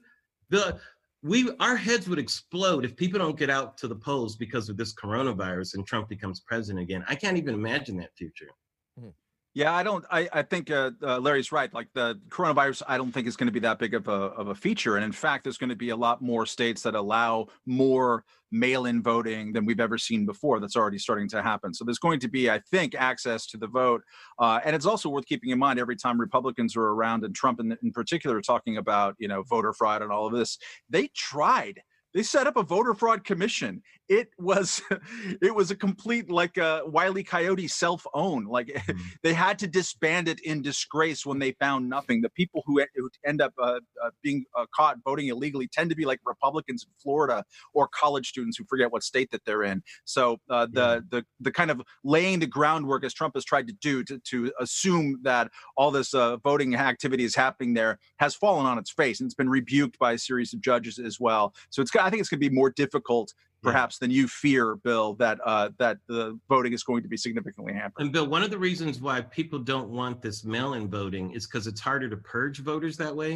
the 0.49 0.79
we 1.27 1.51
our 1.59 1.77
heads 1.77 2.09
would 2.09 2.19
explode 2.19 2.85
if 2.85 2.97
people 2.97 3.19
don't 3.19 3.39
get 3.39 3.51
out 3.51 3.77
to 3.79 3.89
the 3.89 3.97
polls 3.97 4.37
because 4.37 4.69
of 4.69 4.77
this 4.77 4.95
coronavirus 4.95 5.75
and 5.75 5.87
Trump 5.87 6.09
becomes 6.09 6.41
president 6.41 6.83
again. 6.83 7.05
I 7.09 7.17
can't 7.17 7.37
even 7.37 7.55
imagine 7.55 7.97
that 7.97 8.17
future. 8.17 8.51
Mm-hmm. 8.99 9.09
Yeah, 9.57 9.75
I 9.75 9.83
don't. 9.85 10.05
I, 10.11 10.29
I 10.35 10.43
think 10.43 10.71
uh, 10.71 10.91
uh, 11.03 11.19
Larry's 11.19 11.51
right. 11.51 11.73
Like 11.73 11.89
the 11.95 12.21
coronavirus, 12.29 12.83
I 12.87 12.99
don't 12.99 13.11
think 13.11 13.27
is 13.27 13.39
going 13.39 13.47
to 13.47 13.53
be 13.53 13.61
that 13.61 13.79
big 13.79 13.95
of 13.95 14.07
a 14.07 14.11
of 14.13 14.49
a 14.49 14.55
feature. 14.55 14.97
And 14.97 15.05
in 15.05 15.13
fact, 15.13 15.45
there's 15.45 15.57
going 15.57 15.71
to 15.71 15.77
be 15.77 15.89
a 15.89 15.97
lot 15.97 16.21
more 16.21 16.45
states 16.45 16.83
that 16.83 16.95
allow 16.95 17.47
more 17.65 18.23
mail-in 18.53 19.03
voting 19.03 19.55
than 19.55 19.65
we've 19.65 19.81
ever 19.81 19.97
seen 19.97 20.27
before. 20.27 20.61
That's 20.61 20.77
already 20.77 20.99
starting 20.99 21.27
to 21.31 21.43
happen. 21.43 21.73
So 21.73 21.87
there's 21.87 21.99
going 21.99 22.21
to 22.21 22.29
be, 22.29 22.51
I 22.51 22.61
think, 22.71 22.95
access 22.95 23.47
to 23.47 23.57
the 23.57 23.67
vote. 23.67 24.03
Uh, 24.39 24.61
and 24.63 24.77
it's 24.77 24.85
also 24.85 25.09
worth 25.09 25.25
keeping 25.25 25.49
in 25.49 25.59
mind 25.59 25.81
every 25.81 25.97
time 25.97 26.21
Republicans 26.21 26.77
are 26.77 26.89
around, 26.89 27.25
and 27.25 27.35
Trump 27.35 27.59
in, 27.59 27.75
in 27.83 27.93
particular, 27.93 28.43
talking 28.43 28.77
about 28.77 29.15
you 29.19 29.27
know 29.27 29.43
voter 29.43 29.73
fraud 29.73 30.03
and 30.03 30.13
all 30.13 30.27
of 30.27 30.35
this. 30.35 30.59
They 30.91 31.09
tried 31.17 31.81
they 32.17 32.23
set 32.23 32.47
up 32.47 32.57
a 32.57 32.63
voter 32.63 32.95
fraud 32.95 33.25
commission. 33.25 33.83
It 34.09 34.31
was 34.39 34.81
it 35.43 35.55
was 35.55 35.71
a 35.71 35.77
complete 35.77 36.31
like 36.31 36.57
a 36.57 36.81
wily 36.87 37.23
coyote 37.23 37.69
self-own. 37.69 38.47
Like 38.47 38.83
they 39.23 39.35
had 39.35 39.59
to 39.59 39.67
disband 39.67 40.27
it 40.27 40.41
in 40.41 40.63
disgrace 40.63 41.27
when 41.27 41.39
they 41.39 41.53
found 41.53 41.91
nothing. 41.91 42.23
The 42.23 42.31
people 42.31 42.63
who, 42.65 42.83
who 42.97 43.11
end 43.27 43.43
up 43.43 43.53
uh, 43.59 43.81
uh, 44.03 44.11
being 44.23 44.47
uh, 44.59 44.65
caught 44.75 44.97
voting 45.05 45.29
illegally 45.29 45.69
tend 45.71 45.91
to 45.91 45.97
be 45.97 46.07
like 46.07 46.19
republicans 46.25 46.87
in 46.89 46.93
florida 47.03 47.45
or 47.75 47.87
college 47.89 48.29
students 48.29 48.57
who 48.57 48.65
forget 48.65 48.91
what 48.91 49.03
state 49.03 49.31
that 49.31 49.45
they're 49.45 49.65
in. 49.65 49.83
So 50.07 50.39
uh, 50.49 50.69
the, 50.73 51.05
the 51.11 51.23
the 51.41 51.53
kind 51.53 51.71
of 51.71 51.83
laying 52.03 52.39
the 52.39 52.47
groundwork 52.47 53.05
as 53.05 53.13
trump 53.13 53.35
has 53.35 53.45
tried 53.45 53.67
to 53.67 53.75
do 53.75 54.03
to, 54.05 54.19
to 54.21 54.51
assume 54.59 55.21
that 55.23 55.51
all 55.77 55.91
this 55.91 56.15
uh, 56.15 56.39
voting 56.39 56.77
activity 56.77 57.25
is 57.25 57.35
happening 57.35 57.75
there 57.75 57.99
has 58.17 58.35
fallen 58.35 58.65
on 58.65 58.79
its 58.79 58.91
face 58.91 59.21
and 59.21 59.27
it's 59.27 59.35
been 59.35 59.51
rebuked 59.51 59.99
by 59.99 60.13
a 60.13 60.19
series 60.19 60.55
of 60.55 60.63
judges 60.63 60.99
as 60.99 61.21
well. 61.21 61.55
So 61.69 61.83
it's 61.83 61.91
i 62.07 62.11
think 62.11 62.21
it's 62.21 62.29
going 62.31 62.41
to 62.41 62.49
be 62.51 62.55
more 62.63 62.71
difficult 62.85 63.29
Yeah. 63.37 63.71
perhaps 63.73 63.95
than 63.99 64.11
you 64.19 64.25
fear 64.29 64.77
bill 64.89 65.15
that 65.25 65.39
uh, 65.53 65.69
that 65.83 65.97
the 66.13 66.39
voting 66.55 66.73
is 66.79 66.83
going 66.91 67.03
to 67.07 67.09
be 67.15 67.17
significantly 67.27 67.73
hampered 67.81 68.01
And 68.03 68.13
Bill, 68.15 68.27
one 68.37 68.43
of 68.47 68.51
the 68.55 68.59
reasons 68.69 68.95
why 69.07 69.17
people 69.39 69.59
don't 69.73 69.91
want 70.01 70.15
this 70.27 70.39
mail-in 70.55 70.85
voting 71.01 71.25
is 71.37 71.43
because 71.47 71.67
it's 71.71 71.81
harder 71.89 72.09
to 72.15 72.19
purge 72.35 72.59
voters 72.73 72.97
that 73.05 73.15
way. 73.23 73.33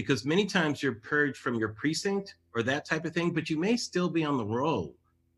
Because 0.00 0.20
many 0.34 0.44
times 0.58 0.74
you're 0.82 1.00
purged 1.14 1.38
from 1.44 1.54
your 1.62 1.70
precinct 1.80 2.26
or 2.54 2.60
that 2.72 2.82
type 2.90 3.04
of 3.08 3.12
thing, 3.16 3.28
but 3.36 3.44
you 3.50 3.58
may 3.66 3.76
still 3.88 4.10
be 4.18 4.22
on 4.30 4.36
the 4.42 4.44
roll. 4.58 4.86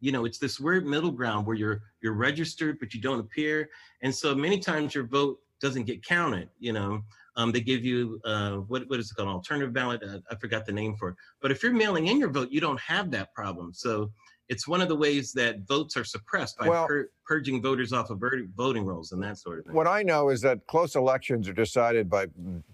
You 0.06 0.10
know, 0.14 0.22
it's 0.28 0.38
this 0.46 0.56
weird 0.66 0.84
middle 0.94 1.14
ground 1.20 1.40
where 1.46 1.56
you're 1.62 1.78
you're 2.02 2.18
registered 2.30 2.74
but 2.80 2.88
you 2.94 3.00
don't 3.08 3.20
appear, 3.26 3.56
and 4.02 4.12
so 4.22 4.28
many 4.46 4.58
times 4.70 4.88
your 4.96 5.06
vote 5.18 5.36
doesn't 5.64 5.84
get 5.90 5.98
counted. 6.14 6.48
You 6.66 6.72
know, 6.78 6.90
um, 7.36 7.52
they 7.52 7.60
give 7.60 7.84
you 7.84 8.20
uh, 8.24 8.56
what 8.56 8.88
what 8.88 9.00
is 9.00 9.10
it 9.10 9.14
called, 9.14 9.28
alternative 9.28 9.72
ballot? 9.72 10.02
Uh, 10.02 10.18
I 10.30 10.36
forgot 10.36 10.66
the 10.66 10.72
name 10.72 10.96
for 10.96 11.10
it. 11.10 11.16
But 11.40 11.50
if 11.50 11.62
you're 11.62 11.72
mailing 11.72 12.06
in 12.06 12.18
your 12.18 12.30
vote, 12.30 12.50
you 12.50 12.60
don't 12.60 12.80
have 12.80 13.10
that 13.12 13.34
problem. 13.34 13.72
So 13.74 14.10
it's 14.50 14.68
one 14.68 14.82
of 14.82 14.88
the 14.88 14.94
ways 14.96 15.32
that 15.32 15.66
votes 15.66 15.96
are 15.96 16.04
suppressed 16.04 16.58
by 16.58 16.68
Well- 16.68 16.86
pur- 16.86 17.10
purging 17.26 17.62
voters 17.62 17.94
off 17.94 18.10
of 18.10 18.20
ver- 18.20 18.42
voting 18.54 18.84
rolls 18.84 19.12
and 19.12 19.22
that 19.22 19.38
sort 19.38 19.58
of 19.58 19.64
thing. 19.64 19.74
What 19.74 19.86
I 19.86 20.02
know 20.02 20.28
is 20.28 20.42
that 20.42 20.66
close 20.66 20.96
elections 20.96 21.48
are 21.48 21.54
decided 21.54 22.10
by 22.10 22.26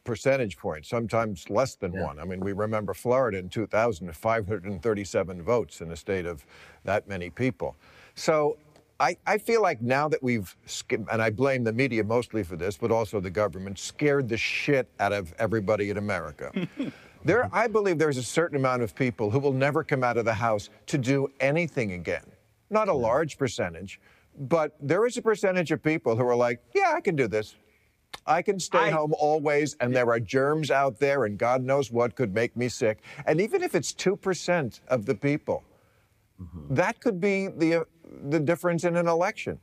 percentage 0.02 0.56
points, 0.58 0.88
sometimes 0.88 1.48
less 1.48 1.76
than 1.76 1.92
Yeah. 1.92 2.06
one. 2.06 2.18
I 2.18 2.24
mean, 2.24 2.40
we 2.40 2.52
remember 2.52 2.92
Florida 2.92 3.38
in 3.38 3.48
2000, 3.48 4.12
537 4.16 5.42
votes 5.42 5.80
in 5.80 5.92
a 5.92 5.96
state 5.96 6.26
of 6.26 6.44
that 6.82 7.06
many 7.08 7.30
people. 7.30 7.76
So 8.16 8.58
I, 9.00 9.16
I 9.26 9.38
feel 9.38 9.62
like 9.62 9.80
now 9.80 10.08
that 10.08 10.22
we've, 10.22 10.54
and 10.90 11.22
I 11.22 11.30
blame 11.30 11.64
the 11.64 11.72
media 11.72 12.04
mostly 12.04 12.42
for 12.42 12.56
this, 12.56 12.76
but 12.76 12.92
also 12.92 13.18
the 13.18 13.30
government, 13.30 13.78
scared 13.78 14.28
the 14.28 14.36
shit 14.36 14.88
out 15.00 15.14
of 15.14 15.32
everybody 15.38 15.88
in 15.88 15.96
America. 15.96 16.52
there, 17.24 17.48
I 17.50 17.66
believe 17.66 17.98
there's 17.98 18.18
a 18.18 18.22
certain 18.22 18.58
amount 18.58 18.82
of 18.82 18.94
people 18.94 19.30
who 19.30 19.38
will 19.38 19.54
never 19.54 19.82
come 19.82 20.04
out 20.04 20.18
of 20.18 20.26
the 20.26 20.34
house 20.34 20.68
to 20.86 20.98
do 20.98 21.28
anything 21.40 21.92
again. 21.92 22.24
Not 22.68 22.88
a 22.88 22.92
large 22.92 23.38
percentage, 23.38 24.00
But 24.38 24.76
there 24.80 25.06
is 25.06 25.16
a 25.16 25.22
percentage 25.22 25.72
of 25.72 25.82
people 25.82 26.14
who 26.14 26.24
are 26.26 26.36
like, 26.36 26.62
yeah, 26.74 26.92
I 26.94 27.00
can 27.00 27.16
do 27.16 27.26
this. 27.26 27.56
I 28.26 28.42
can 28.42 28.60
stay 28.60 28.78
I- 28.78 28.90
home 28.90 29.14
always, 29.18 29.76
and 29.80 29.96
there 29.96 30.08
are 30.10 30.20
germs 30.20 30.70
out 30.70 30.98
there, 30.98 31.24
and 31.24 31.38
God 31.38 31.62
knows 31.62 31.90
what 31.90 32.14
could 32.14 32.34
make 32.34 32.54
me 32.54 32.68
sick. 32.68 32.98
And 33.24 33.40
even 33.40 33.62
if 33.62 33.74
it's 33.74 33.94
2% 33.94 34.80
of 34.88 35.06
the 35.06 35.14
people, 35.14 35.64
mm-hmm. 36.40 36.74
that 36.74 37.00
could 37.00 37.18
be 37.18 37.48
the, 37.48 37.86
the 38.28 38.40
difference 38.40 38.84
in 38.84 38.96
an 38.96 39.06
election 39.08 39.58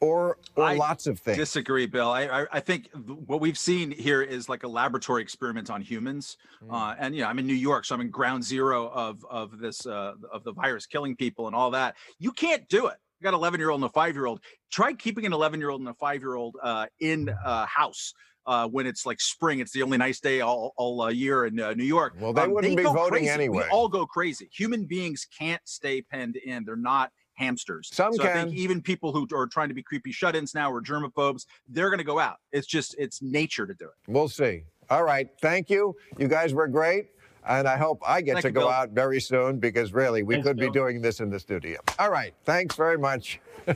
or, 0.00 0.38
or 0.56 0.64
I 0.64 0.74
lots 0.76 1.06
of 1.06 1.18
things. 1.18 1.36
Disagree, 1.36 1.86
Bill. 1.86 2.10
I, 2.10 2.22
I 2.26 2.46
I 2.52 2.60
think 2.60 2.90
th- 2.92 3.18
what 3.26 3.40
we've 3.40 3.58
seen 3.58 3.90
here 3.90 4.22
is 4.22 4.48
like 4.48 4.62
a 4.62 4.68
laboratory 4.68 5.20
experiment 5.22 5.68
on 5.70 5.82
humans, 5.82 6.38
Mm. 6.64 6.72
uh, 6.72 6.94
and 6.98 7.14
yeah, 7.14 7.28
I'm 7.28 7.38
in 7.38 7.46
New 7.46 7.52
York, 7.54 7.84
so 7.84 7.94
I'm 7.94 8.00
in 8.00 8.08
ground 8.10 8.42
zero 8.42 8.88
of 8.88 9.24
of 9.28 9.58
this 9.58 9.84
uh, 9.86 10.14
of 10.32 10.42
the 10.44 10.52
virus 10.52 10.86
killing 10.86 11.16
people 11.16 11.46
and 11.48 11.54
all 11.56 11.70
that. 11.72 11.96
You 12.18 12.32
can't 12.32 12.66
do 12.68 12.86
it. 12.86 12.96
You 13.20 13.24
got 13.24 13.34
an 13.34 13.40
11 13.40 13.60
year 13.60 13.68
old 13.68 13.82
and 13.82 13.90
a 13.90 13.92
five 13.92 14.14
year 14.14 14.24
old. 14.24 14.40
Try 14.70 14.94
keeping 14.94 15.26
an 15.26 15.34
11 15.34 15.60
year 15.60 15.68
old 15.68 15.80
and 15.82 15.90
a 15.90 15.94
five 15.94 16.22
year 16.22 16.34
old 16.34 16.56
uh, 16.62 16.86
in 17.00 17.28
a 17.44 17.66
house. 17.66 18.14
Uh, 18.46 18.66
when 18.66 18.86
it's 18.86 19.04
like 19.04 19.20
spring, 19.20 19.60
it's 19.60 19.70
the 19.70 19.82
only 19.82 19.98
nice 19.98 20.18
day 20.18 20.40
all, 20.40 20.72
all 20.78 21.02
uh, 21.02 21.08
year 21.10 21.44
in 21.44 21.60
uh, 21.60 21.74
New 21.74 21.84
York. 21.84 22.14
Well, 22.18 22.32
they 22.32 22.48
wouldn't 22.48 22.74
be 22.74 22.82
voting 22.82 23.10
crazy. 23.10 23.28
anyway. 23.28 23.64
We 23.64 23.70
all 23.70 23.86
go 23.86 24.06
crazy. 24.06 24.48
Human 24.54 24.86
beings 24.86 25.26
can't 25.38 25.60
stay 25.66 26.00
penned 26.00 26.36
in. 26.36 26.64
They're 26.64 26.74
not 26.74 27.12
hamsters. 27.40 27.88
Some 27.92 28.12
so 28.12 28.22
I 28.22 28.32
think 28.34 28.54
even 28.54 28.82
people 28.82 29.12
who 29.12 29.26
are 29.34 29.46
trying 29.46 29.68
to 29.68 29.74
be 29.74 29.82
creepy 29.82 30.12
shut-ins 30.12 30.54
now 30.54 30.70
or 30.70 30.82
germaphobes, 30.82 31.46
they're 31.68 31.88
going 31.88 31.98
to 31.98 32.04
go 32.04 32.18
out. 32.18 32.36
It's 32.52 32.66
just 32.66 32.94
it's 32.98 33.22
nature 33.22 33.66
to 33.66 33.74
do 33.74 33.86
it. 33.86 33.94
We'll 34.06 34.28
see. 34.28 34.64
All 34.90 35.04
right. 35.04 35.28
Thank 35.40 35.70
you. 35.70 35.96
You 36.18 36.28
guys 36.28 36.52
were 36.52 36.68
great. 36.68 37.08
And 37.48 37.66
I 37.66 37.78
hope 37.78 38.02
I 38.06 38.20
get 38.20 38.34
Thank 38.34 38.42
to 38.42 38.48
you, 38.48 38.52
go 38.52 38.60
Bill. 38.60 38.68
out 38.68 38.90
very 38.90 39.20
soon 39.20 39.58
because 39.58 39.94
really 39.94 40.22
we 40.22 40.34
Thanks, 40.34 40.48
could 40.48 40.56
be 40.58 40.70
doing 40.70 41.00
this 41.00 41.20
in 41.20 41.30
the 41.30 41.40
studio. 41.40 41.80
All 41.98 42.10
right. 42.10 42.34
Thanks 42.44 42.76
very 42.76 42.98
much. 42.98 43.40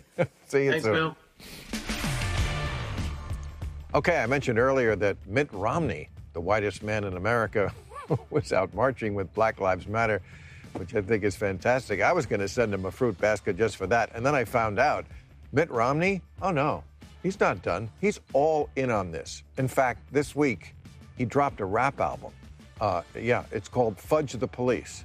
see 0.47 0.65
you 0.65 0.71
Thanks, 0.73 0.85
soon. 0.85 0.93
Bill. 0.93 1.17
Okay, 3.95 4.19
I 4.19 4.27
mentioned 4.27 4.59
earlier 4.59 4.97
that 4.97 5.17
Mitt 5.27 5.49
Romney, 5.53 6.11
the 6.35 6.41
whitest 6.41 6.83
man 6.83 7.05
in 7.05 7.17
America, 7.17 7.73
was 8.31 8.53
out 8.53 8.75
marching 8.75 9.15
with 9.15 9.33
Black 9.33 9.61
Lives 9.61 9.87
Matter, 9.87 10.21
which 10.75 10.95
I 10.95 11.01
think 11.01 11.25
is 11.25 11.37
fantastic. 11.37 12.01
I 12.01 12.13
was 12.13 12.27
going 12.27 12.41
to 12.41 12.49
send 12.49 12.75
him 12.75 12.85
a 12.85 12.91
fruit 12.91 13.19
basket 13.19 13.57
just 13.57 13.77
for 13.77 13.87
that. 13.89 14.11
And 14.15 14.25
then 14.25 14.35
I 14.35 14.45
found 14.45 14.79
out 14.79 15.07
Mitt 15.53 15.71
Romney, 15.71 16.21
oh 16.43 16.51
no, 16.51 16.85
he's 17.23 17.39
not 17.41 17.63
done. 17.63 17.89
He's 18.01 18.21
all 18.33 18.69
in 18.77 18.91
on 18.91 19.11
this. 19.13 19.43
In 19.57 19.69
fact, 19.69 20.13
this 20.13 20.35
week, 20.35 20.75
he 21.17 21.25
dropped 21.25 21.61
a 21.61 21.65
rap 21.65 22.01
album. 22.01 22.33
Uh, 22.81 23.03
yeah, 23.19 23.45
it's 23.53 23.69
called 23.69 23.99
Fudge 23.99 24.33
the 24.33 24.49
Police. 24.49 25.05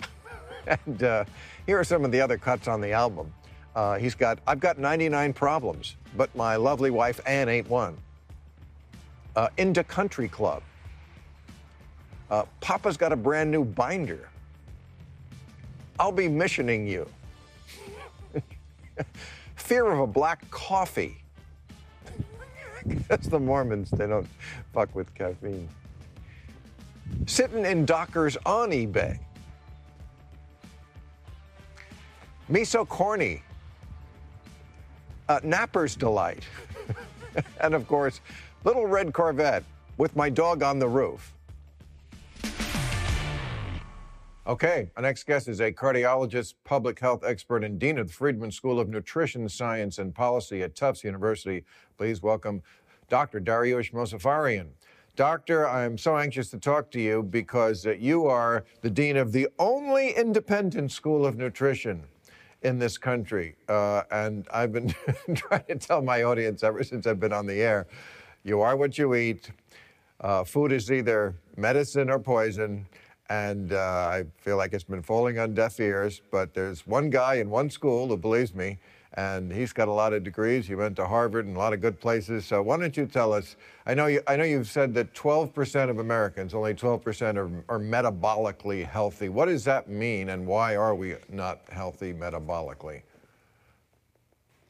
and 0.66 1.02
uh, 1.02 1.24
here 1.66 1.78
are 1.78 1.84
some 1.84 2.04
of 2.04 2.12
the 2.12 2.20
other 2.20 2.38
cuts 2.38 2.68
on 2.68 2.80
the 2.80 2.92
album. 2.92 3.32
Uh, 3.74 3.98
he's 3.98 4.14
got, 4.14 4.38
I've 4.46 4.60
got 4.60 4.78
99 4.78 5.32
problems, 5.32 5.96
but 6.16 6.34
my 6.34 6.56
lovely 6.56 6.90
wife 6.90 7.20
Ann 7.26 7.48
ain't 7.48 7.68
one. 7.68 7.96
Uh, 9.34 9.48
Into 9.56 9.84
Country 9.84 10.28
Club. 10.28 10.62
Uh, 12.30 12.44
Papa's 12.60 12.96
got 12.96 13.12
a 13.12 13.16
brand 13.16 13.50
new 13.50 13.64
binder. 13.64 14.28
I'll 15.98 16.12
be 16.12 16.28
missioning 16.28 16.86
you. 16.86 17.08
Fear 19.56 19.90
of 19.90 20.00
a 20.00 20.06
black 20.06 20.48
coffee. 20.50 21.22
That's 23.08 23.26
the 23.28 23.38
Mormons. 23.38 23.90
They 23.90 24.06
don't 24.06 24.28
fuck 24.72 24.94
with 24.94 25.12
caffeine. 25.14 25.68
Sitting 27.26 27.64
in 27.64 27.84
Dockers 27.84 28.36
on 28.46 28.70
eBay. 28.70 29.18
Me 32.48 32.64
so 32.64 32.84
corny. 32.84 33.42
Uh, 35.28 35.40
Napper's 35.42 35.94
Delight. 35.94 36.44
and 37.60 37.74
of 37.74 37.86
course, 37.86 38.20
Little 38.64 38.86
Red 38.86 39.12
Corvette 39.12 39.64
with 39.98 40.16
my 40.16 40.30
dog 40.30 40.62
on 40.62 40.78
the 40.78 40.88
roof. 40.88 41.34
Okay, 44.48 44.90
our 44.96 45.02
next 45.02 45.24
guest 45.26 45.46
is 45.46 45.60
a 45.60 45.70
cardiologist, 45.70 46.54
public 46.64 46.98
health 46.98 47.22
expert, 47.22 47.62
and 47.62 47.78
dean 47.78 47.98
of 47.98 48.06
the 48.06 48.12
Friedman 48.14 48.50
School 48.50 48.80
of 48.80 48.88
Nutrition 48.88 49.46
Science 49.46 49.98
and 49.98 50.14
Policy 50.14 50.62
at 50.62 50.74
Tufts 50.74 51.04
University. 51.04 51.66
Please 51.98 52.22
welcome 52.22 52.62
Dr. 53.10 53.42
Dariush 53.42 53.92
Mozaffarian. 53.92 54.68
Doctor, 55.16 55.68
I'm 55.68 55.98
so 55.98 56.16
anxious 56.16 56.48
to 56.48 56.58
talk 56.58 56.90
to 56.92 56.98
you 56.98 57.24
because 57.24 57.86
uh, 57.86 57.90
you 57.90 58.24
are 58.24 58.64
the 58.80 58.88
dean 58.88 59.18
of 59.18 59.32
the 59.32 59.48
only 59.58 60.12
independent 60.16 60.92
school 60.92 61.26
of 61.26 61.36
nutrition 61.36 62.04
in 62.62 62.78
this 62.78 62.96
country. 62.96 63.54
Uh, 63.68 64.04
and 64.10 64.48
I've 64.50 64.72
been 64.72 64.94
trying 65.34 65.66
to 65.68 65.76
tell 65.76 66.00
my 66.00 66.22
audience 66.22 66.62
ever 66.62 66.82
since 66.84 67.06
I've 67.06 67.20
been 67.20 67.34
on 67.34 67.44
the 67.44 67.60
air 67.60 67.86
you 68.44 68.62
are 68.62 68.76
what 68.78 68.96
you 68.96 69.14
eat. 69.14 69.50
Uh, 70.22 70.42
food 70.42 70.72
is 70.72 70.90
either 70.90 71.34
medicine 71.58 72.08
or 72.08 72.18
poison. 72.18 72.86
And 73.30 73.72
uh, 73.72 74.08
I 74.10 74.24
feel 74.38 74.56
like 74.56 74.72
it's 74.72 74.84
been 74.84 75.02
falling 75.02 75.38
on 75.38 75.54
deaf 75.54 75.78
ears. 75.80 76.22
But 76.30 76.54
there's 76.54 76.86
one 76.86 77.10
guy 77.10 77.34
in 77.34 77.50
one 77.50 77.68
school 77.68 78.08
who 78.08 78.16
believes 78.16 78.54
me, 78.54 78.78
and 79.14 79.52
he's 79.52 79.72
got 79.72 79.88
a 79.88 79.92
lot 79.92 80.12
of 80.12 80.24
degrees. 80.24 80.66
He 80.66 80.74
went 80.74 80.96
to 80.96 81.06
Harvard 81.06 81.44
and 81.46 81.56
a 81.56 81.58
lot 81.58 81.72
of 81.72 81.80
good 81.80 82.00
places. 82.00 82.46
So 82.46 82.62
why 82.62 82.78
don't 82.78 82.96
you 82.96 83.06
tell 83.06 83.32
us? 83.34 83.56
I 83.86 83.94
know 83.94 84.06
you. 84.06 84.22
I 84.26 84.36
know 84.36 84.44
you've 84.44 84.68
said 84.68 84.94
that 84.94 85.14
12% 85.14 85.90
of 85.90 85.98
Americans, 85.98 86.54
only 86.54 86.74
12%, 86.74 87.36
are, 87.36 87.50
are 87.68 87.78
metabolically 87.78 88.86
healthy. 88.86 89.28
What 89.28 89.46
does 89.46 89.64
that 89.64 89.88
mean, 89.88 90.30
and 90.30 90.46
why 90.46 90.76
are 90.76 90.94
we 90.94 91.16
not 91.28 91.60
healthy 91.70 92.14
metabolically? 92.14 93.02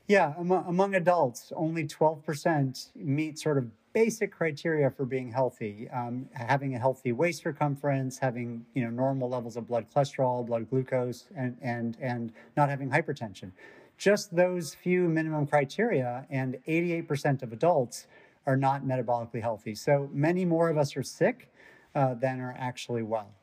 Yeah, 0.09 0.33
among, 0.39 0.65
among 0.67 0.95
adults, 0.95 1.53
only 1.55 1.85
12% 1.85 2.89
meet 2.97 3.39
sort 3.39 3.59
of 3.59 3.67
basic 3.93 4.33
criteria 4.33 4.91
for 4.91 5.05
being 5.05 5.31
healthy. 5.31 5.89
Um, 5.91 6.31
having 6.33 6.75
a 6.75 6.79
healthy 6.79 7.13
waist 7.13 7.43
circumference, 7.43 8.19
having 8.19 8.65
you 8.75 8.85
know 8.85 8.91
normal 8.91 9.29
levels 9.29 9.57
of 9.57 9.67
blood 9.67 9.87
cholesterol, 9.95 10.47
blood 10.47 10.71
glucose, 10.71 11.27
and 11.37 11.57
and 11.61 11.99
and 12.01 12.33
not 12.57 12.71
having 12.71 12.89
hypertension. 12.91 13.53
Just 13.99 14.35
those 14.35 14.75
few 14.75 15.09
minimum 15.09 15.47
criteria, 15.47 16.25
and 16.31 16.57
88% 16.67 17.43
of 17.43 17.53
adults 17.53 18.07
are 18.47 18.57
not 18.57 18.85
metabolically 18.85 19.43
healthy. 19.43 19.75
So 19.75 20.09
many 20.13 20.45
more 20.45 20.71
of 20.71 20.79
us 20.79 20.97
are 20.97 21.03
sick 21.03 21.51
uh, 21.95 22.15
than 22.15 22.41
are 22.41 22.55
actually 22.59 23.03
well. 23.03 23.35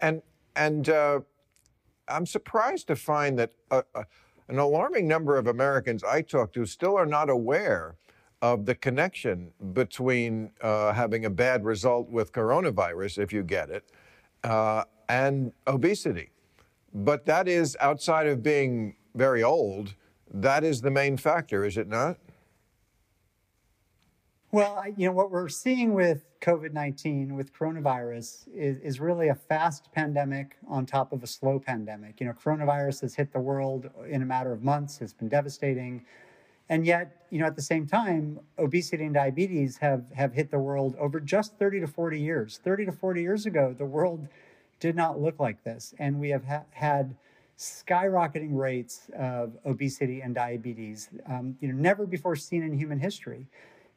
And 0.00 0.20
and 0.54 0.88
uh, 0.88 1.20
I'm 2.08 2.26
surprised 2.26 2.88
to 2.88 2.96
find 2.96 3.38
that 3.38 3.52
uh, 3.70 3.82
uh, 3.94 4.02
an 4.48 4.58
alarming 4.58 5.08
number 5.08 5.36
of 5.36 5.46
Americans 5.46 6.04
I 6.04 6.22
talk 6.22 6.52
to 6.54 6.66
still 6.66 6.96
are 6.96 7.06
not 7.06 7.30
aware 7.30 7.96
of 8.42 8.66
the 8.66 8.74
connection 8.74 9.50
between 9.72 10.52
uh, 10.60 10.92
having 10.92 11.24
a 11.24 11.30
bad 11.30 11.64
result 11.64 12.08
with 12.08 12.32
coronavirus, 12.32 13.18
if 13.18 13.32
you 13.32 13.42
get 13.42 13.70
it, 13.70 13.90
uh, 14.44 14.84
and 15.08 15.52
obesity. 15.66 16.30
But 16.92 17.26
that 17.26 17.48
is 17.48 17.76
outside 17.80 18.26
of 18.26 18.42
being 18.42 18.96
very 19.14 19.42
old. 19.42 19.94
That 20.32 20.64
is 20.64 20.80
the 20.80 20.90
main 20.90 21.16
factor, 21.16 21.64
is 21.64 21.76
it 21.76 21.88
not? 21.88 22.18
Well, 24.56 24.82
you 24.96 25.06
know, 25.06 25.12
what 25.12 25.30
we're 25.30 25.50
seeing 25.50 25.92
with 25.92 26.24
COVID 26.40 26.72
19, 26.72 27.36
with 27.36 27.52
coronavirus, 27.52 28.48
is, 28.54 28.78
is 28.78 28.98
really 28.98 29.28
a 29.28 29.34
fast 29.34 29.92
pandemic 29.92 30.56
on 30.66 30.86
top 30.86 31.12
of 31.12 31.22
a 31.22 31.26
slow 31.26 31.58
pandemic. 31.58 32.20
You 32.20 32.26
know, 32.28 32.32
coronavirus 32.32 33.02
has 33.02 33.14
hit 33.14 33.34
the 33.34 33.38
world 33.38 33.90
in 34.08 34.22
a 34.22 34.24
matter 34.24 34.54
of 34.54 34.62
months, 34.62 35.02
it's 35.02 35.12
been 35.12 35.28
devastating. 35.28 36.06
And 36.70 36.86
yet, 36.86 37.26
you 37.28 37.38
know, 37.38 37.44
at 37.44 37.54
the 37.54 37.60
same 37.60 37.86
time, 37.86 38.40
obesity 38.58 39.04
and 39.04 39.12
diabetes 39.12 39.76
have, 39.76 40.10
have 40.12 40.32
hit 40.32 40.50
the 40.50 40.58
world 40.58 40.96
over 40.98 41.20
just 41.20 41.58
30 41.58 41.80
to 41.80 41.86
40 41.86 42.18
years. 42.18 42.58
30 42.64 42.86
to 42.86 42.92
40 42.92 43.20
years 43.20 43.44
ago, 43.44 43.74
the 43.76 43.84
world 43.84 44.26
did 44.80 44.96
not 44.96 45.20
look 45.20 45.38
like 45.38 45.64
this. 45.64 45.92
And 45.98 46.18
we 46.18 46.30
have 46.30 46.46
ha- 46.46 46.64
had 46.70 47.14
skyrocketing 47.58 48.56
rates 48.56 49.10
of 49.18 49.52
obesity 49.66 50.22
and 50.22 50.34
diabetes, 50.34 51.10
um, 51.28 51.58
you 51.60 51.68
know, 51.68 51.74
never 51.74 52.06
before 52.06 52.36
seen 52.36 52.62
in 52.62 52.72
human 52.72 52.98
history. 52.98 53.48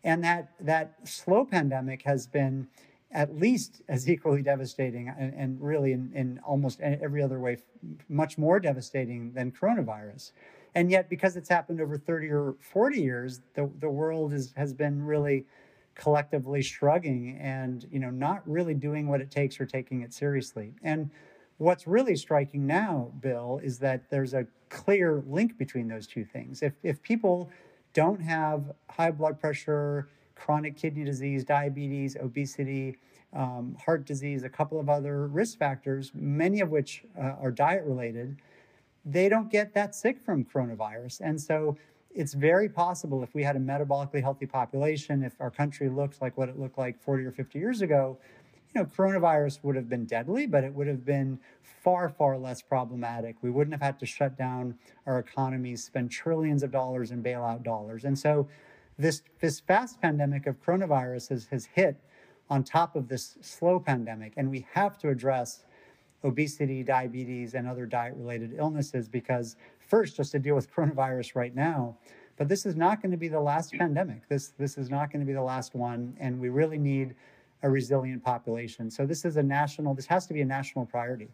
And 0.03 0.23
that, 0.23 0.51
that 0.61 0.95
slow 1.07 1.45
pandemic 1.45 2.03
has 2.03 2.27
been 2.27 2.67
at 3.11 3.35
least 3.35 3.81
as 3.87 4.09
equally 4.09 4.41
devastating 4.41 5.09
and, 5.09 5.33
and 5.33 5.61
really 5.61 5.93
in, 5.93 6.11
in 6.13 6.39
almost 6.45 6.79
every 6.81 7.23
other 7.23 7.39
way, 7.39 7.57
much 8.07 8.37
more 8.37 8.59
devastating 8.59 9.33
than 9.33 9.51
coronavirus. 9.51 10.31
And 10.75 10.91
yet, 10.91 11.09
because 11.09 11.35
it's 11.35 11.49
happened 11.49 11.81
over 11.81 11.97
30 11.97 12.29
or 12.29 12.55
40 12.59 13.01
years, 13.01 13.41
the, 13.55 13.69
the 13.79 13.89
world 13.89 14.33
is, 14.33 14.53
has 14.55 14.73
been 14.73 15.03
really 15.03 15.45
collectively 15.99 16.61
shrugging 16.61 17.37
and 17.41 17.85
you 17.91 17.99
know 17.99 18.09
not 18.09 18.41
really 18.49 18.73
doing 18.73 19.05
what 19.07 19.19
it 19.19 19.29
takes 19.29 19.59
or 19.59 19.65
taking 19.65 20.01
it 20.01 20.13
seriously. 20.13 20.73
And 20.81 21.09
what's 21.57 21.87
really 21.87 22.15
striking 22.15 22.65
now, 22.65 23.11
Bill, 23.19 23.59
is 23.61 23.79
that 23.79 24.09
there's 24.09 24.33
a 24.33 24.47
clear 24.69 25.21
link 25.27 25.57
between 25.57 25.87
those 25.87 26.07
two 26.07 26.23
things. 26.23 26.63
If 26.63 26.73
if 26.83 27.01
people 27.01 27.49
don't 27.93 28.21
have 28.21 28.71
high 28.89 29.11
blood 29.11 29.39
pressure, 29.39 30.09
chronic 30.35 30.77
kidney 30.77 31.03
disease, 31.03 31.43
diabetes, 31.43 32.15
obesity, 32.15 32.97
um, 33.33 33.75
heart 33.85 34.05
disease, 34.05 34.43
a 34.43 34.49
couple 34.49 34.79
of 34.79 34.89
other 34.89 35.27
risk 35.27 35.57
factors, 35.57 36.11
many 36.13 36.61
of 36.61 36.69
which 36.69 37.03
uh, 37.17 37.35
are 37.41 37.51
diet 37.51 37.83
related, 37.85 38.37
they 39.05 39.29
don't 39.29 39.51
get 39.51 39.73
that 39.73 39.95
sick 39.95 40.19
from 40.19 40.43
coronavirus. 40.45 41.21
And 41.23 41.39
so 41.39 41.77
it's 42.13 42.33
very 42.33 42.67
possible 42.67 43.23
if 43.23 43.33
we 43.33 43.43
had 43.43 43.55
a 43.55 43.59
metabolically 43.59 44.21
healthy 44.21 44.45
population, 44.45 45.23
if 45.23 45.39
our 45.39 45.51
country 45.51 45.89
looked 45.89 46.21
like 46.21 46.37
what 46.37 46.49
it 46.49 46.59
looked 46.59 46.77
like 46.77 46.99
40 46.99 47.25
or 47.25 47.31
50 47.31 47.59
years 47.59 47.81
ago, 47.81 48.17
you 48.73 48.81
know, 48.81 48.87
coronavirus 48.87 49.59
would 49.63 49.75
have 49.75 49.89
been 49.89 50.05
deadly, 50.05 50.45
but 50.45 50.63
it 50.63 50.73
would 50.73 50.87
have 50.87 51.05
been 51.05 51.39
far, 51.61 52.09
far 52.09 52.37
less 52.37 52.61
problematic. 52.61 53.35
We 53.41 53.49
wouldn't 53.49 53.73
have 53.73 53.81
had 53.81 53.99
to 53.99 54.05
shut 54.05 54.37
down 54.37 54.75
our 55.05 55.19
economies, 55.19 55.83
spend 55.83 56.11
trillions 56.11 56.61
of 56.61 56.71
dollars 56.71 57.11
in 57.11 57.23
bailout 57.23 57.63
dollars. 57.63 58.03
And 58.03 58.17
so 58.17 58.47
this, 58.97 59.23
this 59.39 59.59
fast 59.61 60.01
pandemic 60.01 60.45
of 60.45 60.61
coronavirus 60.63 61.29
has, 61.29 61.47
has 61.47 61.65
hit 61.65 61.97
on 62.49 62.63
top 62.63 62.95
of 62.95 63.07
this 63.07 63.37
slow 63.41 63.79
pandemic. 63.79 64.33
And 64.37 64.49
we 64.49 64.67
have 64.73 64.97
to 64.99 65.09
address 65.09 65.63
obesity, 66.23 66.83
diabetes, 66.83 67.53
and 67.53 67.67
other 67.67 67.85
diet 67.85 68.13
related 68.17 68.53
illnesses 68.57 69.07
because, 69.07 69.55
first, 69.79 70.17
just 70.17 70.33
to 70.33 70.39
deal 70.39 70.55
with 70.55 70.71
coronavirus 70.75 71.35
right 71.35 71.55
now, 71.55 71.97
but 72.37 72.47
this 72.47 72.65
is 72.65 72.75
not 72.75 73.01
going 73.01 73.11
to 73.11 73.17
be 73.17 73.27
the 73.27 73.39
last 73.39 73.73
pandemic. 73.73 74.27
This, 74.29 74.53
this 74.57 74.77
is 74.77 74.89
not 74.89 75.11
going 75.11 75.19
to 75.19 75.25
be 75.25 75.33
the 75.33 75.41
last 75.41 75.75
one. 75.75 76.15
And 76.19 76.39
we 76.39 76.47
really 76.47 76.77
need 76.77 77.15
a 77.63 77.69
resilient 77.69 78.23
population. 78.23 78.89
So 78.89 79.05
this 79.05 79.25
is 79.25 79.37
a 79.37 79.43
national, 79.43 79.93
this 79.93 80.05
has 80.05 80.25
to 80.27 80.33
be 80.33 80.41
a 80.41 80.45
national 80.45 80.85
priority. 80.85 81.29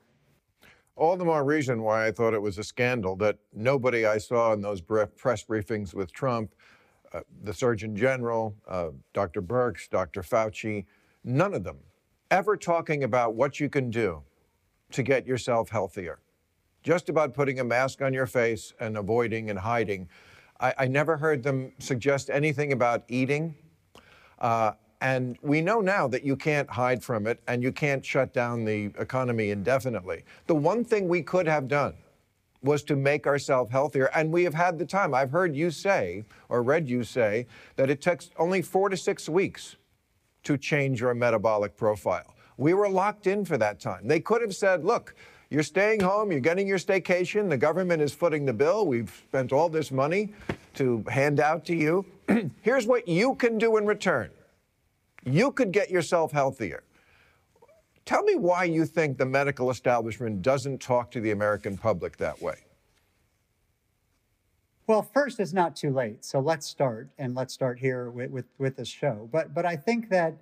All 0.96 1.18
the 1.18 1.26
more 1.26 1.44
reason 1.44 1.82
why 1.82 2.08
I 2.08 2.12
thought 2.12 2.34
it 2.34 2.42
was 2.42 2.58
a 2.58 2.64
scandal 2.64 3.16
that 3.18 3.38
nobody 3.54 4.06
I 4.06 4.18
saw 4.18 4.54
in 4.54 4.62
those 4.62 4.82
press 4.82 5.44
briefings 5.44 5.94
with 5.94 6.12
Trump, 6.14 6.56
uh, 7.14 7.20
the 7.44 7.54
Surgeon 7.54 7.96
General, 7.96 8.56
uh, 8.68 8.90
Dr. 9.14 9.42
Birx, 9.42 9.90
Dr. 9.90 10.22
Fauci, 10.22 10.86
none 11.24 11.54
of 11.54 11.64
them 11.64 11.78
ever 12.32 12.58
talking 12.58 13.04
about 13.04 13.36
what 13.36 13.60
you 13.60 13.70
can 13.70 13.90
do 13.90 14.22
to 14.92 15.04
get 15.04 15.28
yourself 15.28 15.70
healthier. 15.70 16.20
Just 16.84 17.10
about 17.10 17.34
putting 17.34 17.60
a 17.60 17.64
mask 17.64 18.02
on 18.02 18.14
your 18.14 18.26
face 18.26 18.74
and 18.80 18.98
avoiding 18.98 19.50
and 19.50 19.60
hiding. 19.60 20.08
I, 20.60 20.74
I 20.78 20.88
never 20.88 21.18
heard 21.18 21.44
them 21.44 21.74
suggest 21.80 22.30
anything 22.30 22.72
about 22.72 23.04
eating. 23.08 23.56
Uh, 24.40 24.74
and 25.02 25.38
we 25.42 25.62
know 25.62 25.82
now 25.82 26.08
that 26.08 26.24
you 26.24 26.36
can't 26.36 26.70
hide 26.70 27.04
from 27.04 27.28
it 27.28 27.42
and 27.48 27.62
you 27.62 27.72
can't 27.72 28.06
shut 28.06 28.34
down 28.34 28.66
the 28.66 28.86
economy 28.98 29.52
indefinitely. 29.52 30.24
The 30.48 30.56
one 30.56 30.84
thing 30.84 31.08
we 31.08 31.22
could 31.22 31.48
have 31.48 31.68
done 31.68 31.96
was 32.66 32.84
to 32.84 32.96
make 32.96 33.28
ourselves 33.28 33.72
healthier. 33.72 34.10
And 34.16 34.32
we 34.32 34.44
have 34.44 34.54
had 34.54 34.80
the 34.80 34.86
time. 34.86 35.14
I've 35.14 35.32
heard 35.32 35.56
you 35.56 35.70
say, 35.70 36.26
or 36.50 36.64
read 36.64 36.90
you 36.90 37.04
say, 37.04 37.46
that 37.76 37.90
it 37.90 38.02
takes 38.02 38.32
only 38.38 38.62
four 38.62 38.90
to 38.90 38.98
six 38.98 39.30
weeks 39.30 39.76
to 40.44 40.58
change 40.58 41.02
your 41.02 41.14
metabolic 41.14 41.78
profile. 41.78 42.34
We 42.58 42.74
were 42.74 42.90
locked 42.90 43.28
in 43.28 43.46
for 43.46 43.58
that 43.58 43.80
time. 43.80 44.08
They 44.08 44.20
could 44.20 44.42
have 44.42 44.56
said, 44.56 44.84
look, 44.86 45.16
you're 45.50 45.64
staying 45.64 46.00
home, 46.00 46.32
you're 46.32 46.40
getting 46.40 46.68
your 46.68 46.80
staycation, 46.80 47.50
the 47.50 47.58
government 47.58 48.02
is 48.02 48.14
footing 48.14 48.46
the 48.46 48.54
bill, 48.54 48.88
we've 48.88 49.24
spent 49.28 49.54
all 49.54 49.70
this 49.70 49.92
money 49.92 50.34
to 50.74 51.04
hand 51.08 51.40
out 51.40 51.66
to 51.66 51.76
you. 51.76 52.06
Here's 52.62 52.88
what 52.88 53.08
you 53.08 53.36
can 53.36 53.58
do 53.58 53.78
in 53.78 53.86
return 53.86 54.32
you 55.26 55.52
could 55.52 55.72
get 55.72 55.90
yourself 55.90 56.32
healthier. 56.32 56.84
Tell 58.06 58.24
me 58.24 58.36
why 58.36 58.66
you 58.66 58.86
think 58.86 59.18
the 59.18 59.26
medical 59.26 59.72
establishment 59.72 60.44
doesn't 60.44 60.80
talk 60.80 61.10
to 61.12 61.20
the 61.20 61.32
American 61.32 61.76
public 61.78 62.18
that 62.18 62.40
way. 62.40 62.66
Well, 64.88 65.02
first, 65.02 65.40
it's 65.40 65.54
not 65.54 65.76
too 65.76 65.90
late. 65.90 66.24
So 66.24 66.40
let's 66.40 66.68
start, 66.68 67.10
and 67.18 67.34
let's 67.34 67.52
start 67.52 67.80
here 67.80 68.12
with, 68.12 68.30
with, 68.30 68.46
with 68.60 68.76
this 68.76 68.88
show. 68.88 69.28
But, 69.32 69.56
but 69.56 69.66
I 69.66 69.76
think 69.76 70.10
that, 70.10 70.36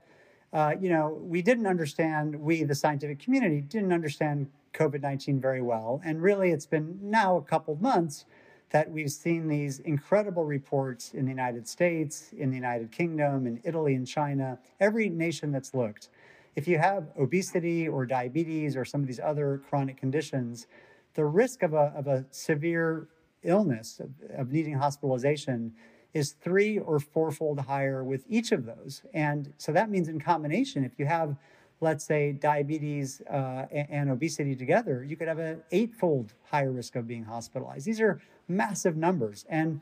uh, 0.51 0.73
you 0.81 0.89
know, 0.89 1.17
we 1.21 1.41
didn't 1.41 1.65
understand, 1.65 2.35
we, 2.35 2.63
the 2.63 2.75
scientific 2.75 3.19
community, 3.19 3.61
didn't 3.61 3.93
understand 3.93 4.49
COVID 4.73 5.01
19 5.01 5.39
very 5.39 5.61
well. 5.61 6.01
And 6.03 6.21
really, 6.21 6.51
it's 6.51 6.65
been 6.65 6.99
now 7.01 7.37
a 7.37 7.41
couple 7.41 7.77
months 7.77 8.25
that 8.73 8.89
we've 8.89 9.11
seen 9.11 9.47
these 9.47 9.79
incredible 9.79 10.43
reports 10.43 11.13
in 11.13 11.25
the 11.25 11.31
United 11.31 11.67
States, 11.67 12.33
in 12.35 12.49
the 12.49 12.55
United 12.55 12.91
Kingdom, 12.91 13.45
in 13.45 13.61
Italy, 13.63 13.93
and 13.93 14.07
China, 14.07 14.57
every 14.79 15.09
nation 15.09 15.51
that's 15.51 15.75
looked. 15.75 16.09
If 16.55 16.67
you 16.67 16.79
have 16.79 17.05
obesity 17.17 17.87
or 17.87 18.07
diabetes 18.07 18.75
or 18.75 18.83
some 18.83 19.01
of 19.01 19.07
these 19.07 19.19
other 19.19 19.61
chronic 19.69 19.97
conditions, 19.97 20.65
the 21.13 21.23
risk 21.23 21.61
of 21.61 21.73
a, 21.73 21.93
of 21.95 22.07
a 22.07 22.25
severe 22.31 23.07
illness, 23.43 23.99
of, 23.99 24.09
of 24.35 24.51
needing 24.51 24.73
hospitalization, 24.73 25.73
is 26.15 26.31
three 26.31 26.79
or 26.79 26.99
fourfold 26.99 27.59
higher 27.59 28.03
with 28.03 28.23
each 28.27 28.51
of 28.51 28.65
those. 28.65 29.03
And 29.13 29.53
so 29.59 29.71
that 29.71 29.91
means 29.91 30.07
in 30.07 30.19
combination, 30.19 30.83
if 30.83 30.97
you 30.97 31.05
have 31.05 31.35
let's 31.83 32.05
say 32.05 32.31
diabetes 32.31 33.21
uh, 33.29 33.65
and 33.71 34.09
obesity 34.09 34.55
together, 34.55 35.03
you 35.03 35.15
could 35.15 35.27
have 35.27 35.37
an 35.39 35.61
eightfold 35.71 36.33
higher 36.49 36.71
risk 36.71 36.95
of 36.95 37.07
being 37.07 37.23
hospitalized. 37.23 37.85
These 37.85 38.01
are 38.01 38.21
massive 38.47 38.95
numbers. 38.95 39.45
And 39.49 39.81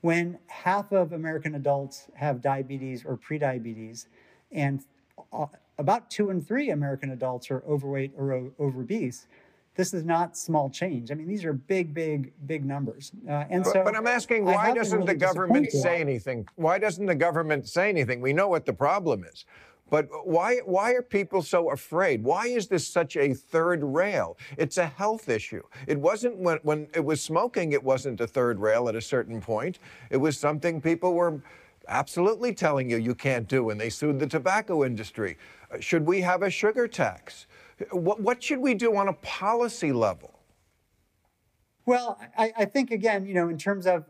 when 0.00 0.38
half 0.48 0.92
of 0.92 1.12
American 1.12 1.54
adults 1.54 2.08
have 2.14 2.40
diabetes 2.40 3.04
or 3.04 3.16
prediabetes, 3.16 4.06
and 4.50 4.84
uh, 5.32 5.46
about 5.78 6.10
two 6.10 6.30
in 6.30 6.40
three 6.40 6.70
American 6.70 7.10
adults 7.10 7.50
are 7.50 7.62
overweight 7.68 8.12
or 8.16 8.50
obese, 8.58 9.28
this 9.74 9.94
is 9.94 10.04
not 10.04 10.36
small 10.36 10.68
change. 10.68 11.10
I 11.10 11.14
mean, 11.14 11.28
these 11.28 11.44
are 11.44 11.54
big, 11.54 11.94
big, 11.94 12.32
big 12.46 12.64
numbers. 12.64 13.12
Uh, 13.26 13.44
and 13.48 13.66
so, 13.66 13.82
but 13.84 13.96
I'm 13.96 14.06
asking, 14.06 14.44
why 14.44 14.74
doesn't 14.74 14.98
really 14.98 15.14
the 15.14 15.18
government 15.18 15.70
say 15.70 16.00
anything? 16.00 16.46
Why 16.56 16.78
doesn't 16.78 17.06
the 17.06 17.14
government 17.14 17.68
say 17.68 17.88
anything? 17.88 18.20
We 18.20 18.32
know 18.32 18.48
what 18.48 18.66
the 18.66 18.74
problem 18.74 19.24
is. 19.24 19.46
But 19.92 20.08
why, 20.26 20.56
why 20.64 20.92
are 20.92 21.02
people 21.02 21.42
so 21.42 21.70
afraid? 21.70 22.24
Why 22.24 22.46
is 22.46 22.66
this 22.66 22.88
such 22.88 23.14
a 23.18 23.34
third 23.34 23.84
rail? 23.84 24.38
It's 24.56 24.78
a 24.78 24.86
health 24.86 25.28
issue. 25.28 25.62
It 25.86 26.00
wasn't 26.00 26.38
when, 26.38 26.60
when 26.62 26.88
it 26.94 27.04
was 27.04 27.20
smoking, 27.20 27.72
it 27.72 27.84
wasn't 27.84 28.18
a 28.22 28.26
third 28.26 28.58
rail 28.58 28.88
at 28.88 28.94
a 28.96 29.02
certain 29.02 29.38
point. 29.38 29.80
It 30.08 30.16
was 30.16 30.38
something 30.38 30.80
people 30.80 31.12
were 31.12 31.42
absolutely 31.88 32.54
telling 32.54 32.88
you 32.88 32.96
you 32.96 33.14
can't 33.14 33.46
do, 33.46 33.68
and 33.68 33.78
they 33.78 33.90
sued 33.90 34.18
the 34.18 34.26
tobacco 34.26 34.82
industry. 34.82 35.36
Uh, 35.70 35.78
should 35.78 36.06
we 36.06 36.22
have 36.22 36.40
a 36.40 36.48
sugar 36.48 36.88
tax? 36.88 37.46
What, 37.90 38.18
what 38.18 38.42
should 38.42 38.60
we 38.60 38.72
do 38.72 38.96
on 38.96 39.08
a 39.08 39.14
policy 39.20 39.92
level? 39.92 40.38
Well, 41.84 42.18
I, 42.38 42.50
I, 42.56 42.64
think 42.64 42.92
again, 42.92 43.26
you 43.26 43.34
know, 43.34 43.50
in 43.50 43.58
terms 43.58 43.86
of 43.86 44.06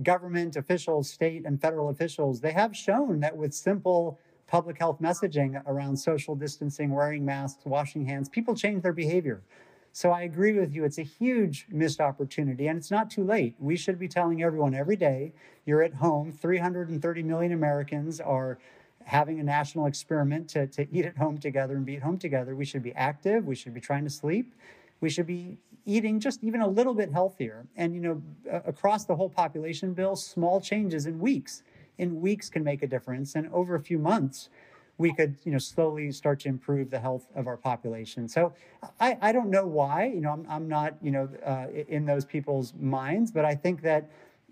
government 0.00 0.54
officials, 0.54 1.10
state 1.10 1.44
and 1.44 1.60
federal 1.60 1.88
officials, 1.88 2.40
they 2.40 2.52
have 2.52 2.76
shown 2.76 3.18
that 3.20 3.36
with 3.36 3.52
simple 3.52 4.20
public 4.54 4.78
health 4.78 5.00
messaging 5.02 5.60
around 5.66 5.96
social 5.96 6.36
distancing, 6.36 6.90
wearing 6.90 7.24
masks, 7.24 7.66
washing 7.66 8.06
hands, 8.06 8.28
people 8.28 8.54
change 8.54 8.84
their 8.84 8.92
behavior. 8.92 9.42
So 9.92 10.12
I 10.12 10.22
agree 10.22 10.56
with 10.56 10.72
you. 10.72 10.84
It's 10.84 10.98
a 10.98 11.02
huge 11.02 11.66
missed 11.70 12.00
opportunity, 12.00 12.68
and 12.68 12.78
it's 12.78 12.92
not 12.92 13.10
too 13.10 13.24
late. 13.24 13.56
We 13.58 13.74
should 13.74 13.98
be 13.98 14.06
telling 14.06 14.44
everyone 14.44 14.72
every 14.72 14.94
day 14.94 15.32
you're 15.66 15.82
at 15.82 15.94
home. 15.94 16.30
330 16.30 17.22
million 17.24 17.50
Americans 17.50 18.20
are 18.20 18.60
having 19.02 19.40
a 19.40 19.42
national 19.42 19.86
experiment 19.86 20.50
to, 20.50 20.68
to 20.68 20.86
eat 20.96 21.04
at 21.04 21.16
home 21.16 21.36
together 21.36 21.74
and 21.74 21.84
be 21.84 21.96
at 21.96 22.02
home 22.04 22.16
together. 22.16 22.54
We 22.54 22.64
should 22.64 22.84
be 22.84 22.92
active. 22.92 23.46
We 23.46 23.56
should 23.56 23.74
be 23.74 23.80
trying 23.80 24.04
to 24.04 24.10
sleep. 24.10 24.54
We 25.00 25.10
should 25.10 25.26
be 25.26 25.58
eating 25.84 26.20
just 26.20 26.44
even 26.44 26.60
a 26.60 26.68
little 26.68 26.94
bit 26.94 27.10
healthier. 27.10 27.66
And, 27.76 27.92
you 27.92 28.00
know, 28.00 28.22
across 28.64 29.04
the 29.04 29.16
whole 29.16 29.30
population, 29.30 29.94
Bill, 29.94 30.14
small 30.14 30.60
changes 30.60 31.06
in 31.06 31.18
weeks 31.18 31.64
in 31.98 32.20
weeks 32.20 32.48
can 32.48 32.64
make 32.64 32.82
a 32.82 32.86
difference. 32.86 33.34
And 33.34 33.48
over 33.52 33.74
a 33.74 33.80
few 33.80 33.98
months, 33.98 34.48
we 34.96 35.12
could, 35.12 35.36
you 35.44 35.52
know, 35.52 35.58
slowly 35.58 36.12
start 36.12 36.40
to 36.40 36.48
improve 36.48 36.90
the 36.90 37.00
health 37.00 37.26
of 37.34 37.46
our 37.46 37.56
population. 37.56 38.28
So 38.28 38.52
I, 39.00 39.18
I 39.20 39.32
don't 39.32 39.50
know 39.50 39.66
why, 39.66 40.06
you 40.06 40.20
know, 40.20 40.30
I'm, 40.30 40.46
I'm 40.48 40.68
not, 40.68 40.94
you 41.02 41.10
know, 41.10 41.28
uh, 41.44 41.66
in 41.88 42.06
those 42.06 42.24
people's 42.24 42.72
minds, 42.80 43.32
but 43.32 43.44
I 43.44 43.54
think 43.54 43.82
that 43.82 44.08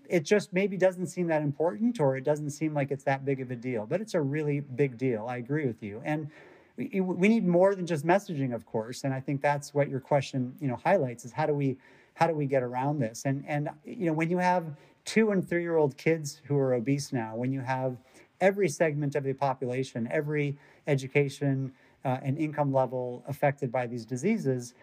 it 0.09 0.25
just 0.25 0.51
maybe 0.51 0.75
doesn't 0.75 1.07
seem 1.07 1.27
that 1.27 1.41
important 1.41 1.99
or 1.99 2.17
it 2.17 2.25
doesn't 2.25 2.49
seem 2.49 2.73
like 2.73 2.91
it's 2.91 3.05
that 3.05 3.23
big 3.23 3.39
of 3.39 3.51
a 3.51 3.55
deal, 3.55 3.85
but 3.85 4.01
it's 4.01 4.15
a 4.15 4.21
really 4.21 4.59
big 4.59 4.97
deal. 4.97 5.27
I 5.27 5.37
agree 5.37 5.65
with 5.65 5.81
you. 5.81 6.01
And 6.03 6.29
we, 6.75 6.99
we 6.99 7.29
need 7.29 7.47
more 7.47 7.73
than 7.73 7.85
just 7.85 8.05
messaging, 8.05 8.53
of 8.53 8.65
course. 8.65 9.05
And 9.05 9.13
I 9.13 9.21
think 9.21 9.41
that's 9.41 9.73
what 9.73 9.89
your 9.89 10.01
question, 10.01 10.53
you 10.59 10.67
know, 10.67 10.75
highlights 10.75 11.23
is 11.23 11.31
how 11.31 11.45
do 11.45 11.53
we, 11.53 11.77
how 12.15 12.27
do 12.27 12.33
we 12.33 12.47
get 12.47 12.63
around 12.63 12.99
this? 12.99 13.23
And, 13.25 13.45
and, 13.47 13.69
you 13.85 14.07
know, 14.07 14.13
when 14.13 14.29
you 14.29 14.39
have 14.39 14.65
two 15.05 15.31
and 15.31 15.47
three 15.47 15.61
year 15.61 15.77
old 15.77 15.97
kids 15.97 16.41
who 16.45 16.57
are 16.57 16.73
obese 16.73 17.11
now, 17.11 17.35
when 17.35 17.51
you 17.51 17.61
have 17.61 17.97
every 18.41 18.69
segment 18.69 19.15
of 19.15 19.23
the 19.23 19.33
population, 19.33 20.07
every 20.11 20.57
education 20.87 21.71
uh, 22.05 22.17
and 22.21 22.37
income 22.37 22.73
level 22.73 23.23
affected 23.27 23.71
by 23.71 23.87
these 23.87 24.05
diseases, 24.05 24.73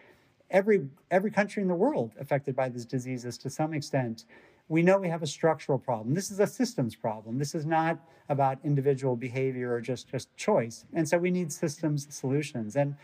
every 0.49 0.87
every 1.09 1.31
country 1.31 1.61
in 1.61 1.67
the 1.67 1.75
world 1.75 2.11
affected 2.19 2.55
by 2.55 2.69
these 2.69 2.85
diseases 2.85 3.37
to 3.37 3.49
some 3.49 3.73
extent, 3.73 4.25
we 4.67 4.81
know 4.81 4.97
we 4.97 5.09
have 5.09 5.23
a 5.23 5.27
structural 5.27 5.77
problem. 5.77 6.13
This 6.13 6.31
is 6.31 6.39
a 6.39 6.47
systems 6.47 6.95
problem. 6.95 7.37
This 7.37 7.55
is 7.55 7.65
not 7.65 7.99
about 8.29 8.57
individual 8.63 9.15
behavior 9.15 9.73
or 9.73 9.81
just 9.81 10.09
just 10.09 10.35
choice. 10.37 10.85
And 10.93 11.07
so 11.07 11.17
we 11.17 11.31
need 11.31 11.51
systems 11.51 12.07
solutions. 12.09 12.75
And 12.75 12.95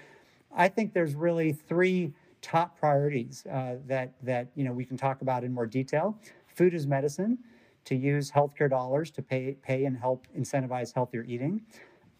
I 0.55 0.69
think 0.69 0.93
there's 0.93 1.15
really 1.15 1.51
three 1.51 2.13
top 2.41 2.79
priorities 2.79 3.45
uh, 3.51 3.75
that 3.87 4.13
that 4.23 4.47
you 4.55 4.63
know 4.63 4.71
we 4.71 4.85
can 4.85 4.97
talk 4.97 5.21
about 5.21 5.43
in 5.43 5.53
more 5.53 5.65
detail 5.65 6.17
food 6.57 6.73
is 6.73 6.87
medicine, 6.87 7.37
to 7.85 7.95
use 7.95 8.29
healthcare 8.31 8.69
dollars 8.69 9.11
to 9.11 9.21
pay, 9.21 9.55
pay 9.61 9.85
and 9.85 9.97
help 9.97 10.27
incentivize 10.37 10.93
healthier 10.93 11.23
eating, 11.23 11.61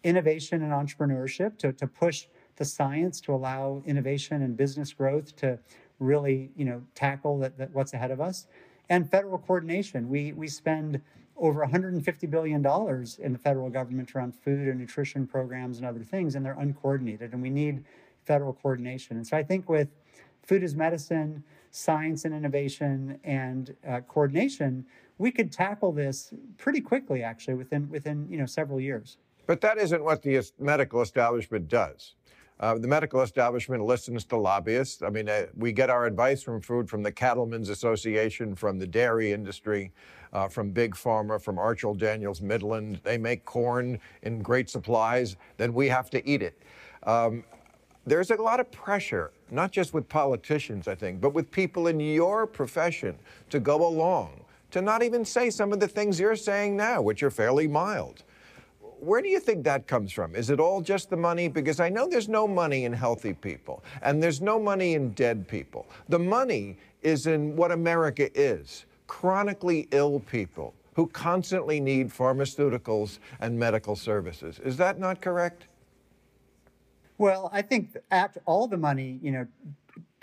innovation 0.04 0.62
and 0.62 0.72
entrepreneurship 0.72 1.58
to, 1.58 1.74
to 1.74 1.86
push 1.86 2.28
the 2.56 2.64
science 2.64 3.20
to 3.22 3.34
allow 3.34 3.84
innovation 3.86 4.44
and 4.44 4.56
business 4.56 4.94
growth 4.94 5.36
to 5.36 5.60
really, 6.00 6.52
you 6.56 6.64
know, 6.64 6.82
tackle 6.96 7.40
that, 7.40 7.58
that 7.58 7.72
what's 7.74 7.94
ahead 7.94 8.12
of 8.12 8.22
us. 8.22 8.48
And 8.90 9.10
federal 9.10 9.38
coordination. 9.40 10.08
We 10.08 10.32
we 10.32 10.48
spend 10.48 11.02
over 11.36 11.60
150 11.60 12.28
billion 12.28 12.62
dollars 12.62 13.20
in 13.20 13.34
the 13.34 13.38
federal 13.38 13.70
government 13.70 14.16
around 14.16 14.34
food 14.34 14.68
and 14.70 14.80
nutrition 14.80 15.28
programs 15.28 15.78
and 15.78 15.86
other 15.86 16.04
things, 16.04 16.36
and 16.36 16.46
they're 16.46 16.58
uncoordinated. 16.58 17.34
And 17.34 17.42
we 17.42 17.50
need 17.50 17.84
federal 18.24 18.54
coordination. 18.54 19.18
And 19.18 19.28
so 19.28 19.36
I 19.36 19.44
think 19.44 19.68
with 19.68 19.90
food 20.44 20.64
as 20.64 20.76
medicine, 20.76 21.44
science 21.78 22.26
and 22.26 22.34
innovation, 22.34 23.20
and 23.24 23.76
uh, 23.88 24.02
coordination, 24.02 24.86
we 25.18 25.32
could 25.32 25.52
tackle 25.52 25.92
this 25.92 26.34
pretty 26.58 26.82
quickly, 26.82 27.24
actually, 27.24 27.54
within 27.54 27.90
within 27.90 28.28
you 28.30 28.38
know 28.38 28.46
several 28.46 28.80
years. 28.80 29.18
But 29.46 29.62
that 29.62 29.78
isn't 29.78 30.04
what 30.04 30.22
the 30.24 30.44
medical 30.60 31.02
establishment 31.02 31.70
does. 31.70 32.16
Uh, 32.60 32.76
the 32.80 32.88
medical 32.88 33.22
establishment 33.22 33.86
listens 33.86 34.26
to 34.26 34.36
lobbyists. 34.36 35.04
I 35.04 35.10
mean, 35.12 35.30
uh, 35.30 35.46
we 35.56 35.72
get 35.72 35.92
our 35.92 36.08
advice 36.08 36.42
from 36.42 36.60
food 36.60 36.90
from 36.90 37.04
the 37.04 37.12
Cattlemen's 37.12 37.70
Association, 37.70 38.56
from 38.56 38.80
the 38.80 38.88
dairy 38.88 39.32
industry, 39.32 39.92
uh, 40.34 40.48
from 40.48 40.72
Big 40.72 40.96
Pharma, 40.96 41.40
from 41.40 41.60
Archer 41.60 41.94
Daniels 41.96 42.42
Midland. 42.42 43.00
They 43.04 43.20
make 43.20 43.46
corn 43.46 44.00
in 44.24 44.40
great 44.40 44.72
supplies, 44.72 45.38
then 45.58 45.72
we 45.72 45.88
have 45.88 46.10
to 46.10 46.28
eat 46.28 46.42
it. 46.42 46.60
Um, 47.04 47.44
there's 48.08 48.32
a 48.32 48.36
lot 48.36 48.60
of 48.60 48.72
pressure, 48.72 49.32
not 49.52 49.72
just 49.72 49.94
with 49.94 50.10
politicians, 50.10 50.88
I 50.88 50.96
think, 50.96 51.22
but 51.22 51.34
with 51.34 51.52
people 51.52 51.88
in 51.88 52.00
your 52.00 52.48
profession 52.48 53.16
to 53.50 53.60
go 53.60 53.86
along, 53.86 54.32
to 54.72 54.82
not 54.82 55.04
even 55.04 55.24
say 55.24 55.50
some 55.50 55.72
of 55.72 55.80
the 55.80 55.88
things 55.88 56.20
you're 56.20 56.36
saying 56.36 56.76
now, 56.76 57.02
which 57.02 57.22
are 57.22 57.30
fairly 57.30 57.68
mild 57.68 58.24
where 59.00 59.22
do 59.22 59.30
you 59.30 59.40
think 59.40 59.64
that 59.64 59.88
comes 59.88 60.12
from? 60.12 60.36
Is 60.36 60.50
it 60.50 60.60
all 60.60 60.82
just 60.82 61.10
the 61.10 61.18
money? 61.18 61.48
Because 61.48 61.80
I 61.80 61.90
know 61.90 62.08
there's 62.08 62.30
no 62.30 62.48
money 62.48 62.86
in 62.86 62.94
healthy 62.94 63.34
people, 63.34 63.84
and 64.02 64.22
there's 64.22 64.42
no 64.42 64.60
money 64.60 64.96
in 64.96 65.12
dead 65.12 65.48
people. 65.48 65.88
The 66.10 66.20
money 66.20 66.78
is 67.02 67.28
in 67.28 67.56
what 67.56 67.72
America 67.72 68.30
is 68.40 68.86
chronically 69.08 69.88
ill 69.92 70.20
people 70.20 70.74
who 70.96 71.08
constantly 71.08 71.80
need 71.80 72.10
pharmaceuticals 72.10 73.20
and 73.40 73.58
medical 73.58 73.96
services. 73.96 74.60
Is 74.64 74.78
that 74.78 75.00
not 75.00 75.22
correct? 75.22 75.68
Well, 77.18 77.50
I 77.52 77.62
think 77.62 77.98
all 78.46 78.68
the 78.68 78.78
money, 78.78 79.20
you 79.22 79.32
know, 79.32 79.48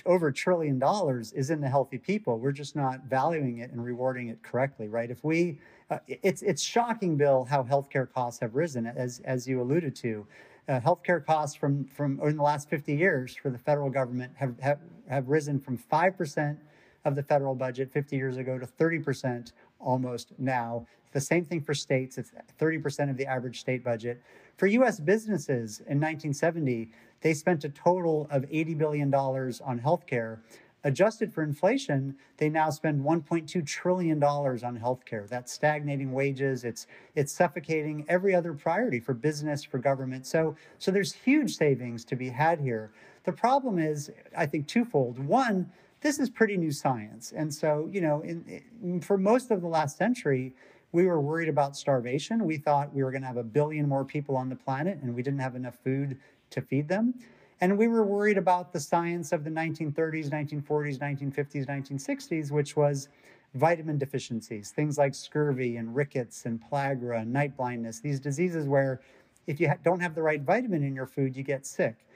over 0.07 0.29
a 0.29 0.33
trillion 0.33 0.79
dollars 0.79 1.33
is 1.33 1.51
in 1.51 1.61
the 1.61 1.69
healthy 1.69 1.99
people. 1.99 2.39
We're 2.39 2.53
just 2.53 2.77
not 2.77 3.05
valuing 3.05 3.59
it 3.59 3.71
and 3.71 3.85
rewarding 3.85 4.29
it 4.29 4.43
correctly, 4.43 4.89
right? 4.89 5.11
If 5.11 5.25
we 5.25 5.59
uh, 5.91 5.99
it's 6.07 6.43
it's 6.43 6.63
shocking, 6.63 7.17
Bill, 7.17 7.45
how 7.45 7.63
healthcare 7.63 8.11
costs 8.11 8.41
have 8.41 8.55
risen, 8.55 8.87
as 8.87 9.21
as 9.25 9.47
you 9.47 9.61
alluded 9.61 9.95
to. 9.97 10.27
Uh, 10.67 10.81
healthcare 10.81 11.25
costs 11.25 11.55
from 11.57 11.85
from 11.87 12.21
in 12.21 12.37
the 12.37 12.43
last 12.43 12.71
50 12.71 12.95
years 12.95 13.37
for 13.37 13.51
the 13.51 13.59
federal 13.59 13.91
government 13.91 14.33
have 14.37 14.59
have, 14.61 14.79
have 15.09 15.29
risen 15.29 15.59
from 15.61 15.77
five 15.77 16.17
percent 16.17 16.59
of 17.05 17.15
the 17.17 17.23
federal 17.23 17.55
budget 17.55 17.93
50 17.93 18.17
years 18.17 18.37
ago 18.39 18.59
to 18.59 18.67
30 18.67 18.99
percent 19.01 19.53
almost 19.79 20.33
now. 20.39 20.87
The 21.15 21.21
same 21.21 21.45
thing 21.45 21.61
for 21.61 21.75
states; 21.75 22.19
it's 22.19 22.33
30 22.59 22.79
percent 22.79 23.11
of 23.11 23.17
the 23.17 23.25
average 23.25 23.61
state 23.61 23.85
budget. 23.85 24.21
For 24.57 24.67
U.S. 24.67 24.99
businesses 24.99 25.79
in 25.79 26.01
1970, 26.01 26.91
they 27.21 27.33
spent 27.35 27.65
a 27.65 27.69
total 27.69 28.27
of 28.31 28.45
80 28.51 28.75
billion 28.75 29.11
dollars 29.11 29.61
on 29.61 29.79
healthcare. 29.79 30.41
Adjusted 30.83 31.33
for 31.33 31.43
inflation, 31.43 32.17
they 32.37 32.51
now 32.51 32.69
spend 32.69 33.03
1.2 33.03 33.65
trillion 33.65 34.19
dollars 34.19 34.65
on 34.65 34.77
healthcare. 34.77 35.27
That's 35.29 35.53
stagnating 35.53 36.13
wages. 36.13 36.65
It's 36.65 36.89
it's 37.15 37.33
suffocating 37.33 38.05
every 38.09 38.35
other 38.35 38.53
priority 38.53 38.99
for 38.99 39.15
business, 39.15 39.63
for 39.63 39.79
government. 39.79 40.27
So 40.27 40.57
so 40.79 40.91
there's 40.91 41.13
huge 41.13 41.57
savings 41.57 42.05
to 42.07 42.17
be 42.17 42.29
had 42.29 42.61
here. 42.61 42.91
The 43.23 43.33
problem 43.33 43.79
is, 43.79 44.11
I 44.37 44.47
think, 44.47 44.67
twofold. 44.67 45.19
One, 45.21 45.71
this 46.03 46.19
is 46.19 46.29
pretty 46.29 46.57
new 46.57 46.73
science, 46.73 47.33
and 47.35 47.55
so 47.55 47.89
you 47.91 48.01
know, 48.01 48.21
in, 48.21 48.63
in, 48.83 49.01
for 49.01 49.17
most 49.17 49.51
of 49.53 49.63
the 49.63 49.69
last 49.69 49.97
century, 49.97 50.55
we 50.95 51.07
were 51.07 51.21
worried 51.21 51.49
about 51.49 51.77
starvation. 51.77 52.45
We 52.45 52.57
thought 52.57 52.95
we 52.95 53.03
were 53.03 53.11
going 53.11 53.23
to 53.23 53.27
have 53.27 53.37
a 53.37 53.43
billion 53.43 53.89
more 53.89 54.05
people 54.05 54.37
on 54.37 54.49
the 54.49 54.55
planet, 54.55 55.01
and 55.03 55.13
we 55.13 55.25
didn't 55.25 55.41
have 55.41 55.57
enough 55.57 55.75
food 55.83 56.17
to 56.51 56.63
feed 56.63 56.87
them. 56.87 57.15
And 57.61 57.77
we 57.77 57.89
were 57.89 58.05
worried 58.05 58.39
about 58.39 58.73
the 58.73 58.79
science 58.79 59.33
of 59.33 59.43
the 59.43 59.51
1930s, 59.51 60.31
1940s, 60.31 60.99
1950s, 60.99 61.67
1960s, 61.67 62.53
which 62.53 62.77
was 62.77 63.09
vitamin 63.55 63.99
deficiencies, 63.99 64.71
things 64.71 64.97
like 64.97 65.17
scurvy 65.17 65.79
and 65.79 65.97
rickets 65.97 66.47
and 66.47 66.63
pellagra 66.63 67.23
and 67.23 67.33
night 67.33 67.57
blindness, 67.57 67.99
these 67.99 68.21
diseases 68.21 68.69
where 68.69 69.01
if 69.49 69.59
you 69.59 69.73
don't 69.83 70.01
have 70.01 70.15
the 70.15 70.23
right 70.23 70.43
vitamin 70.43 70.85
in 70.85 70.95
your 70.95 71.07
food, 71.07 71.37
you 71.37 71.43
get 71.43 71.67
sick. 71.67 72.07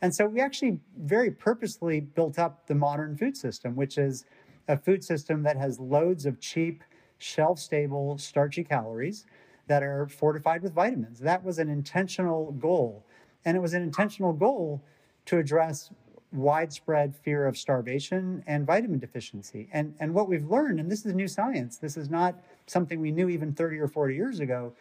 And 0.00 0.14
so 0.14 0.26
we 0.26 0.40
actually 0.40 0.78
very 0.96 1.32
purposely 1.32 1.98
built 1.98 2.38
up 2.38 2.68
the 2.68 2.74
modern 2.76 3.16
food 3.16 3.36
system, 3.36 3.74
which 3.74 3.98
is 3.98 4.24
a 4.68 4.76
food 4.76 5.02
system 5.02 5.42
that 5.42 5.56
has 5.56 5.80
loads 5.80 6.24
of 6.24 6.40
cheap, 6.40 6.84
shelf 7.18 7.58
stable, 7.58 8.18
starchy 8.18 8.64
calories 8.64 9.26
that 9.66 9.82
are 9.82 10.06
fortified 10.06 10.62
with 10.62 10.72
vitamins. 10.72 11.20
That 11.20 11.44
was 11.44 11.58
an 11.58 11.68
intentional 11.68 12.52
goal 12.52 13.04
and 13.44 13.56
it 13.56 13.60
was 13.60 13.74
an 13.74 13.82
intentional 13.82 14.32
goal 14.32 14.82
to 15.26 15.38
address 15.38 15.90
widespread 16.32 17.16
fear 17.16 17.46
of 17.46 17.56
starvation 17.56 18.44
and 18.46 18.66
vitamin 18.66 18.98
deficiency. 18.98 19.68
And, 19.72 19.94
and 20.00 20.12
what 20.12 20.28
we've 20.28 20.50
learned, 20.50 20.80
and 20.80 20.90
this 20.90 21.06
is 21.06 21.14
new 21.14 21.28
science, 21.28 21.78
this 21.78 21.96
is 21.96 22.10
not 22.10 22.38
something 22.66 23.00
we 23.00 23.10
knew 23.10 23.28
even 23.28 23.54
30 23.54 23.78
or 23.78 23.88
40 23.88 24.14
years 24.14 24.40
ago. 24.40 24.72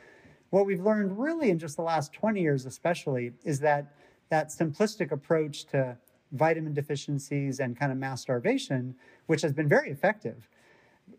What 0.49 0.65
we've 0.65 0.81
learned 0.81 1.17
really 1.17 1.49
in 1.49 1.59
just 1.59 1.77
the 1.77 1.83
last 1.83 2.11
20 2.13 2.41
years, 2.41 2.65
especially, 2.65 3.31
is 3.43 3.59
that 3.61 3.93
that 4.29 4.49
simplistic 4.49 5.11
approach 5.11 5.65
to 5.67 5.97
vitamin 6.33 6.73
deficiencies 6.73 7.61
and 7.61 7.79
kind 7.79 7.91
of 7.91 7.97
mass 7.97 8.21
starvation, 8.21 8.93
which 9.27 9.41
has 9.41 9.53
been 9.53 9.69
very 9.69 9.89
effective 9.89 10.49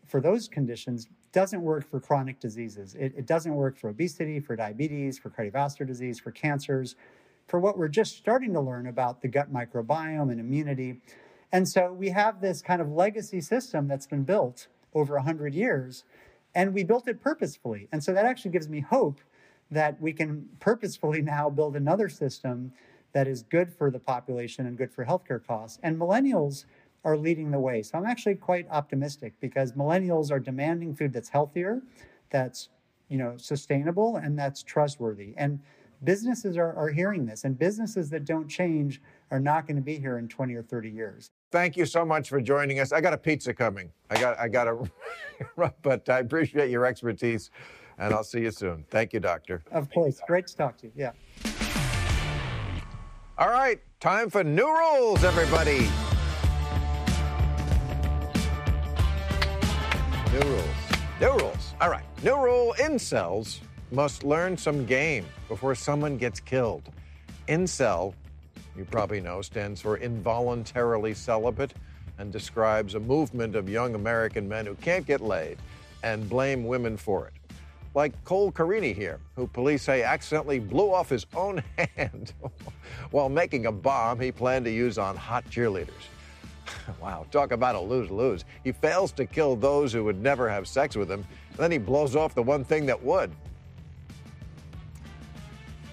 for 0.05 0.21
those 0.21 0.47
conditions, 0.47 1.07
doesn't 1.31 1.61
work 1.61 1.89
for 1.89 1.99
chronic 1.99 2.39
diseases. 2.39 2.95
It, 2.95 3.13
it 3.15 3.27
doesn't 3.27 3.53
work 3.53 3.77
for 3.77 3.89
obesity, 3.89 4.39
for 4.39 4.55
diabetes, 4.55 5.19
for 5.19 5.29
cardiovascular 5.29 5.85
disease, 5.85 6.19
for 6.19 6.31
cancers 6.31 6.95
for 7.49 7.59
what 7.59 7.77
we're 7.77 7.87
just 7.87 8.15
starting 8.15 8.53
to 8.53 8.61
learn 8.61 8.87
about 8.87 9.21
the 9.21 9.27
gut 9.27 9.51
microbiome 9.51 10.31
and 10.31 10.39
immunity. 10.39 11.01
And 11.51 11.67
so 11.67 11.91
we 11.91 12.09
have 12.09 12.41
this 12.41 12.61
kind 12.61 12.81
of 12.81 12.91
legacy 12.91 13.41
system 13.41 13.87
that's 13.87 14.05
been 14.05 14.23
built 14.23 14.67
over 14.93 15.15
100 15.15 15.53
years, 15.53 16.03
and 16.53 16.73
we 16.73 16.83
built 16.83 17.07
it 17.07 17.21
purposefully. 17.21 17.87
And 17.91 18.03
so 18.03 18.13
that 18.13 18.25
actually 18.25 18.51
gives 18.51 18.69
me 18.69 18.81
hope 18.81 19.19
that 19.71 19.99
we 19.99 20.13
can 20.13 20.47
purposefully 20.59 21.21
now 21.21 21.49
build 21.49 21.75
another 21.75 22.07
system 22.07 22.71
that 23.13 23.27
is 23.27 23.41
good 23.41 23.73
for 23.73 23.89
the 23.89 23.99
population 23.99 24.67
and 24.67 24.77
good 24.77 24.91
for 24.91 25.05
healthcare 25.05 25.45
costs. 25.45 25.79
And 25.81 25.99
millennials 25.99 26.65
are 27.03 27.17
leading 27.17 27.51
the 27.51 27.59
way. 27.59 27.81
So 27.81 27.97
I'm 27.97 28.05
actually 28.05 28.35
quite 28.35 28.67
optimistic 28.69 29.33
because 29.39 29.73
millennials 29.73 30.31
are 30.31 30.39
demanding 30.39 30.95
food 30.95 31.13
that's 31.13 31.29
healthier, 31.29 31.81
that's 32.29 32.69
you 33.07 33.17
know 33.17 33.35
sustainable, 33.37 34.17
and 34.17 34.37
that's 34.37 34.63
trustworthy. 34.63 35.33
And 35.37 35.59
businesses 36.03 36.57
are, 36.57 36.73
are 36.75 36.89
hearing 36.89 37.25
this, 37.25 37.43
and 37.43 37.57
businesses 37.57 38.09
that 38.09 38.25
don't 38.25 38.47
change 38.47 39.01
are 39.31 39.39
not 39.39 39.67
going 39.67 39.75
to 39.75 39.81
be 39.81 39.97
here 39.97 40.17
in 40.17 40.27
20 40.27 40.55
or 40.55 40.63
30 40.63 40.89
years. 40.89 41.29
Thank 41.51 41.77
you 41.77 41.85
so 41.85 42.05
much 42.05 42.29
for 42.29 42.41
joining 42.41 42.79
us. 42.79 42.91
I 42.91 43.01
got 43.01 43.13
a 43.13 43.17
pizza 43.17 43.53
coming. 43.53 43.91
I 44.09 44.19
got 44.19 44.39
I 44.39 44.47
got 44.47 44.67
a 44.67 45.73
but 45.81 46.07
I 46.09 46.19
appreciate 46.19 46.69
your 46.69 46.85
expertise 46.85 47.49
and 47.97 48.13
I'll 48.13 48.23
see 48.23 48.41
you 48.41 48.51
soon. 48.51 48.85
Thank 48.89 49.13
you, 49.13 49.19
doctor. 49.19 49.61
Of 49.71 49.91
course. 49.91 50.19
Great 50.25 50.47
to 50.47 50.55
talk 50.55 50.77
to 50.77 50.87
you. 50.87 50.93
Yeah. 50.95 51.11
All 53.37 53.49
right, 53.49 53.79
time 54.01 54.29
for 54.29 54.43
new 54.43 54.67
rules, 54.67 55.23
everybody. 55.23 55.87
New 60.39 60.45
rules. 60.45 60.65
New 61.19 61.37
rules. 61.37 61.73
All 61.81 61.89
right. 61.89 62.05
New 62.23 62.41
rule 62.41 62.73
incels 62.79 63.59
must 63.91 64.23
learn 64.23 64.55
some 64.57 64.85
game 64.85 65.25
before 65.49 65.75
someone 65.75 66.17
gets 66.17 66.39
killed. 66.39 66.83
Incel, 67.49 68.13
you 68.77 68.85
probably 68.85 69.19
know, 69.19 69.41
stands 69.41 69.81
for 69.81 69.97
involuntarily 69.97 71.13
celibate 71.13 71.73
and 72.19 72.31
describes 72.31 72.95
a 72.95 72.99
movement 73.01 73.55
of 73.55 73.67
young 73.67 73.95
American 73.95 74.47
men 74.47 74.65
who 74.65 74.75
can't 74.75 75.05
get 75.05 75.19
laid 75.19 75.57
and 76.03 76.29
blame 76.29 76.65
women 76.65 76.95
for 76.95 77.27
it. 77.27 77.33
Like 77.93 78.23
Cole 78.23 78.51
Carini 78.51 78.93
here, 78.93 79.19
who 79.35 79.45
police 79.45 79.83
say 79.83 80.03
accidentally 80.03 80.59
blew 80.59 80.93
off 80.93 81.09
his 81.09 81.25
own 81.35 81.61
hand 81.97 82.31
while 83.11 83.27
making 83.27 83.65
a 83.65 83.71
bomb 83.73 84.21
he 84.21 84.31
planned 84.31 84.63
to 84.65 84.71
use 84.71 84.97
on 84.97 85.17
hot 85.17 85.43
cheerleaders. 85.49 86.07
wow, 87.01 87.25
talk 87.31 87.51
about 87.51 87.75
a 87.75 87.79
lose 87.79 88.09
lose. 88.09 88.45
He 88.63 88.71
fails 88.71 89.11
to 89.13 89.25
kill 89.25 89.55
those 89.55 89.93
who 89.93 90.03
would 90.03 90.21
never 90.21 90.49
have 90.49 90.67
sex 90.67 90.95
with 90.95 91.09
him, 91.09 91.25
and 91.51 91.57
then 91.57 91.71
he 91.71 91.77
blows 91.77 92.15
off 92.15 92.35
the 92.35 92.43
one 92.43 92.63
thing 92.63 92.85
that 92.87 93.01
would. 93.03 93.31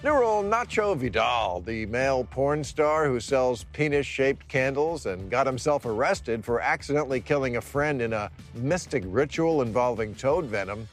New 0.03 0.13
Neural 0.13 0.43
Nacho 0.43 0.95
Vidal, 0.95 1.61
the 1.61 1.85
male 1.87 2.23
porn 2.23 2.63
star 2.63 3.07
who 3.07 3.19
sells 3.19 3.65
penis 3.73 4.05
shaped 4.05 4.47
candles 4.47 5.07
and 5.07 5.29
got 5.29 5.47
himself 5.47 5.85
arrested 5.85 6.45
for 6.45 6.61
accidentally 6.61 7.19
killing 7.19 7.57
a 7.57 7.61
friend 7.61 8.01
in 8.01 8.13
a 8.13 8.29
mystic 8.53 9.03
ritual 9.07 9.63
involving 9.63 10.13
toad 10.13 10.45
venom, 10.45 10.87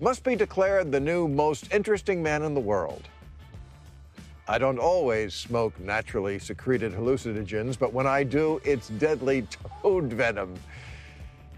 must 0.00 0.24
be 0.24 0.34
declared 0.34 0.90
the 0.90 1.00
new 1.00 1.28
most 1.28 1.72
interesting 1.72 2.22
man 2.22 2.42
in 2.42 2.52
the 2.52 2.60
world. 2.60 3.08
I 4.50 4.58
don't 4.58 4.80
always 4.80 5.32
smoke 5.32 5.78
naturally 5.78 6.40
secreted 6.40 6.92
hallucinogens, 6.92 7.78
but 7.78 7.92
when 7.92 8.08
I 8.08 8.24
do, 8.24 8.60
it's 8.64 8.88
deadly 8.88 9.46
toad 9.80 10.12
venom. 10.12 10.56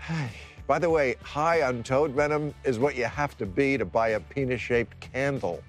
By 0.67 0.79
the 0.79 0.91
way, 0.91 1.17
high 1.23 1.63
on 1.63 1.85
toad 1.85 2.11
venom 2.11 2.55
is 2.65 2.79
what 2.79 2.95
you 2.95 3.05
have 3.05 3.35
to 3.39 3.47
be 3.47 3.79
to 3.79 3.87
buy 3.87 4.09
a 4.09 4.21
penis 4.21 4.61
shaped 4.61 5.01
candle. 5.01 5.63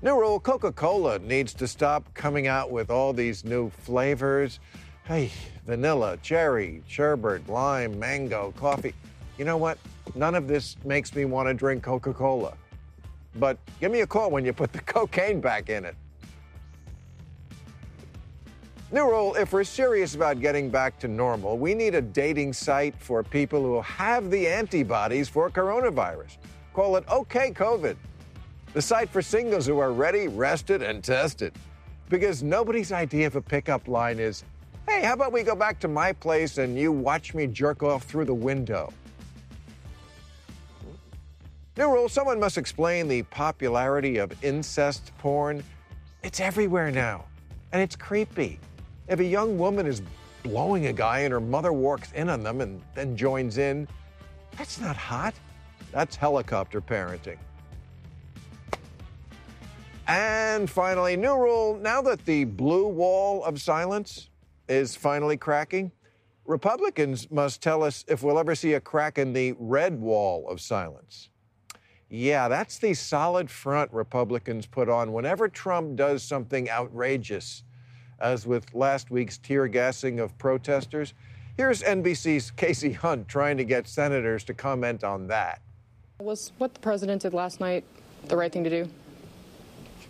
New 0.00 0.18
rule 0.18 0.40
Coca 0.40 0.72
Cola 0.72 1.18
needs 1.18 1.52
to 1.52 1.68
stop 1.68 2.02
coming 2.14 2.46
out 2.46 2.70
with 2.70 2.90
all 2.90 3.12
these 3.12 3.44
new 3.44 3.68
flavors. 3.68 4.60
Hey, 5.04 5.30
vanilla, 5.66 6.16
cherry, 6.22 6.82
sherbet, 6.88 7.46
lime, 7.50 7.98
mango, 7.98 8.54
coffee. 8.56 8.94
You 9.36 9.44
know 9.44 9.58
what? 9.58 9.76
None 10.14 10.34
of 10.34 10.48
this 10.48 10.76
makes 10.86 11.14
me 11.14 11.26
want 11.26 11.48
to 11.48 11.54
drink 11.54 11.82
Coca 11.82 12.14
Cola. 12.14 12.54
But 13.36 13.58
give 13.80 13.90
me 13.90 14.00
a 14.00 14.06
call 14.06 14.30
when 14.30 14.44
you 14.44 14.52
put 14.52 14.72
the 14.72 14.80
cocaine 14.94 15.40
back 15.40 15.68
in 15.68 15.84
it. 15.84 15.96
New 18.92 19.02
rule 19.10 19.34
if 19.34 19.52
we're 19.52 19.64
serious 19.64 20.14
about 20.14 20.38
getting 20.38 20.70
back 20.70 21.00
to 21.00 21.08
normal, 21.08 21.58
we 21.58 21.74
need 21.74 21.96
a 21.96 22.00
dating 22.00 22.52
site 22.52 22.94
for 23.00 23.24
people 23.24 23.60
who 23.60 23.80
have 23.80 24.30
the 24.30 24.46
antibodies 24.46 25.28
for 25.28 25.50
coronavirus. 25.50 26.36
Call 26.72 26.96
it 26.96 27.04
OK 27.08 27.50
COVID, 27.50 27.96
the 28.72 28.82
site 28.82 29.08
for 29.08 29.20
singles 29.20 29.66
who 29.66 29.78
are 29.78 29.92
ready, 29.92 30.28
rested, 30.28 30.82
and 30.82 31.02
tested. 31.02 31.52
Because 32.08 32.42
nobody's 32.42 32.92
idea 32.92 33.26
of 33.26 33.34
a 33.34 33.40
pickup 33.40 33.88
line 33.88 34.20
is 34.20 34.44
hey, 34.88 35.02
how 35.02 35.14
about 35.14 35.32
we 35.32 35.42
go 35.42 35.56
back 35.56 35.80
to 35.80 35.88
my 35.88 36.12
place 36.12 36.58
and 36.58 36.78
you 36.78 36.92
watch 36.92 37.34
me 37.34 37.46
jerk 37.46 37.82
off 37.82 38.04
through 38.04 38.26
the 38.26 38.34
window? 38.34 38.92
New 41.76 41.92
rule 41.92 42.08
someone 42.08 42.38
must 42.38 42.56
explain 42.56 43.08
the 43.08 43.24
popularity 43.24 44.18
of 44.18 44.32
incest 44.44 45.10
porn. 45.18 45.60
It's 46.22 46.38
everywhere 46.38 46.92
now, 46.92 47.24
and 47.72 47.82
it's 47.82 47.96
creepy. 47.96 48.60
If 49.08 49.18
a 49.18 49.24
young 49.24 49.58
woman 49.58 49.84
is 49.84 50.00
blowing 50.44 50.86
a 50.86 50.92
guy 50.92 51.20
and 51.20 51.32
her 51.32 51.40
mother 51.40 51.72
walks 51.72 52.12
in 52.12 52.28
on 52.28 52.44
them 52.44 52.60
and 52.60 52.80
then 52.94 53.16
joins 53.16 53.58
in, 53.58 53.88
that's 54.56 54.80
not 54.80 54.96
hot. 54.96 55.34
That's 55.90 56.14
helicopter 56.14 56.80
parenting. 56.80 57.38
And 60.06 60.70
finally, 60.70 61.16
new 61.16 61.36
rule 61.36 61.76
now 61.82 62.00
that 62.02 62.24
the 62.24 62.44
blue 62.44 62.86
wall 62.86 63.42
of 63.42 63.60
silence 63.60 64.30
is 64.68 64.94
finally 64.94 65.36
cracking, 65.36 65.90
Republicans 66.44 67.28
must 67.32 67.60
tell 67.60 67.82
us 67.82 68.04
if 68.06 68.22
we'll 68.22 68.38
ever 68.38 68.54
see 68.54 68.74
a 68.74 68.80
crack 68.80 69.18
in 69.18 69.32
the 69.32 69.56
red 69.58 69.98
wall 70.00 70.48
of 70.48 70.60
silence. 70.60 71.30
Yeah, 72.10 72.48
that's 72.48 72.78
the 72.78 72.94
solid 72.94 73.50
front 73.50 73.92
Republicans 73.92 74.66
put 74.66 74.88
on 74.88 75.12
whenever 75.12 75.48
Trump 75.48 75.96
does 75.96 76.22
something 76.22 76.70
outrageous 76.70 77.64
as 78.20 78.46
with 78.46 78.72
last 78.74 79.10
week's 79.10 79.38
tear 79.38 79.66
gassing 79.66 80.20
of 80.20 80.36
protesters. 80.38 81.14
Here's 81.56 81.82
NBC's 81.82 82.52
Kasie 82.56 82.94
Hunt 82.94 83.28
trying 83.28 83.56
to 83.56 83.64
get 83.64 83.88
senators 83.88 84.44
to 84.44 84.54
comment 84.54 85.04
on 85.04 85.26
that. 85.28 85.60
Was 86.20 86.52
what 86.58 86.74
the 86.74 86.80
president 86.80 87.22
did 87.22 87.34
last 87.34 87.60
night 87.60 87.84
the 88.28 88.36
right 88.36 88.52
thing 88.52 88.64
to 88.64 88.70
do? 88.70 88.88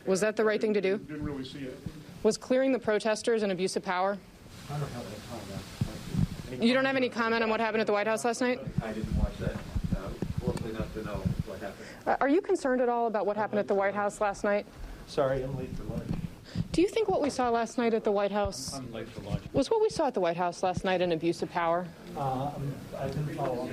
Was 0.07 0.20
that 0.20 0.36
the 0.36 0.45
right 0.45 0.61
thing 0.61 0.74
to 0.74 0.80
do? 0.80 0.99
Didn't 0.99 1.24
really 1.24 1.45
see 1.45 1.61
it. 1.61 1.78
Was 2.22 2.36
clearing 2.36 2.72
the 2.72 2.78
protesters 2.78 3.42
an 3.42 3.51
abuse 3.51 3.76
of 3.76 3.82
power? 3.82 4.18
I 4.70 4.78
don't 4.78 4.90
have 4.90 5.07
any 5.07 5.16
comment. 5.30 6.64
You 6.64 6.74
don't 6.74 6.84
have 6.84 6.97
any 6.97 7.09
comment 7.09 7.42
on 7.42 7.51
what 7.51 7.61
happened 7.61 7.80
at 7.80 7.86
the 7.86 7.92
White 7.92 8.07
House 8.07 8.24
last 8.24 8.40
night? 8.40 8.61
I 8.82 8.92
didn't 8.92 9.16
watch 9.16 9.36
that 9.38 9.55
uh, 9.97 10.09
closely 10.40 10.70
enough 10.70 10.92
to 10.95 11.03
know 11.03 11.12
what 11.14 11.26
happened. 11.26 11.34
Uh, 12.07 12.17
Are 12.21 12.29
you 12.29 12.41
concerned 12.41 12.81
at 12.81 12.89
all 12.89 13.07
about 13.07 13.27
what 13.27 13.37
happened 13.37 13.61
at 13.61 13.69
the 13.69 13.75
White 13.75 13.95
House 13.95 14.21
last 14.21 14.45
night? 14.45 14.67
Sorry, 15.07 15.43
I'm 15.43 15.57
late 15.57 15.75
for 15.77 15.85
lunch. 15.85 16.09
Do 16.73 16.83
you 16.83 16.89
think 16.89 17.09
what 17.09 17.23
we 17.23 17.31
saw 17.31 17.49
last 17.51 17.79
night 17.79 17.95
at 17.95 18.05
the 18.05 18.13
White 18.13 18.31
House 18.31 18.75
I'm 18.75 18.93
late 18.93 19.09
for 19.09 19.23
lunch. 19.23 19.43
was 19.53 19.71
what 19.71 19.81
we 19.81 19.89
saw 19.89 20.07
at 20.07 20.15
the 20.15 20.21
White 20.21 20.37
House 20.37 20.63
last 20.63 20.85
night 20.85 21.01
an 21.01 21.13
abuse 21.13 21.43
of 21.43 21.51
power? 21.51 21.87
Uh, 22.17 22.51
I 22.99 23.07
didn't 23.09 23.35
follow 23.35 23.69
up. 23.69 23.71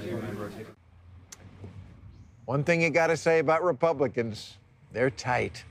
One 2.46 2.64
thing 2.64 2.82
you 2.82 2.90
got 2.90 3.08
to 3.08 3.18
say 3.18 3.40
about 3.40 3.64
Republicans 3.64 4.58
they're 4.94 5.10
tight. 5.10 5.64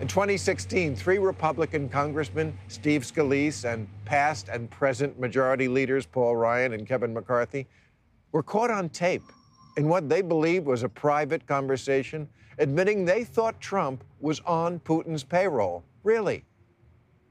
In 0.00 0.08
2016, 0.08 0.96
three 0.96 1.18
Republican 1.18 1.88
congressmen, 1.88 2.56
Steve 2.68 3.02
Scalise, 3.02 3.70
and 3.70 3.86
past 4.04 4.48
and 4.48 4.70
present 4.70 5.18
majority 5.18 5.68
leaders 5.68 6.04
Paul 6.04 6.36
Ryan 6.36 6.72
and 6.74 6.86
Kevin 6.86 7.14
McCarthy, 7.14 7.66
were 8.32 8.42
caught 8.42 8.70
on 8.70 8.88
tape 8.90 9.22
in 9.76 9.88
what 9.88 10.08
they 10.08 10.22
believed 10.22 10.66
was 10.66 10.82
a 10.82 10.88
private 10.88 11.46
conversation, 11.46 12.28
admitting 12.58 13.04
they 13.04 13.24
thought 13.24 13.60
Trump 13.60 14.04
was 14.20 14.40
on 14.40 14.80
Putin's 14.80 15.24
payroll. 15.24 15.84
Really? 16.02 16.44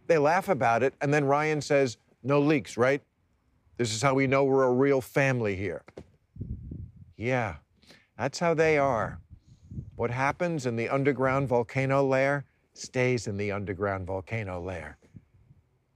They 0.08 0.18
laugh 0.18 0.50
about 0.50 0.84
it, 0.84 0.94
and 1.02 1.14
then 1.14 1.26
Ryan 1.26 1.62
says, 1.62 1.98
No 2.24 2.40
leaks, 2.40 2.78
right? 2.78 3.02
This 3.78 3.94
is 3.94 4.02
how 4.02 4.14
we 4.14 4.28
know 4.28 4.44
we're 4.44 4.64
a 4.64 4.74
real 4.74 5.02
family 5.02 5.56
here. 5.56 5.84
Yeah, 7.16 7.56
that's 8.18 8.40
how 8.40 8.54
they 8.54 8.78
are. 8.78 9.20
What 9.96 10.12
happens 10.12 10.66
in 10.66 10.76
the 10.76 10.90
underground 10.90 11.48
volcano 11.48 12.04
lair 12.06 12.46
stays 12.74 13.28
in 13.28 13.38
the 13.38 13.52
underground 13.52 14.08
volcano 14.08 14.62
lair. 14.62 14.98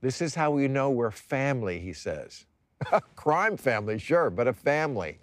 This 0.00 0.20
is 0.20 0.34
how 0.34 0.50
we 0.50 0.68
know 0.68 0.90
we're 0.90 1.10
family, 1.10 1.78
he 1.78 1.92
says. 1.92 2.46
Crime 3.16 3.56
family, 3.56 3.98
sure, 3.98 4.30
but 4.30 4.46
a 4.46 4.52
family. 4.52 5.18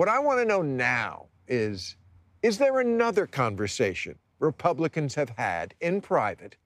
What 0.00 0.08
I 0.08 0.18
want 0.18 0.38
to 0.38 0.46
know 0.46 0.62
now 0.62 1.26
is 1.46 1.94
is 2.42 2.56
there 2.56 2.80
another 2.80 3.26
conversation 3.26 4.18
Republicans 4.38 5.14
have 5.14 5.28
had 5.28 5.74
in 5.82 6.00
private 6.00 6.56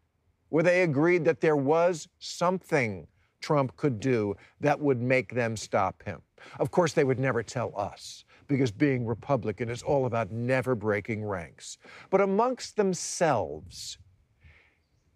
where 0.51 0.63
they 0.63 0.83
agreed 0.85 1.25
that 1.25 1.41
there 1.41 1.57
was 1.57 2.07
something 2.21 3.09
Trump 3.41 3.77
could 3.77 3.99
do 3.99 4.37
that 4.61 4.79
would 4.79 5.03
make 5.03 5.35
them 5.35 5.57
stop 5.57 6.01
him? 6.05 6.23
Of 6.61 6.71
course, 6.71 6.93
they 6.93 7.03
would 7.03 7.19
never 7.19 7.43
tell 7.43 7.77
us 7.77 8.25
because 8.47 8.71
being 8.71 9.05
Republican 9.05 9.69
is 9.69 9.83
all 9.83 10.07
about 10.07 10.31
never 10.31 10.77
breaking 10.77 11.25
ranks. 11.25 11.77
But 12.11 12.21
amongst 12.21 12.77
themselves, 12.77 13.99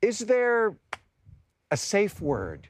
is 0.03 0.19
there 0.19 0.77
a 1.71 1.77
safe 1.77 2.21
word? 2.21 2.69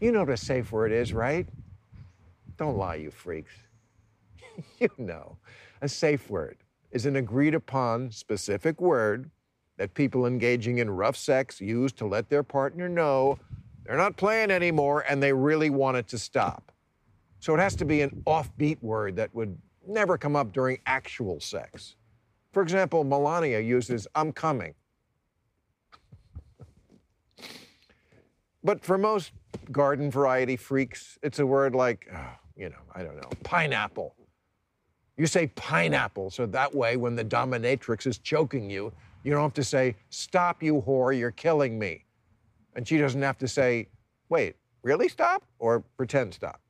You 0.00 0.12
know 0.12 0.20
what 0.20 0.30
a 0.30 0.36
safe 0.36 0.70
word 0.70 0.92
is, 0.92 1.12
right? 1.12 1.48
Don't 2.56 2.76
lie, 2.76 2.94
you 2.94 3.10
freaks. 3.10 3.65
you 4.78 4.88
know. 4.98 5.36
A 5.82 5.88
safe 5.88 6.30
word 6.30 6.56
is 6.90 7.06
an 7.06 7.16
agreed 7.16 7.54
upon 7.54 8.10
specific 8.10 8.80
word 8.80 9.30
that 9.76 9.92
people 9.94 10.26
engaging 10.26 10.78
in 10.78 10.88
rough 10.88 11.16
sex 11.16 11.60
use 11.60 11.92
to 11.92 12.06
let 12.06 12.30
their 12.30 12.42
partner 12.42 12.88
know 12.88 13.38
they're 13.84 13.96
not 13.96 14.16
playing 14.16 14.50
anymore 14.50 15.04
and 15.08 15.22
they 15.22 15.32
really 15.32 15.70
want 15.70 15.96
it 15.96 16.08
to 16.08 16.18
stop. 16.18 16.72
So 17.40 17.54
it 17.54 17.58
has 17.58 17.76
to 17.76 17.84
be 17.84 18.00
an 18.00 18.22
offbeat 18.26 18.82
word 18.82 19.16
that 19.16 19.34
would 19.34 19.56
never 19.86 20.18
come 20.18 20.34
up 20.34 20.52
during 20.52 20.78
actual 20.86 21.38
sex. 21.40 21.96
For 22.52 22.62
example, 22.62 23.04
Melania 23.04 23.60
uses 23.60 24.08
I'm 24.14 24.32
coming. 24.32 24.74
but 28.66 28.84
for 28.84 28.98
most 28.98 29.32
garden 29.70 30.10
variety 30.10 30.56
freaks, 30.56 31.18
it's 31.22 31.38
a 31.38 31.46
word 31.46 31.74
like, 31.74 32.08
oh, 32.12 32.32
you 32.56 32.68
know, 32.68 32.82
I 32.94 33.04
don't 33.04 33.14
know, 33.14 33.30
pineapple. 33.44 34.16
You 35.16 35.26
say 35.26 35.46
pineapple, 35.48 36.30
so 36.30 36.46
that 36.46 36.74
way 36.74 36.96
when 36.96 37.16
the 37.16 37.24
dominatrix 37.24 38.06
is 38.06 38.18
choking 38.18 38.68
you, 38.68 38.92
you 39.24 39.32
don't 39.32 39.42
have 39.42 39.54
to 39.54 39.64
say, 39.64 39.96
Stop, 40.10 40.62
you 40.62 40.82
whore, 40.82 41.18
you're 41.18 41.30
killing 41.30 41.78
me. 41.78 42.04
And 42.74 42.86
she 42.86 42.98
doesn't 42.98 43.22
have 43.22 43.38
to 43.38 43.48
say, 43.48 43.88
Wait, 44.28 44.56
really 44.82 45.08
stop? 45.08 45.42
Or 45.58 45.80
pretend 45.96 46.34
stop. 46.34 46.60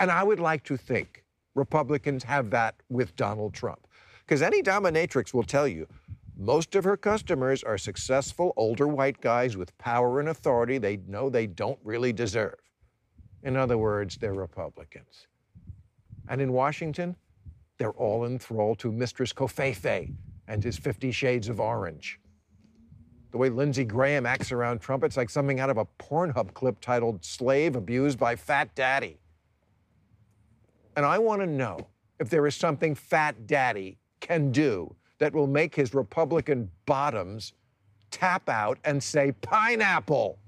And 0.00 0.10
I 0.10 0.24
would 0.24 0.40
like 0.40 0.64
to 0.64 0.76
think 0.76 1.24
Republicans 1.54 2.24
have 2.24 2.50
that 2.50 2.74
with 2.88 3.14
Donald 3.16 3.52
Trump. 3.52 3.86
Because 4.24 4.42
any 4.42 4.62
dominatrix 4.62 5.34
will 5.34 5.42
tell 5.42 5.68
you 5.68 5.86
most 6.36 6.74
of 6.74 6.84
her 6.84 6.96
customers 6.96 7.62
are 7.62 7.76
successful 7.76 8.52
older 8.56 8.88
white 8.88 9.20
guys 9.20 9.56
with 9.56 9.76
power 9.78 10.18
and 10.18 10.30
authority 10.30 10.78
they 10.78 10.96
know 11.06 11.28
they 11.28 11.46
don't 11.46 11.78
really 11.84 12.12
deserve. 12.12 12.58
In 13.42 13.56
other 13.56 13.76
words, 13.76 14.16
they're 14.16 14.32
Republicans. 14.32 15.26
And 16.28 16.40
in 16.40 16.52
Washington, 16.52 17.16
they're 17.82 17.90
all 17.90 18.24
enthralled 18.24 18.78
to 18.78 18.92
Mistress 18.92 19.32
Covfefe 19.32 20.14
and 20.46 20.62
his 20.62 20.78
Fifty 20.78 21.10
Shades 21.10 21.48
of 21.48 21.58
Orange. 21.58 22.20
The 23.32 23.38
way 23.38 23.48
Lindsey 23.48 23.84
Graham 23.84 24.24
acts 24.24 24.52
around 24.52 24.78
Trump, 24.80 25.02
it's 25.02 25.16
like 25.16 25.28
something 25.28 25.58
out 25.58 25.68
of 25.68 25.78
a 25.78 25.86
Pornhub 25.98 26.54
clip 26.54 26.78
titled 26.80 27.24
Slave 27.24 27.74
Abused 27.74 28.20
by 28.20 28.36
Fat 28.36 28.72
Daddy. 28.76 29.18
And 30.94 31.04
I 31.04 31.18
want 31.18 31.40
to 31.40 31.46
know 31.48 31.88
if 32.20 32.30
there 32.30 32.46
is 32.46 32.54
something 32.54 32.94
Fat 32.94 33.48
Daddy 33.48 33.98
can 34.20 34.52
do 34.52 34.94
that 35.18 35.32
will 35.32 35.48
make 35.48 35.74
his 35.74 35.92
Republican 35.92 36.70
bottoms 36.86 37.52
tap 38.12 38.48
out 38.48 38.78
and 38.84 39.02
say, 39.02 39.32
pineapple. 39.40 40.38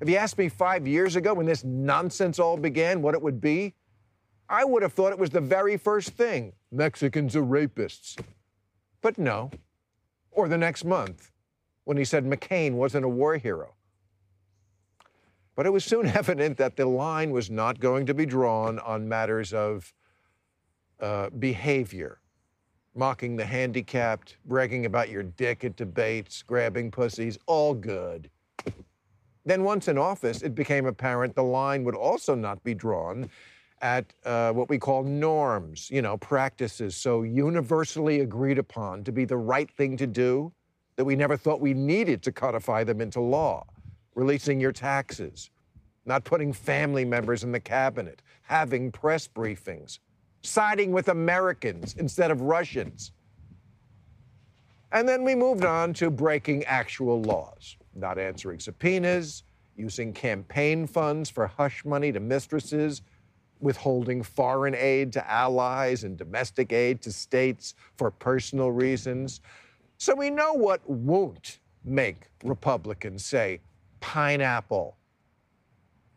If 0.00 0.08
you 0.08 0.14
asked 0.14 0.38
me 0.38 0.48
five 0.48 0.86
years 0.86 1.16
ago 1.16 1.34
when 1.34 1.46
this 1.46 1.64
nonsense 1.64 2.38
all 2.38 2.56
began 2.56 3.02
what 3.02 3.16
it 3.16 3.22
would 3.22 3.40
be, 3.40 3.74
I 4.52 4.64
would 4.64 4.82
have 4.82 4.92
thought 4.92 5.12
it 5.12 5.18
was 5.18 5.30
the 5.30 5.40
very 5.40 5.78
first 5.78 6.10
thing 6.10 6.52
Mexicans 6.70 7.34
are 7.34 7.42
rapists. 7.42 8.22
But 9.00 9.16
no. 9.16 9.50
Or 10.30 10.46
the 10.46 10.58
next 10.58 10.84
month 10.84 11.32
when 11.84 11.96
he 11.96 12.04
said 12.04 12.26
McCain 12.26 12.74
wasn't 12.74 13.06
a 13.06 13.08
war 13.08 13.38
hero. 13.38 13.74
But 15.56 15.64
it 15.64 15.70
was 15.70 15.86
soon 15.86 16.06
evident 16.14 16.58
that 16.58 16.76
the 16.76 16.84
line 16.84 17.30
was 17.30 17.50
not 17.50 17.80
going 17.80 18.04
to 18.06 18.14
be 18.14 18.26
drawn 18.26 18.78
on 18.80 19.08
matters 19.08 19.54
of 19.54 19.90
uh, 21.00 21.30
behavior, 21.30 22.20
mocking 22.94 23.36
the 23.36 23.46
handicapped, 23.46 24.36
bragging 24.44 24.84
about 24.84 25.08
your 25.08 25.22
dick 25.22 25.64
at 25.64 25.76
debates, 25.76 26.42
grabbing 26.42 26.90
pussies, 26.90 27.38
all 27.46 27.72
good. 27.72 28.28
Then, 29.44 29.64
once 29.64 29.88
in 29.88 29.98
office, 29.98 30.42
it 30.42 30.54
became 30.54 30.86
apparent 30.86 31.34
the 31.34 31.42
line 31.42 31.82
would 31.84 31.96
also 31.96 32.34
not 32.34 32.62
be 32.62 32.74
drawn 32.74 33.28
at 33.82 34.12
uh, 34.24 34.52
what 34.52 34.68
we 34.68 34.78
call 34.78 35.02
norms, 35.02 35.90
you 35.90 36.00
know, 36.00 36.16
practices 36.16 36.96
so 36.96 37.22
universally 37.22 38.20
agreed 38.20 38.58
upon 38.58 39.02
to 39.04 39.12
be 39.12 39.24
the 39.24 39.36
right 39.36 39.70
thing 39.72 39.96
to 39.96 40.06
do 40.06 40.52
that 40.96 41.04
we 41.04 41.16
never 41.16 41.36
thought 41.36 41.60
we 41.60 41.74
needed 41.74 42.22
to 42.22 42.30
codify 42.30 42.84
them 42.84 43.00
into 43.00 43.20
law. 43.20 43.66
Releasing 44.14 44.60
your 44.60 44.72
taxes, 44.72 45.50
not 46.04 46.22
putting 46.22 46.52
family 46.52 47.04
members 47.04 47.42
in 47.44 47.50
the 47.50 47.60
cabinet, 47.60 48.22
having 48.42 48.92
press 48.92 49.26
briefings, 49.26 49.98
siding 50.42 50.92
with 50.92 51.08
Americans 51.08 51.96
instead 51.98 52.30
of 52.30 52.42
Russians. 52.42 53.12
And 54.92 55.08
then 55.08 55.24
we 55.24 55.34
moved 55.34 55.64
on 55.64 55.94
to 55.94 56.10
breaking 56.10 56.64
actual 56.64 57.22
laws, 57.22 57.76
not 57.94 58.18
answering 58.18 58.60
subpoenas, 58.60 59.44
using 59.76 60.12
campaign 60.12 60.86
funds 60.86 61.30
for 61.30 61.46
hush 61.46 61.84
money 61.84 62.12
to 62.12 62.20
mistresses, 62.20 63.00
withholding 63.62 64.22
foreign 64.22 64.74
aid 64.74 65.12
to 65.12 65.30
allies 65.30 66.04
and 66.04 66.18
domestic 66.18 66.72
aid 66.72 67.00
to 67.02 67.12
states 67.12 67.74
for 67.96 68.10
personal 68.10 68.72
reasons. 68.72 69.40
So 69.98 70.14
we 70.14 70.30
know 70.30 70.52
what 70.52 70.80
won't 70.88 71.60
make 71.84 72.28
Republicans 72.42 73.24
say 73.24 73.60
pineapple. 74.00 74.96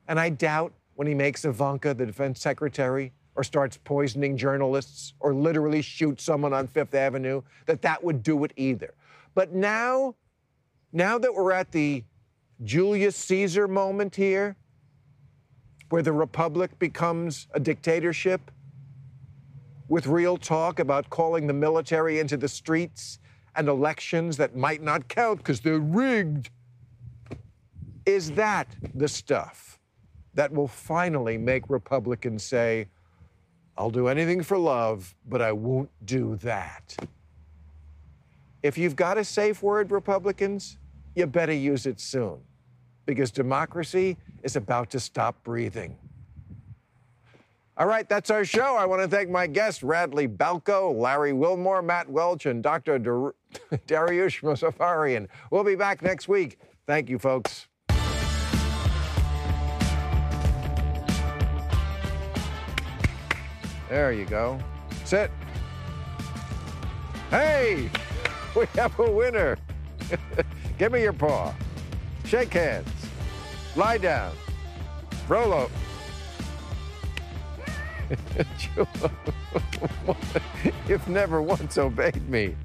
And 0.07 0.19
I 0.19 0.29
doubt 0.29 0.73
when 0.95 1.07
he 1.07 1.13
makes 1.13 1.45
Ivanka 1.45 1.93
the 1.93 2.05
defense 2.05 2.41
secretary 2.41 3.13
or 3.35 3.43
starts 3.43 3.77
poisoning 3.83 4.37
journalists 4.37 5.13
or 5.19 5.33
literally 5.33 5.81
shoots 5.81 6.23
someone 6.23 6.53
on 6.53 6.67
Fifth 6.67 6.95
Avenue 6.95 7.41
that 7.65 7.81
that 7.81 8.03
would 8.03 8.23
do 8.23 8.43
it 8.43 8.53
either. 8.55 8.93
But 9.33 9.53
now, 9.53 10.15
now 10.93 11.17
that 11.17 11.33
we're 11.33 11.51
at 11.51 11.71
the 11.71 12.03
Julius 12.63 13.15
Caesar 13.17 13.67
moment 13.67 14.15
here, 14.15 14.55
where 15.89 16.01
the 16.01 16.11
republic 16.11 16.77
becomes 16.79 17.47
a 17.53 17.59
dictatorship 17.59 18.51
with 19.87 20.07
real 20.07 20.37
talk 20.37 20.79
about 20.79 21.09
calling 21.09 21.47
the 21.47 21.53
military 21.53 22.19
into 22.19 22.37
the 22.37 22.47
streets 22.47 23.19
and 23.55 23.67
elections 23.67 24.37
that 24.37 24.55
might 24.55 24.81
not 24.81 25.07
count 25.07 25.37
because 25.37 25.59
they're 25.61 25.79
rigged. 25.79 26.49
Is 28.05 28.31
that 28.31 28.67
the 28.93 29.07
stuff 29.07 29.79
that 30.33 30.51
will 30.51 30.67
finally 30.67 31.37
make 31.37 31.69
Republicans 31.69 32.43
say, 32.43 32.87
I'll 33.77 33.89
do 33.89 34.07
anything 34.07 34.41
for 34.43 34.57
love, 34.57 35.15
but 35.27 35.41
I 35.41 35.51
won't 35.51 35.89
do 36.05 36.35
that? 36.37 36.95
If 38.63 38.77
you've 38.77 38.95
got 38.95 39.17
a 39.17 39.23
safe 39.23 39.61
word, 39.61 39.91
Republicans, 39.91 40.77
you 41.13 41.25
better 41.27 41.53
use 41.53 41.85
it 41.85 41.99
soon 41.99 42.39
because 43.05 43.31
democracy 43.31 44.17
is 44.45 44.55
about 44.55 44.91
to 44.91 44.99
stop 44.99 45.43
breathing. 45.43 45.97
All 47.77 47.87
right, 47.87 48.07
that's 48.07 48.29
our 48.29 48.45
show. 48.45 48.75
I 48.77 48.85
want 48.85 49.01
to 49.01 49.07
thank 49.07 49.29
my 49.29 49.47
guests, 49.47 49.83
Radley 49.83 50.29
Balko, 50.29 50.97
Larry 50.97 51.33
Wilmore, 51.33 51.81
Matt 51.81 52.09
Welch, 52.09 52.45
and 52.45 52.63
Dr. 52.63 52.99
Dar- 52.99 53.35
Dariush 53.87 54.41
Mozaffarian. 54.43 55.27
We'll 55.51 55.65
be 55.65 55.75
back 55.75 56.01
next 56.01 56.29
week. 56.29 56.57
Thank 56.87 57.09
you, 57.09 57.19
folks. 57.19 57.67
There 63.89 64.13
you 64.13 64.25
go. 64.25 64.59
Sit. 65.03 65.31
Hey, 67.29 67.89
we 68.55 68.65
have 68.75 68.97
a 68.99 69.11
winner. 69.11 69.57
Give 70.77 70.91
me 70.91 71.01
your 71.01 71.13
paw. 71.13 71.53
Shake 72.23 72.53
hands. 72.53 73.04
Lie 73.75 73.97
down. 73.97 74.33
Roll 75.27 75.53
up. 75.53 75.71
You've 80.87 81.07
never 81.09 81.41
once 81.41 81.77
obeyed 81.77 82.29
me. 82.29 82.55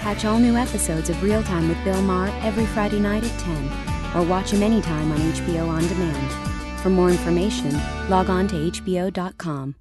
Catch 0.00 0.24
all 0.24 0.38
new 0.38 0.54
episodes 0.54 1.10
of 1.10 1.22
Real 1.22 1.42
Time 1.42 1.68
with 1.68 1.82
Bill 1.84 2.00
Maher 2.02 2.28
every 2.42 2.66
Friday 2.66 3.00
night 3.00 3.24
at 3.24 3.40
10, 3.40 4.16
or 4.16 4.26
watch 4.26 4.50
him 4.50 4.62
anytime 4.62 5.10
on 5.12 5.18
HBO 5.18 5.68
On 5.68 5.86
Demand. 5.88 6.80
For 6.80 6.90
more 6.90 7.10
information, 7.10 7.72
log 8.08 8.30
on 8.30 8.46
to 8.48 8.56
HBO.com. 8.56 9.74